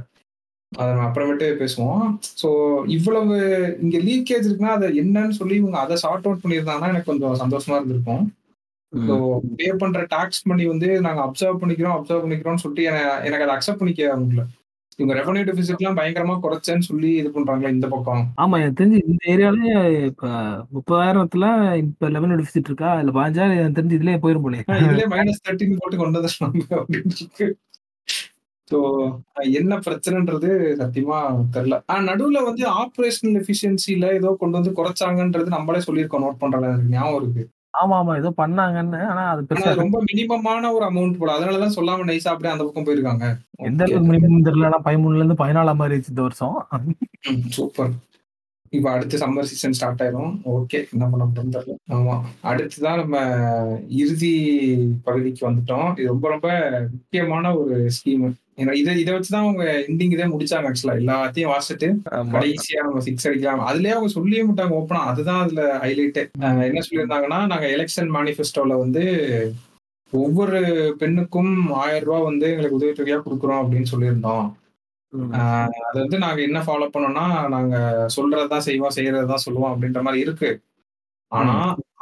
[0.72, 2.04] அதை நம்ம அப்புறமேட்டு பேசுவோம்.
[2.40, 2.48] ஸோ
[2.88, 3.34] இவ்வளவு
[3.82, 8.24] இங்க லீக்கேஜ் இருக்குன்னா அதை என்னன்னு சொல்லி இவங்க அதை சார்ட் அவுட் பண்ணியிருந்தாங்கன்னா எனக்கு கொஞ்சம் சந்தோஷமா இருந்திருக்கும்.
[9.02, 9.14] ஸோ
[9.56, 13.78] பே பண்ற டாக்ஸ் மணி வந்து நாங்க அப்சர்வ் பண்ணிக்கிறோம் அப்சர்வ் பண்ணிக்கிறோம்னு சொல்லிட்டு என- எனக்கு அதை அக்செப்ட்
[13.78, 14.44] பண்ணிக்க முடியல.
[14.98, 18.22] இவங்க ரெவன்யூ டெபிசிட்லாம் பயங்கரமா குறைச்சேன்னு சொல்லி இது பண்றாங்களா இந்த பக்கம்.
[18.36, 19.70] ஆமா எனக்கு தெரிஞ்சு இந்த ஏரியாலே
[20.04, 20.28] இப்ப
[20.74, 21.46] முப்பதாயிரத்துல
[21.82, 22.90] இப்ப லெவன் டெபிசிட் இருக்கா?
[23.00, 27.50] இல்ல பதினஞ்சாயிரம் எனக்கு தெரிஞ்சு இதுலயே போயிரும் போலே இதுலயே மைனஸ் தேர்ட்டின் போட்டு கொண்டு வந்துருக்காங்க அப்படின்னு
[28.68, 28.78] ஸோ
[29.54, 31.18] என்ன பிரச்சனைன்றது சத்தியமா
[31.52, 31.76] தெரியல.
[31.86, 37.44] ஆனா நடுவுல வந்து ஆப்ரேஷனல் எஃபிஷியன்சில ஏதோ கொண்டு வந்து குறைச்சாங்கன்றது நம்மளே சொல்லியிருக்கோம் நோட் பண்றல ஞாபகம் இருக்கு.
[37.82, 39.00] ஆமா ஆமா ஏதோ பண்ணாங்கன்னு.
[39.06, 41.36] ஆனா அது பெருசா ரொம்ப மினிமமான ஒரு அமௌண்ட் போல.
[41.36, 43.26] அதனாலதான் சொல்லாம நைஸா அப்படியே அந்த பக்கம் போயிருக்காங்க.
[43.62, 46.58] எந்த அளவுக்கு மினிமம் தெரியல பதிமூணுல இருந்து பதினாலாம் மாதிரி இந்த வருஷம்.
[47.48, 47.92] சூப்பர்
[48.68, 50.32] இப்ப அடுத்து சம்மர் சீசன் ஸ்டார்ட் ஆயிரும்.
[50.54, 51.74] ஓகே என்ன பண்ண தெரியல.
[51.90, 52.14] ஆமா.
[52.42, 53.18] அடுத்துதான் நம்ம
[53.88, 54.32] இறுதி
[55.04, 55.90] பகுதிக்கு வந்துட்டோம்.
[55.98, 56.48] இது ரொம்ப ரொம்ப
[56.92, 58.24] முக்கியமான ஒரு ஸ்கீம்
[58.58, 61.88] இதை இதை வச்சுதான் அவங்க எண்டிங் இதே முடிச்சாங்க ஆக்சுவலா எல்லாத்தையும் வாசிட்டு
[62.34, 63.62] கடைசியா நம்ம சிக்ஸ் அடிக்கலாம்.
[63.70, 66.20] அதுலயே அவங்க சொல்லியே மாட்டாங்க ஓப்பனா அதுதான் அதுல ஹைலைட்
[66.68, 69.04] என்ன சொல்லியிருந்தாங்கன்னா நாங்க எலெக்ஷன் மேனிஃபெஸ்டோல வந்து
[70.12, 70.58] ஒவ்வொரு
[70.98, 74.46] பெண்ணுக்கும் ஆயிரம் ரூபாய் வந்து எங்களுக்கு உதவித்தொகையா கொடுக்குறோம் அப்படின்னு சொல்லியிருந்தோம்.
[75.82, 77.76] அது வந்து நாங்க என்ன ஃபாலோ பண்ணோம்னா நாங்க
[78.16, 80.50] சொல்றதுதான் செய்வோம் செய்யறதுதான் சொல்லுவோம் அப்படின்ற மாதிரி இருக்கு.
[81.32, 81.56] ஆனா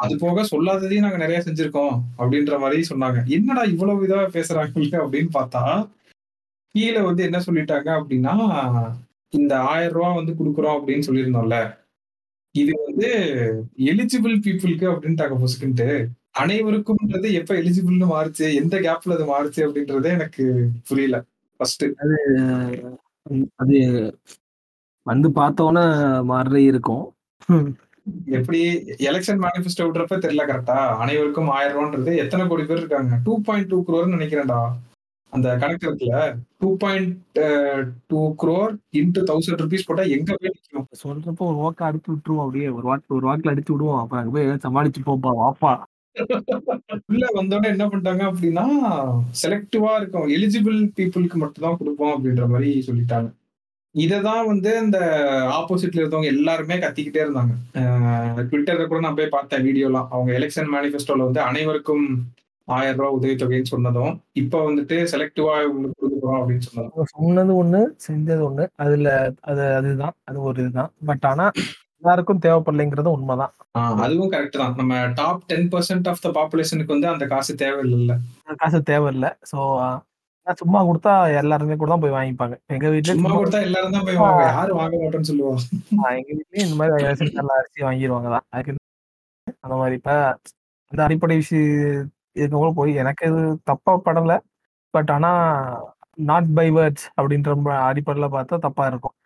[0.04, 3.18] அது போக சொல்லாததையும் நாங்க நிறைய செஞ்சிருக்கோம் அப்படின்ற மாதிரி சொன்னாங்க.
[3.28, 5.64] என்னடா இவ்வளவு இதா பேசுறாங்க அப்படின்னு பார்த்தா
[6.74, 8.34] கீழே வந்து என்ன சொல்லிட்டாங்க அப்படின்னா
[9.32, 11.58] இந்த ஆயிரம் ரூபாய் வந்து கொடுக்குறோம் அப்படின்னு சொல்லியிருந்தோம்ல.
[12.54, 13.10] இது வந்து
[13.90, 15.88] எலிஜிபிள் பீப்புளுக்கு அப்படின்ட்டாங்க பொசுக்குன்ட்டு
[16.42, 20.44] அனைவருக்கும்ன்றது எப்ப எலிஜிபிள்னு மாறுச்சு எந்த கேப்ல அது மாறுச்சு அப்படின்றதே எனக்கு
[20.88, 21.16] புரியல.
[21.60, 21.84] ஃபர்ஸ்ட்
[23.62, 23.78] அது
[25.06, 25.84] வந்து பார்த்தோன்னே
[26.32, 27.04] மாதிரி இருக்கும்.
[28.36, 28.60] எப்படி
[29.08, 33.18] எலெக்ஷன் மேனிஃபெஸ்டோ விடுறப்ப தெரியல கரெக்டா அனைவருக்கும் ஆயிரம் ரூபான்றது எத்தனை கோடி பேர் இருக்காங்க?
[33.26, 34.60] டூ பாயிண்ட் டூ குரோர்னு நினைக்கிறேன்டா.
[35.32, 36.18] அந்த கணக்கு இருக்குல்ல?
[36.62, 37.38] Two point
[38.10, 42.68] two crore into thousand rupees போட்டா எங்க போய் நிற்கும் சொல்றப்போ ஒரு வாக்கு அடிச்சு விட்டுருவோம் அப்படியே.
[42.78, 44.00] ஒரு வாக்கு ஒரு வாக்குல அடிச்சு விடுவோம்.
[44.00, 45.72] அப்புறம் அங்க போய் சமாளிச்சு போப்பா வாப்பா.
[47.10, 48.64] உள்ள வந்தோடனே என்ன பண்ணிட்டாங்க அப்படின்னா
[49.42, 50.26] செலக்டிவா இருக்கும்.
[50.36, 53.30] எலிஜிபிள் பீப்புளுக்கு மட்டும் தான் கொடுப்போம் அப்படின்ற மாதிரி சொல்லிட்டாங்க.
[53.94, 54.98] இததான் வந்து இந்த
[55.56, 57.54] ஆப்போசிட்ல இருந்தவங்க எல்லாருமே கத்திக்கிட்டே இருந்தாங்க.
[58.50, 62.06] ட்விட்டர்ல கூட நான் போய் பார்த்தேன் வீடியோலாம் அவங்க எலெக்ஷன் மேனிஃபெஸ்டோல வந்து அனைவருக்கும்
[62.68, 67.08] ஆயிரம் ரூபாய் உதவித்தொகைன்னு சொன்னதும் இப்ப வந்துட்டு செலக்டிவா இவங்களுக்கு கொடுக்குறோம் அப்படின்னு சொன்னதும்.
[67.14, 68.66] சொன்னது ஒண்ணு செஞ்சது ஒண்ணு.
[68.76, 69.08] அதுல
[69.42, 70.14] அது அதுதான்.
[70.24, 70.92] அது ஒரு இதுதான்.
[71.06, 71.46] பட் ஆனா
[72.02, 73.52] எல்லாருக்கும் தேவைப்படலைங்கிறது உண்மைதான்.
[74.04, 74.72] அதுவும் கரெக்ட் தான்.
[74.76, 78.16] நம்ம top ten percent of the பாப்புலேஷனுக்கு வந்து அந்த காசு தேவையில்லை.
[78.40, 79.30] அந்த காசு தேவையில்லை.
[79.52, 79.58] ஸோ
[80.56, 81.10] சும்மா கொடுத்தா
[81.40, 82.54] எல்லாருமே கூட தான் போய் வாங்கிப்பாங்க.
[82.70, 85.52] எங்க வீட்டுல சும்மா கொடுத்தா எல்லாரும் தான் போய் வாங்க யாரும் வாங்க மாட்டோம்னு சொல்லுவா.
[86.00, 88.46] ஆஹ் எங்க வீட்லயும் இந்த மாதிரி ரேஷன் கார்டுல அரிசி வாங்கிடுவாங்க தான்?
[89.62, 90.10] அந்த மாதிரி இப்ப
[90.92, 94.34] அந்த அடிப்படை விஷயம் இருக்கவங்களும் போய் எனக்கு இது தப்பா படல.
[94.94, 95.32] பட் ஆனா
[96.30, 97.52] நாட் பை வேர்ட்ஸ் அப்படின்ற
[97.88, 99.16] அடிப்படையில பார்த்தா தப்பா இருக்கும்.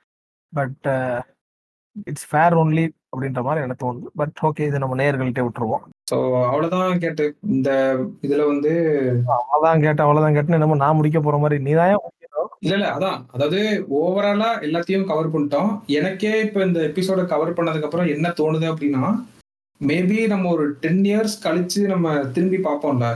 [0.52, 0.86] பட்
[2.10, 4.08] இட்ஸ் ஃபேர் ஒன்லி அப்படின்ற மாதிரி எனக்கு தோணுது.
[4.20, 5.84] பட் ஓகே இது நம்ம நேயர்கள்ட்டே விட்டுருவோம்.
[6.10, 6.16] ஸோ
[6.48, 7.24] அவ்வளவுதான் கேட்டு.
[7.54, 7.70] இந்த
[8.26, 8.72] இதுல வந்து
[9.36, 11.58] அவ்வளவுதான் கேட்டேன் அவ்வளவுதான் கேட்டேன்னு என்னமோ நான் முடிக்க போற மாதிரி.
[11.68, 11.94] நீ தான்
[12.64, 13.18] இல்ல இல்ல அதான்.
[13.34, 13.58] அதாவது
[14.00, 15.70] ஓவராலா எல்லாத்தையும் கவர் பண்ணிட்டோம்.
[15.98, 19.02] எனக்கே இப்ப இந்த எபிசோட கவர் பண்ணதுக்கு அப்புறம் என்ன தோணுது அப்படின்னா
[19.80, 23.08] மேபி நம்ம ஒரு டென் இயர்ஸ் கழிச்சு நம்ம திரும்பி பார்ப்போம்ல.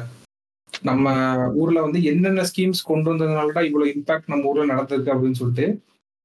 [0.88, 1.14] நம்ம
[1.60, 5.66] ஊர்ல வந்து என்னென்ன ஸ்கீம்ஸ் கொண்டு வந்ததுனால தான் இவ்வளவு இம்பாக்ட் நம்ம ஊர்ல நடந்திருக்கு அப்படின்னு சொல்லிட்டு.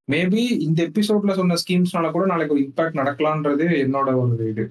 [0.08, 4.66] மேபி இந்த எபிசோட்ல சொன்ன ஸ்கீம்ஸ்னால கூட நாளைக்கு ஒரு இம்பாக்ட் நடக்கலான்றது என்னோட ஒரு இது.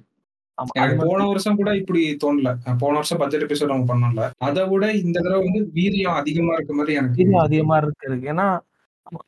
[0.79, 2.49] எனக்கு போன வருஷம் கூட இப்படி தோணல.
[2.83, 4.25] போன வருஷம் பட்ஜெட் எபிசோட் நம்ம பண்ணோம்ல.
[4.47, 8.47] அதை விட இந்த தடவை வந்து வீரியம் அதிகமா இருக்க மாதிரி எனக்கு வீரியம் அதிகமா இருக்கு ஏன்னா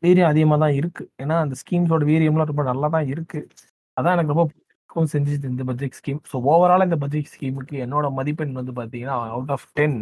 [0.05, 1.03] வீரியம் அதிகமா தான் இருக்கு.
[1.23, 3.41] ஏன்னா அந்த ஸ்கீம்ஸோட வீரியம்லாம் ரொம்ப நல்லா தான் இருக்கு.
[3.97, 4.47] அதான் எனக்கு ரொம்ப
[4.97, 9.53] பிடிக்கும் செஞ்சது இந்த பட்ஜெட் ஸ்கீம் ஸோ ஓவரால் இந்த பட்ஜெட் ஸ்கீமுக்கு என்னோட மதிப்பெண் வந்து பார்த்தீங்கன்னா அவுட்
[9.55, 9.97] ஆஃப் டென்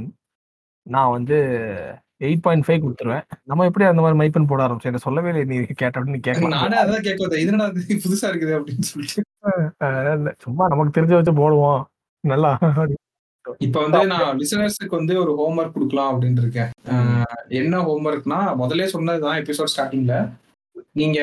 [0.88, 1.38] நான் வந்து
[2.26, 3.24] எயிட் பாயிண்ட் ஃபைவ் கொடுத்துருவேன்.
[3.50, 4.92] நம்ம எப்படி அந்த மாதிரி மதிப்பெண் போட ஆரம்பிச்சோம்?
[4.92, 7.98] என்ன சொல்லவே இல்லை நீ கேட்ட நீ கேட்கலாம் நானே அதான் கேட்க வந்தேன் இது என்னடா இது?
[8.06, 9.24] புதுசா இருக்குது அப்படின்னு சொல்லிட்டு.
[10.46, 11.82] சும்மா நமக்கு தெரிஞ்ச வச்சு போடுவோம்.
[12.24, 12.52] நல்லா
[13.66, 16.72] இப்ப வந்து நான் லிசனர்ஸுக்கு வந்து ஒரு ஹோம்ஒர்க் கொடுக்கலாம் அப்படின்னு இருக்கேன்.
[17.60, 20.16] என்ன ஹோம்ஒர்க்னா முதல்ல சொன்னதுதான் எபிசோட் ஸ்டார்டிங்ல
[21.00, 21.20] நீங்க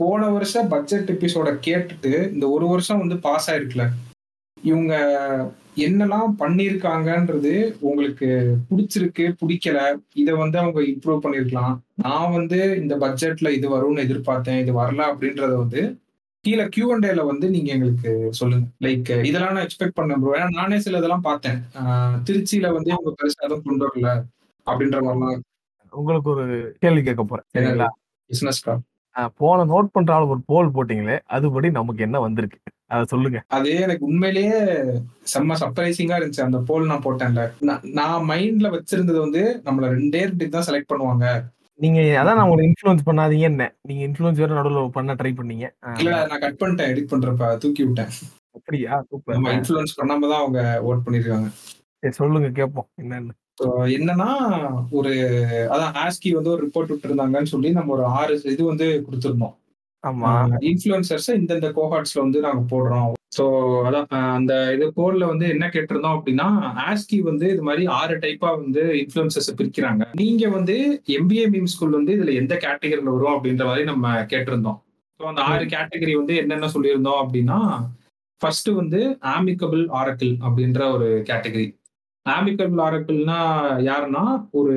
[0.00, 3.86] போன வருஷம் பட்ஜெட் எபிசோட கேட்டுட்டு இந்த ஒரு வருஷம் வந்து பாஸ் ஆயிருக்குல.
[4.62, 4.94] இவங்க
[5.86, 7.52] என்னெல்லாம் பண்ணியிருக்காங்கன்றது
[7.88, 8.28] உங்களுக்கு
[8.70, 9.78] பிடிச்சிருக்கு பிடிக்கல
[10.20, 11.74] இதை வந்து அவங்க இம்ப்ரூவ் பண்ணிருக்கலாம்.
[12.06, 15.82] நான் வந்து இந்த பட்ஜெட்ல இது வரும்னு எதிர்பார்த்தேன் இது வரல அப்படின்றத வந்து
[16.44, 18.66] கீழே கியூ அண்ட் ஏல வந்து நீங்க எங்களுக்கு சொல்லுங்க.
[18.84, 21.58] லைக் இதெல்லாம் நான் எக்ஸ்பெக்ட் பண்ணேன் ப்ரோ ஏன்னா நானே சில இதெல்லாம் பார்த்தேன்
[22.28, 24.10] திருச்சியில வந்து இவங்க பெருசா எதுவும் கொண்டு வரல
[24.66, 25.42] அப்படின்ற மாதிரிலாம்
[25.92, 26.46] உங்களுக்கு ஒரு
[26.84, 27.46] கேள்வி கேட்க போறேன்.
[27.54, 27.88] சரிங்களா?
[28.30, 28.78] பிசினஸ்க்கா
[29.16, 32.58] ஆஹ் போன நோட் பண்ற ஆள் ஒரு போல் போட்டீங்களே அதுபடி நமக்கு என்ன வந்திருக்கு?
[32.86, 33.42] அதை சொல்லுங்க.
[33.46, 34.62] அது எனக்கு உண்மையிலேயே
[35.34, 36.40] செம்ம சர்ப்ரைசிங்கா இருந்துச்சு.
[36.40, 37.52] அந்த போல் நான் போட்டேன்ல.
[37.60, 37.84] நான்-
[38.28, 41.44] மைண்ட்ல வச்சிருந்தது வந்து நம்மள ரெண்டே ரெண்டு தான் செலக்ட் பண்ணுவாங்க.
[41.74, 43.74] நீங்க அதான் நான் உங்களை இன்ஃப்ளூயன்ஸ் பண்ணாதீங்க என்ன.
[43.82, 45.98] நீங்க இன்ஃப்ளூயன்ஸ் வேற நடுவில் பண்ண ட்ரை பண்ணீங்க.
[45.98, 48.08] இல்ல நான் கட் பண்ணிட்டேன் எடிட் பண்றப்ப தூக்கி விட்டேன்.
[48.54, 49.04] அப்படியா?
[49.08, 49.34] சூப்பர்.
[49.34, 51.48] நம்ம இன்ஃபுளுன்ஸ் பண்ணாம தான் அவங்க ஓட் பண்ணிருக்காங்க.
[51.98, 52.88] சரி சொல்லுங்க கேட்போம்.
[53.02, 53.30] என்னன்னு.
[53.96, 54.28] என்னன்னா
[54.90, 55.12] ஒரு
[55.70, 59.54] அதான் ஆஸ்கி வந்து ஒரு ரிப்போர்ட் விட்டுருந்தாங்கன்னு சொல்லி நம்ம ஒரு ஆறு இது வந்து கொடுத்துருந்தோம்.
[60.04, 60.28] ஆமா.
[60.62, 63.08] இன்ஃபுளுசர்ஸ் இந்தந்த கோஹார்ட்ஸ்ல வந்து நாங்க போடுறோம்.
[63.36, 63.44] ஸோ
[63.84, 66.46] அதான் அந்த இது போர்ல வந்து என்ன கேட்டிருந்தோம் அப்படின்னா
[66.86, 70.02] ஆஸ்கி வந்து இது மாதிரி ஆறு டைப்பா வந்து இன்ஃபுளுசர்ஸ் பிரிக்கிறாங்க.
[70.14, 70.76] நீங்க வந்து
[71.18, 74.78] எம்பிஏ மீம் ஸ்கூல் வந்து இதுல எந்த கேட்டகரியில வரும் அப்படின்ற மாதிரி நம்ம கேட்டிருந்தோம்.
[75.20, 77.58] ஸோ அந்த ஆறு கேட்டகரி வந்து என்னென்ன சொல்லியிருந்தோம் அப்படின்னா
[78.40, 79.00] ஃபர்ஸ்ட் வந்து
[79.34, 81.66] ஆமிக்கபிள் ஆரக்கிள் அப்படின்ற ஒரு கேட்டகரி
[82.26, 83.38] ஆமிக்கபிள் ஆரக்கிள்னா
[83.88, 84.24] யாருன்னா
[84.58, 84.74] ஒரு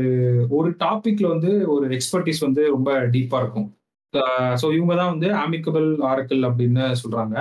[0.58, 3.68] ஒரு டாபிக்ல வந்து ஒரு எக்ஸ்பர்டீஸ் வந்து ரொம்ப டீப்பா இருக்கும்.
[4.62, 7.36] ஸோ இவங்க தான் வந்து ஆமிக்கபிள் ஆரக்கிள் அப்படின்னு சொல்றாங்க.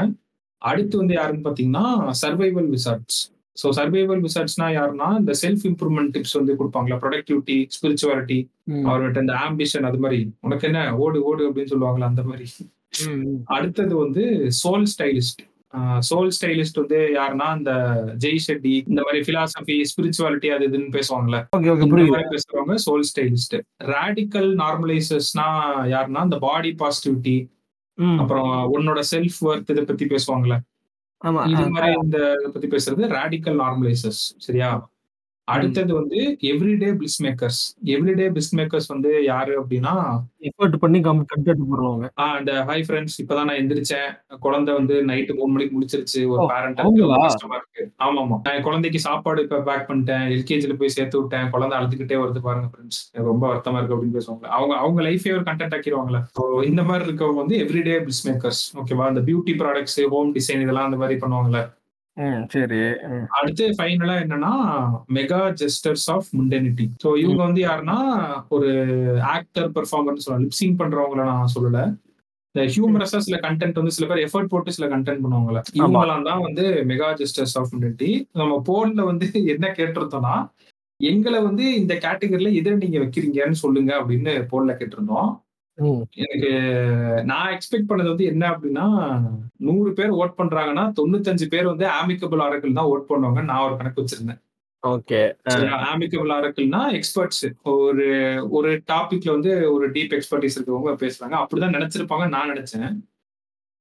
[0.63, 1.87] அடுத்து வந்து யாருன்னு பார்த்தீங்கன்னா
[2.23, 3.21] சர்வைவல் விசார்ட்ஸ்
[3.57, 8.39] ஸோ சர்வைவல் விசார்ட்ஸ்னா யாருன்னா இந்த செல்ஃப் இம்ப்ரூவ்மெண்ட் டிப்ஸ் வந்து கொடுப்பாங்களா ப்ரொடக்டிவிட்டி ஸ்பிரிச்சுவாலிட்டி
[8.89, 10.21] அவர்கிட்ட இந்த ஆம்பிஷன் அது மாதிரி.
[10.47, 12.47] உனக்கு என்ன ஓடு ஓடு அப்படின்னு சொல்லுவாங்களா அந்த மாதிரி.
[13.57, 14.25] அடுத்தது வந்து
[14.63, 15.43] சோல் ஸ்டைலிஸ்ட்
[16.01, 17.73] சோல் ஸ்டைலிஸ்ட் வந்து யாருன்னா இந்த
[18.19, 21.39] ஜெய் ஷெட்டி இந்த மாதிரி பிலாசபி ஸ்பிரிச்சுவாலிட்டி அது இதுன்னு பேசுவாங்கல்ல.
[22.35, 25.47] பேசுறவங்க சோல் ஸ்டைலிஸ்ட் ராடிக்கல் நார்மலைசர்ஸ்னா
[25.95, 27.37] யாருன்னா இந்த பாடி பாசிட்டிவிட்டி
[28.21, 30.59] அப்புறம் உன்னோட செல்ஃப் ஒர்த் இதை பத்தி பேசுவாங்கல்ல.
[31.53, 32.19] இது மாதிரி இந்த
[32.53, 34.71] பத்தி பேசுறது ராடிக்கல் நார்மலைசர்ஸ் சரியா?
[35.53, 39.95] அடுத்தது வந்து everyday bliss makers everyday bliss makers வந்து யாரு அப்படின்னா
[40.49, 44.09] எஃபர்ட் பண்ணி கண்டென்ட் போடுவாங்க ஆஹ் இந்த ஹை ஃப்ரெண்ட்ஸ் இப்பதான் நான் எந்திரிச்சேன்.
[44.39, 46.21] குழந்தை வந்து நைட்டு மூணு மணிக்கு முடிச்சிருச்சு.
[46.29, 46.81] ஒரு பேரண்ட்?
[47.23, 47.83] கஷ்டமா இருக்கு.
[48.05, 50.27] ஆமா ஆமா நான் குழந்தைக்கு சாப்பாடு இப்ப பேக் பண்ணிட்டேன்.
[50.35, 51.51] எல்கேஜில போய் சேர்த்து விட்டேன்.
[51.51, 55.77] குழந்தை அழுதுகிட்டே வருது பாருங்க ஃப்ரெண்ட்ஸ் ரொம்ப வருத்தமா இருக்கு அப்படின்னு பேசுவாங்க அவங்க அவங்க லைஃபே ஒரு கண்டென்ட்
[55.77, 56.21] ஆக்கிடுவாங்களே
[56.65, 60.97] இந்த மாதிரி இருக்கவங்க வந்து எவ்ரிடே பிளிஸ் மேக்கர்ஸ் ஓகேவா இந்த பியூட்டி ப்ராடக்ட்ஸ் ஹோம் டிசைன் இதெல்லாம் அந்த
[60.97, 61.61] மாதிரி பண்ணுவாங்கல்ல.
[62.17, 62.79] ம் சரி.
[63.11, 64.51] ம், அடுத்து ஃபைனலா என்னன்னா
[65.17, 67.99] mega gestures of mundanity so இவங்க வந்து யாருன்னா
[68.57, 68.71] ஒரு
[69.35, 71.81] ஆக்டர் பெர்ஃபார்மர் சொல்லுவாங்க லிப்சிங் பண்றவங்கள நான் சொல்லல.
[72.55, 75.61] இந்த ஹியூமரஸா சில கண்டென்ட் வந்து சில பேர் எஃபர்ட் போட்டு சில கண்டென்ட் பண்ணுவாங்கல்ல.
[75.79, 78.11] இவங்கெல்லாம் தான் வந்து மெகா ஜெஸ்டர்ஸ் ஆஃப் முண்டனிட்டி
[78.41, 80.35] நம்ம போன்ல வந்து என்ன கேட்டிருந்தோம்னா
[81.01, 85.31] எங்களை வந்து இந்த கேட்டகரியில எதை நீங்க வைக்கிறீங்கன்னு சொல்லுங்க அப்படின்னு போன்ல கேட்டிருந்தோம்.
[85.31, 85.52] ம்,
[86.25, 86.51] எனக்கு
[87.25, 88.87] நான் எக்ஸ்பெக்ட் பண்ணது வந்து என்ன அப்படின்னா
[89.67, 94.03] நூறு பேர் ஓட் பண்றாங்கன்னா தொண்ணூத்தஞ்சு பேர் வந்து ஆமிக்கபிள் ஆரக்கிள் தான் ஓட் பண்ணுவாங்க நான் ஒரு கணக்கு
[94.03, 94.41] வச்சிருந்தேன்.
[94.83, 95.21] ஓகே.
[95.93, 98.07] ஆமிக்கபிள் ஆரக்கிள்னா எக்ஸ்பர்ட்ஸ் ஒரு
[98.51, 101.35] ஒரு டாபிக்ல வந்து ஒரு டீப் எக்ஸ்பர்டீஸ் இருக்கவங்க பேசுறாங்க.
[101.43, 102.89] அப்படிதான் நினைச்சிருப்பாங்க நான் நினைச்சேன்.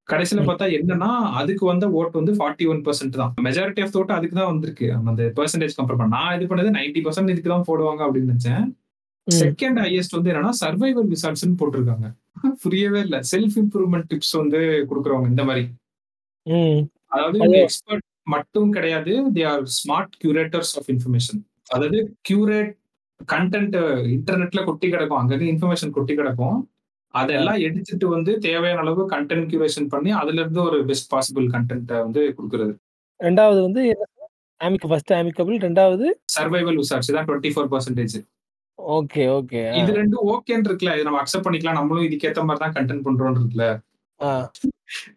[0.08, 0.44] கடைசியில.
[0.48, 1.10] பார்த்தா என்னன்னா
[1.40, 3.34] அதுக்கு வந்த ஓட் வந்து ஃபார்ட்டி ஒன் பர்சன்ட் தான்.
[3.48, 4.88] மெஜாரிட்டி ஆஃப் ஓட் அதுக்கு தான் வந்திருக்கு.
[5.12, 8.66] அந்த பெர்சன்டேஜ் கம்பேர் பண்ண நான் இது பண்ணது நைன்டி பர்சன்ட் இதுக்கு தான் போடுவாங்க அப்படின்னு நினைச்சேன்.
[9.40, 12.14] செகண்ட் ஹையஸ்ட் வந்து என்னன்னா சர்வைவல் ரிசார்ட்ஸ் போட்டிருக்காங்க.
[12.62, 13.20] புரியவே இல்ல.
[13.20, 15.68] செல்ஃப் இம்ப்ரூவ்மெண்ட் டிப்ஸ் வந்து கொடுக்குறவங்க இந்த மாதிரி.
[17.06, 19.32] அதாவது அது- எக்ஸ்பர்ட் மட்டும் கிடையாது.
[19.32, 22.80] They are smart curators of information அதாவது கியூரேட்
[23.32, 23.76] கண்டென்ட்
[24.06, 25.18] இன்டர்நெட்ல கொட்டி கிடக்கும்.
[25.18, 26.70] அங்கங்க இன்ஃபர்மேஷன் கொட்டி கிடக்கும்.
[27.08, 32.36] அதெல்லாம் எடுத்துட்டு வந்து தேவையான அளவு கண்டென்ட் கியூரேஷன் பண்ணி அதுல இருந்து ஒரு பெஸ்ட் பாசிபிள் கண்டென்ட்டை வந்து
[32.38, 32.76] கொடுக்குறது.
[33.20, 34.08] ரெண்டாவது வந்து
[34.64, 36.06] ஆமிக் ஃபர்ஸ்ட் ஆமிக்கபிள் ரெண்டாவது?
[36.40, 38.26] சர்வைவல் விசாரிச்சு தான் twenty four percentage
[38.98, 40.96] okay okay இது ரெண்டும் ஓகேன்னு இருக்குல்ல.
[40.96, 41.80] இது நம்ம அக்செப்ட் பண்ணிக்கலாம்.
[41.80, 43.68] நம்மளும் இதுக்கேத்த மாதிரி தான் கண்டென்ட் பண்றோம்னு இருக்குல்ல.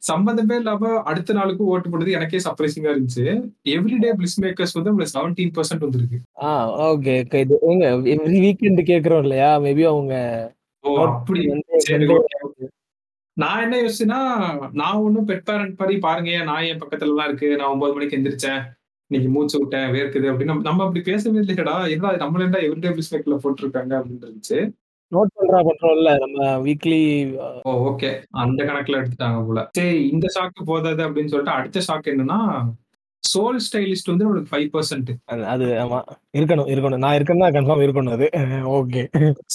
[0.09, 3.25] சம்பந்தமே இல்லாம அடுத்த நாளுக்கு ஓட்டு போடுறது எனக்கே சர்ப்ரைசிங்கா இருந்துச்சு.
[3.75, 6.19] எவ்ரிடே பிளிஸ் மேக்கர்ஸ் வந்து நம்மளுக்கு செவன்டீன் பர்சன்ட் வந்திருக்கு.
[6.49, 6.51] ஆ
[6.91, 7.15] ஓகே
[7.45, 9.51] இது ஏங்க எவ்ரி வீக்கெண்ட் கேக்குறோம் இல்லையா?
[9.67, 10.15] மேபி அவங்க
[11.07, 11.43] அப்படி.
[13.37, 14.21] நான் என்ன யோசிச்சுன்னா
[14.81, 16.33] நான் ஒன்னும் பெட் பேரண்ட் மாதிரி பாருங்க.
[16.51, 17.49] நான் என் பக்கத்துல தான் இருக்கு.
[17.57, 18.63] நான் ஒன்பது மணிக்கு எந்திரிச்சேன்.
[19.15, 21.91] இன்னைக்கு மூச்சு விட்டேன் வேர்க்குது அப்படின்னு நம்ம- அப்படி பேசவே இல்லையடா.
[21.91, 24.73] என்ன நம்மள என்ன எவ்ரிடே மேக்கர்ல போட்டிருக்காங்க அப்படின்னு இருந்துச்சு.
[25.13, 27.03] நோட் பண்றா பண்றோம்ல நம்ம வீக்லி
[27.63, 29.69] ஓ ஓகே அந்த கணக்குல எடுத்துட்டாங்க போல.
[29.73, 32.39] சரி இந்த ஷாக்கு போதாது அப்படின்னு சொல்லிட்டு அடுத்த ஷாக் என்னன்னா
[33.25, 35.11] சோல் ஸ்டைலிஸ்ட் வந்து நம்மளுக்கு ஃபைவ் பர்சன்ட்
[35.53, 35.99] அது ஆமா.
[36.35, 37.03] இருக்கணும் இருக்கணும்.
[37.05, 38.27] நான் இருக்கேன்னா கன்ஃபார்ம் இருக்கணும் அது.
[38.77, 39.03] ஓகே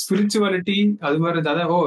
[0.02, 1.78] ஸ்பிரிச்சுவாலிட்டி அது மாதிரி இருந்தா ஓ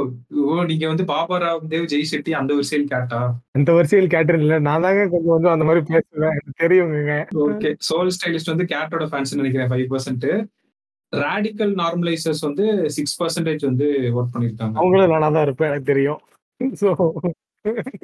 [0.44, 3.20] ஓ நீங்க வந்து பாபா ராவ் தேவ் ஜெய் செட்டி அந்த வரிசையில் கேட்டா?
[3.56, 4.58] இந்த வரிசையில் கேட்டரிங் இல்ல.
[4.68, 6.34] நான் தாங்க கொஞ்சம் கொஞ்சம் அந்த மாதிரி பேசுவேன்.
[6.34, 7.16] எனக்கு தெரியுங்க.
[7.46, 10.28] ஓகே சோல் ஸ்டைலிஸ்ட் வந்து கேட்டோட ஃபேன்ஸ் நினைக்கிறேன் ஃபைவ் பர்சன்ட்
[11.12, 14.76] ரேடிக்கல் நார்மலைசர்ஸ் வந்து சிக்ஸ் பர்சன்டேஜ் வந்து ஒர்க் பண்ணிருக்காங்க.
[14.80, 16.20] அவங்களும் நானா தான் இருப்பேன் எனக்கு தெரியும்.
[16.80, 16.88] ஸோ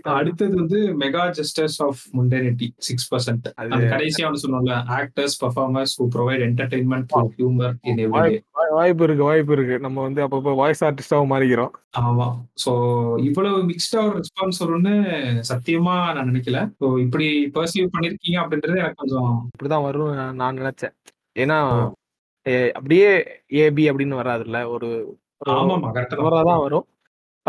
[0.03, 6.09] அடுத்தது வந்து mega jesters of mundanity six percent அது- கடைசியா ஒன்று சொன்னோம்ல actors performers who
[6.15, 7.07] provide entertainment
[7.39, 8.11] humour in
[8.71, 9.79] வாய்ப்பு இருக்கு வாய்ப்பு இருக்கு.
[9.79, 11.71] நம்ம வந்து அப்பப்போ வாய்ஸ் ஆர்டிஸ்டாவும் மாறிக்கிறோம்.
[11.99, 12.45] ஆமா.
[12.67, 12.73] சோ
[13.25, 14.95] இவ்வளவு மிக்ஸ்டா ஒரு ரெஸ்பான்ஸ் வரும்னு
[15.49, 16.73] சத்தியமா நான் நினைக்கல.
[16.81, 20.95] ஸோ இப்படி பர்சீவ் பண்ணிருக்கீங்க அப்படின்றது எனக்கு கொஞ்சம் இப்படிதான் வரும் நான் நினைச்சேன்.
[21.39, 21.93] ஏன்னா
[22.73, 23.19] அப்படியே
[23.53, 26.87] ஏபி அப்படின்னு வராதுல்ல ஒரு ஆமாமா கரெக்டா வரும்.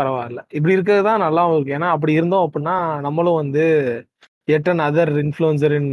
[0.00, 0.40] பரவாயில்ல.
[0.56, 3.64] இப்படி இருக்கிறது தான் நல்லாவும் இருக்கு ஏன்னா அப்படி இருந்தோம் அப்படின்னா நம்மளும் வந்து
[4.48, 5.92] yet another influencer in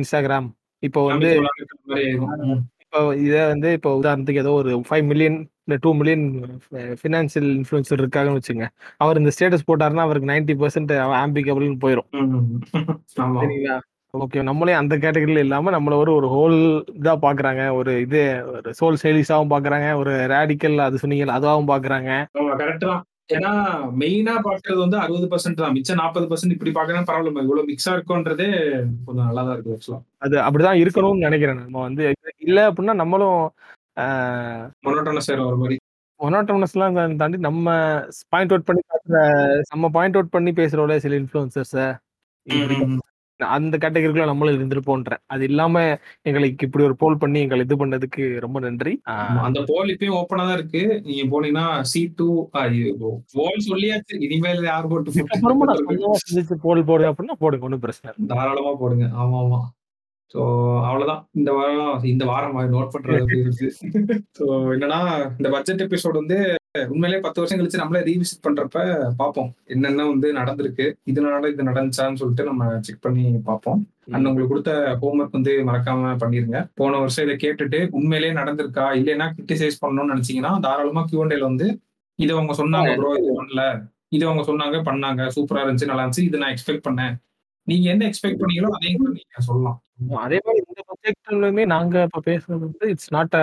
[0.00, 0.48] Instagram
[0.82, 1.30] இப்போ வந்து
[2.82, 6.24] இப்போ இதை வந்து இப்போ உதாரணத்துக்கு ஏதோ ஒரு ஃபைவ் மில்லியன் இல்லை டூ மில்லியன்
[7.00, 8.66] ஃபினான்சியல் இன்ஃப்ளூயன்சர் இருக்காங்கன்னு வச்சுங்க
[8.98, 12.08] அவர் இந்த ஸ்டேட்டஸ் போட்டாருன்னா அவருக்கு நைன்டி பர்சன்ட் ஆம்பிகபிள்னு போயிடும்
[13.12, 13.76] சரிங்களா?
[14.14, 14.38] ஓகே.
[14.42, 16.56] நம்மளே அந்த கேட்டகரியில இல்லாம நம்மள ஒரு ஒரு ஹோல்
[16.94, 17.62] இதா பாக்குறாங்க.
[17.78, 18.20] ஒரு இது
[18.52, 19.88] ஒரு சோல் ஸ்டைலிஷாவும் பாக்குறாங்க.
[19.94, 22.10] ஒரு ரேடிக்கல் அது சொன்னீங்கல்ல அதுவாகவும் பாக்குறாங்க.
[23.28, 23.50] ஏன்னா
[24.00, 25.74] மெயினா பாக்குறது வந்து அறுபது பர்சன்ட் தான்.
[25.76, 28.46] மிச்சம் நாற்பது பர்சன்ட் இப்படி பாக்குறேன் பரவாயில்ல இவ்வளவு மிக்ஸா இருக்கும்ன்றதே
[29.06, 32.04] கொஞ்சம் நல்லா தான் இருக்கு ஆக்சுவலா அது அப்படிதான் இருக்கணும்னு நினைக்கிறேன் நம்ம வந்து.
[32.46, 33.40] இல்ல அப்படின்னா நம்மளும்
[34.86, 35.76] மொனோட்டோன சேர ஒரு மாதிரி.
[36.20, 37.66] ஒனாட்டோனஸ் எல்லாம் தாண்டி நம்ம
[38.32, 38.82] பாயிண்ட் அவுட் பண்ணி
[39.72, 41.76] நம்ம பாயிண்ட் அவுட் பண்ணி பேசுறோம்ல சில இன்ஃபுளுசர்ஸ
[43.40, 45.82] அந்த கேட்டகரிக்குள்ள நம்மளும் இருந்திருப்போன்றேன் அது இல்லாம
[46.28, 48.92] எங்களுக்கு இப்படி ஒரு போல் பண்ணி எங்களை இது பண்ணதுக்கு ரொம்ப நன்றி.
[49.46, 50.82] அந்த போல் இப்பயும் ஓப்பனா தான் இருக்கு.
[51.08, 52.28] நீங்க போனீங்கன்னா சி டூ
[53.36, 54.14] போல் சொல்லியாச்சு.
[54.26, 55.26] இனிமேல் யார் போட்டு
[56.66, 59.08] போல் போடு அப்படின்னா போடுங்க ஒன்றும் பிரச்சனை தாராளமா போடுங்க.
[59.22, 59.60] ஆமா ஆமா.
[60.34, 60.40] சோ
[60.86, 61.22] அவ்வளவுதான்.
[61.40, 63.36] இந்த வாரம் இந்த வாரம் நோட் பண்றது
[64.74, 65.00] என்னன்னா
[65.38, 66.38] இந்த பட்ஜெட் எபிசோட் வந்து
[66.92, 68.78] உண்மையிலேயே பத்து வருஷம் கழிச்சு நம்மளே ரீவிசிட் பண்றப்ப
[69.20, 69.50] பார்ப்போம்.
[69.74, 73.80] என்னென்ன வந்து நடந்திருக்கு இதனால இது நடந்துச்சான்னு சொல்லிட்டு நம்ம செக் பண்ணி பார்ப்போம்.
[74.14, 74.72] அண்ட் உங்களுக்கு கொடுத்த
[75.02, 76.60] ஹோம்ஒர்க் வந்து மறக்காம பண்ணிருங்க.
[76.80, 81.68] போன வருஷம் இதை கேட்டுட்டு உண்மையிலேயே நடந்திருக்கா இல்லைன்னா கிரிட்டிசைஸ் பண்ணணும்னு நினைச்சீங்கன்னா தாராளமா கியூஎன்டேல வந்து
[82.18, 83.64] இது அவங்க சொன்னாங்க ப்ரோ இது பண்ணல.
[84.16, 87.14] இது அவங்க சொன்னாங்க பண்ணாங்க சூப்பரா இருந்துச்சு நல்லா இருந்துச்சு இது நான் எக்ஸ்பெக்ட் பண்ணேன்.
[87.68, 89.78] நீங்க என்ன எக்ஸ்பெக்ட் பண்ணீங்களோ அதையும் நீங்க சொல்லலாம்.
[90.24, 93.34] அதே மாதிரி இந்த ப்ரொஜெக்ட்லயுமே நாங்க இப்ப பேசுறது வந்து இட்ஸ் நாட்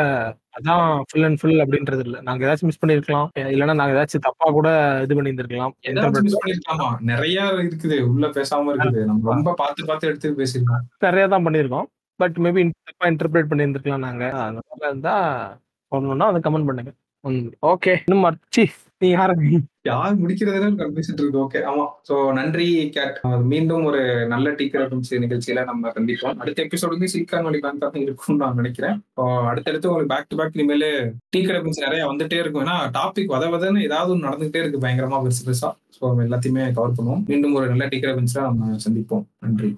[0.57, 3.27] அதான் ஃபுல் அண்ட் ஃபுல் அப்படின்றது இல்ல நாங்க ஏதாச்சும் மிஸ் பண்ணிருக்கலாம்.
[3.53, 4.69] இல்லைன்னா நாங்க ஏதாச்சும் தப்பா கூட
[5.05, 6.89] இது பண்ணி இருந்திருக்கலாம் ஏதாச்சும் மிஸ் பண்ணிருக்கலாமா?
[7.11, 7.97] நிறைய இருக்குது.
[8.11, 9.03] உள்ள பேசாம இருக்குது.
[9.09, 10.85] நம்ம ரொம்ப பார்த்து பார்த்து எடுத்து பேசியிருக்கோம்.
[11.07, 11.89] நிறைய தான் பண்ணியிருக்கோம்.
[12.19, 14.25] பட் மேபி தப்பா இன்டர்பிரேட் பண்ணி இருந்திருக்கலாம் நாங்க.
[14.47, 15.15] அந்த மாதிரி இருந்தா
[15.91, 16.93] சொல்லணும்னா அதை கமெண்ட் பண்ணுங்க.
[17.73, 19.33] ஓகே இன்னும் மச்சி நீ யாரு?
[19.83, 21.85] யார் முடிக்கிறதுன்னு கன்ஃபியூஷன் இருக்கு ஓகே ஆமா.
[22.09, 24.93] சோ நன்றி கேட் மீண்டும் ஒரு நல்ல டீக்கர்
[25.25, 26.37] நிகழ்ச்சியில நம்ம கண்டிப்போம்.
[26.37, 29.03] அடுத்த எபிசோடு வந்து சிலிக்கான் வழி பேங்க் இருக்கும்னு நான் நினைக்கிறேன்.
[29.51, 32.63] அடுத்தடுத்து உங்களுக்கு பேக் டு பேக் இனிமேல் டீக்கர் கடை நிறைய வந்துட்டே இருக்கும்.
[32.65, 35.71] ஏன்னா டாபிக் வத வதன்னு ஏதாவது ஒன்று நடந்துகிட்டே இருக்கு பயங்கரமா பெருசு பெருசா.
[35.97, 37.23] ஸோ எல்லாத்தையுமே கவர் பண்ணுவோம்.
[37.27, 39.27] மீண்டும் ஒரு நல்ல டீக்கர் கடை நம்ம சந்திப்போம்.
[39.39, 39.71] நன்றி.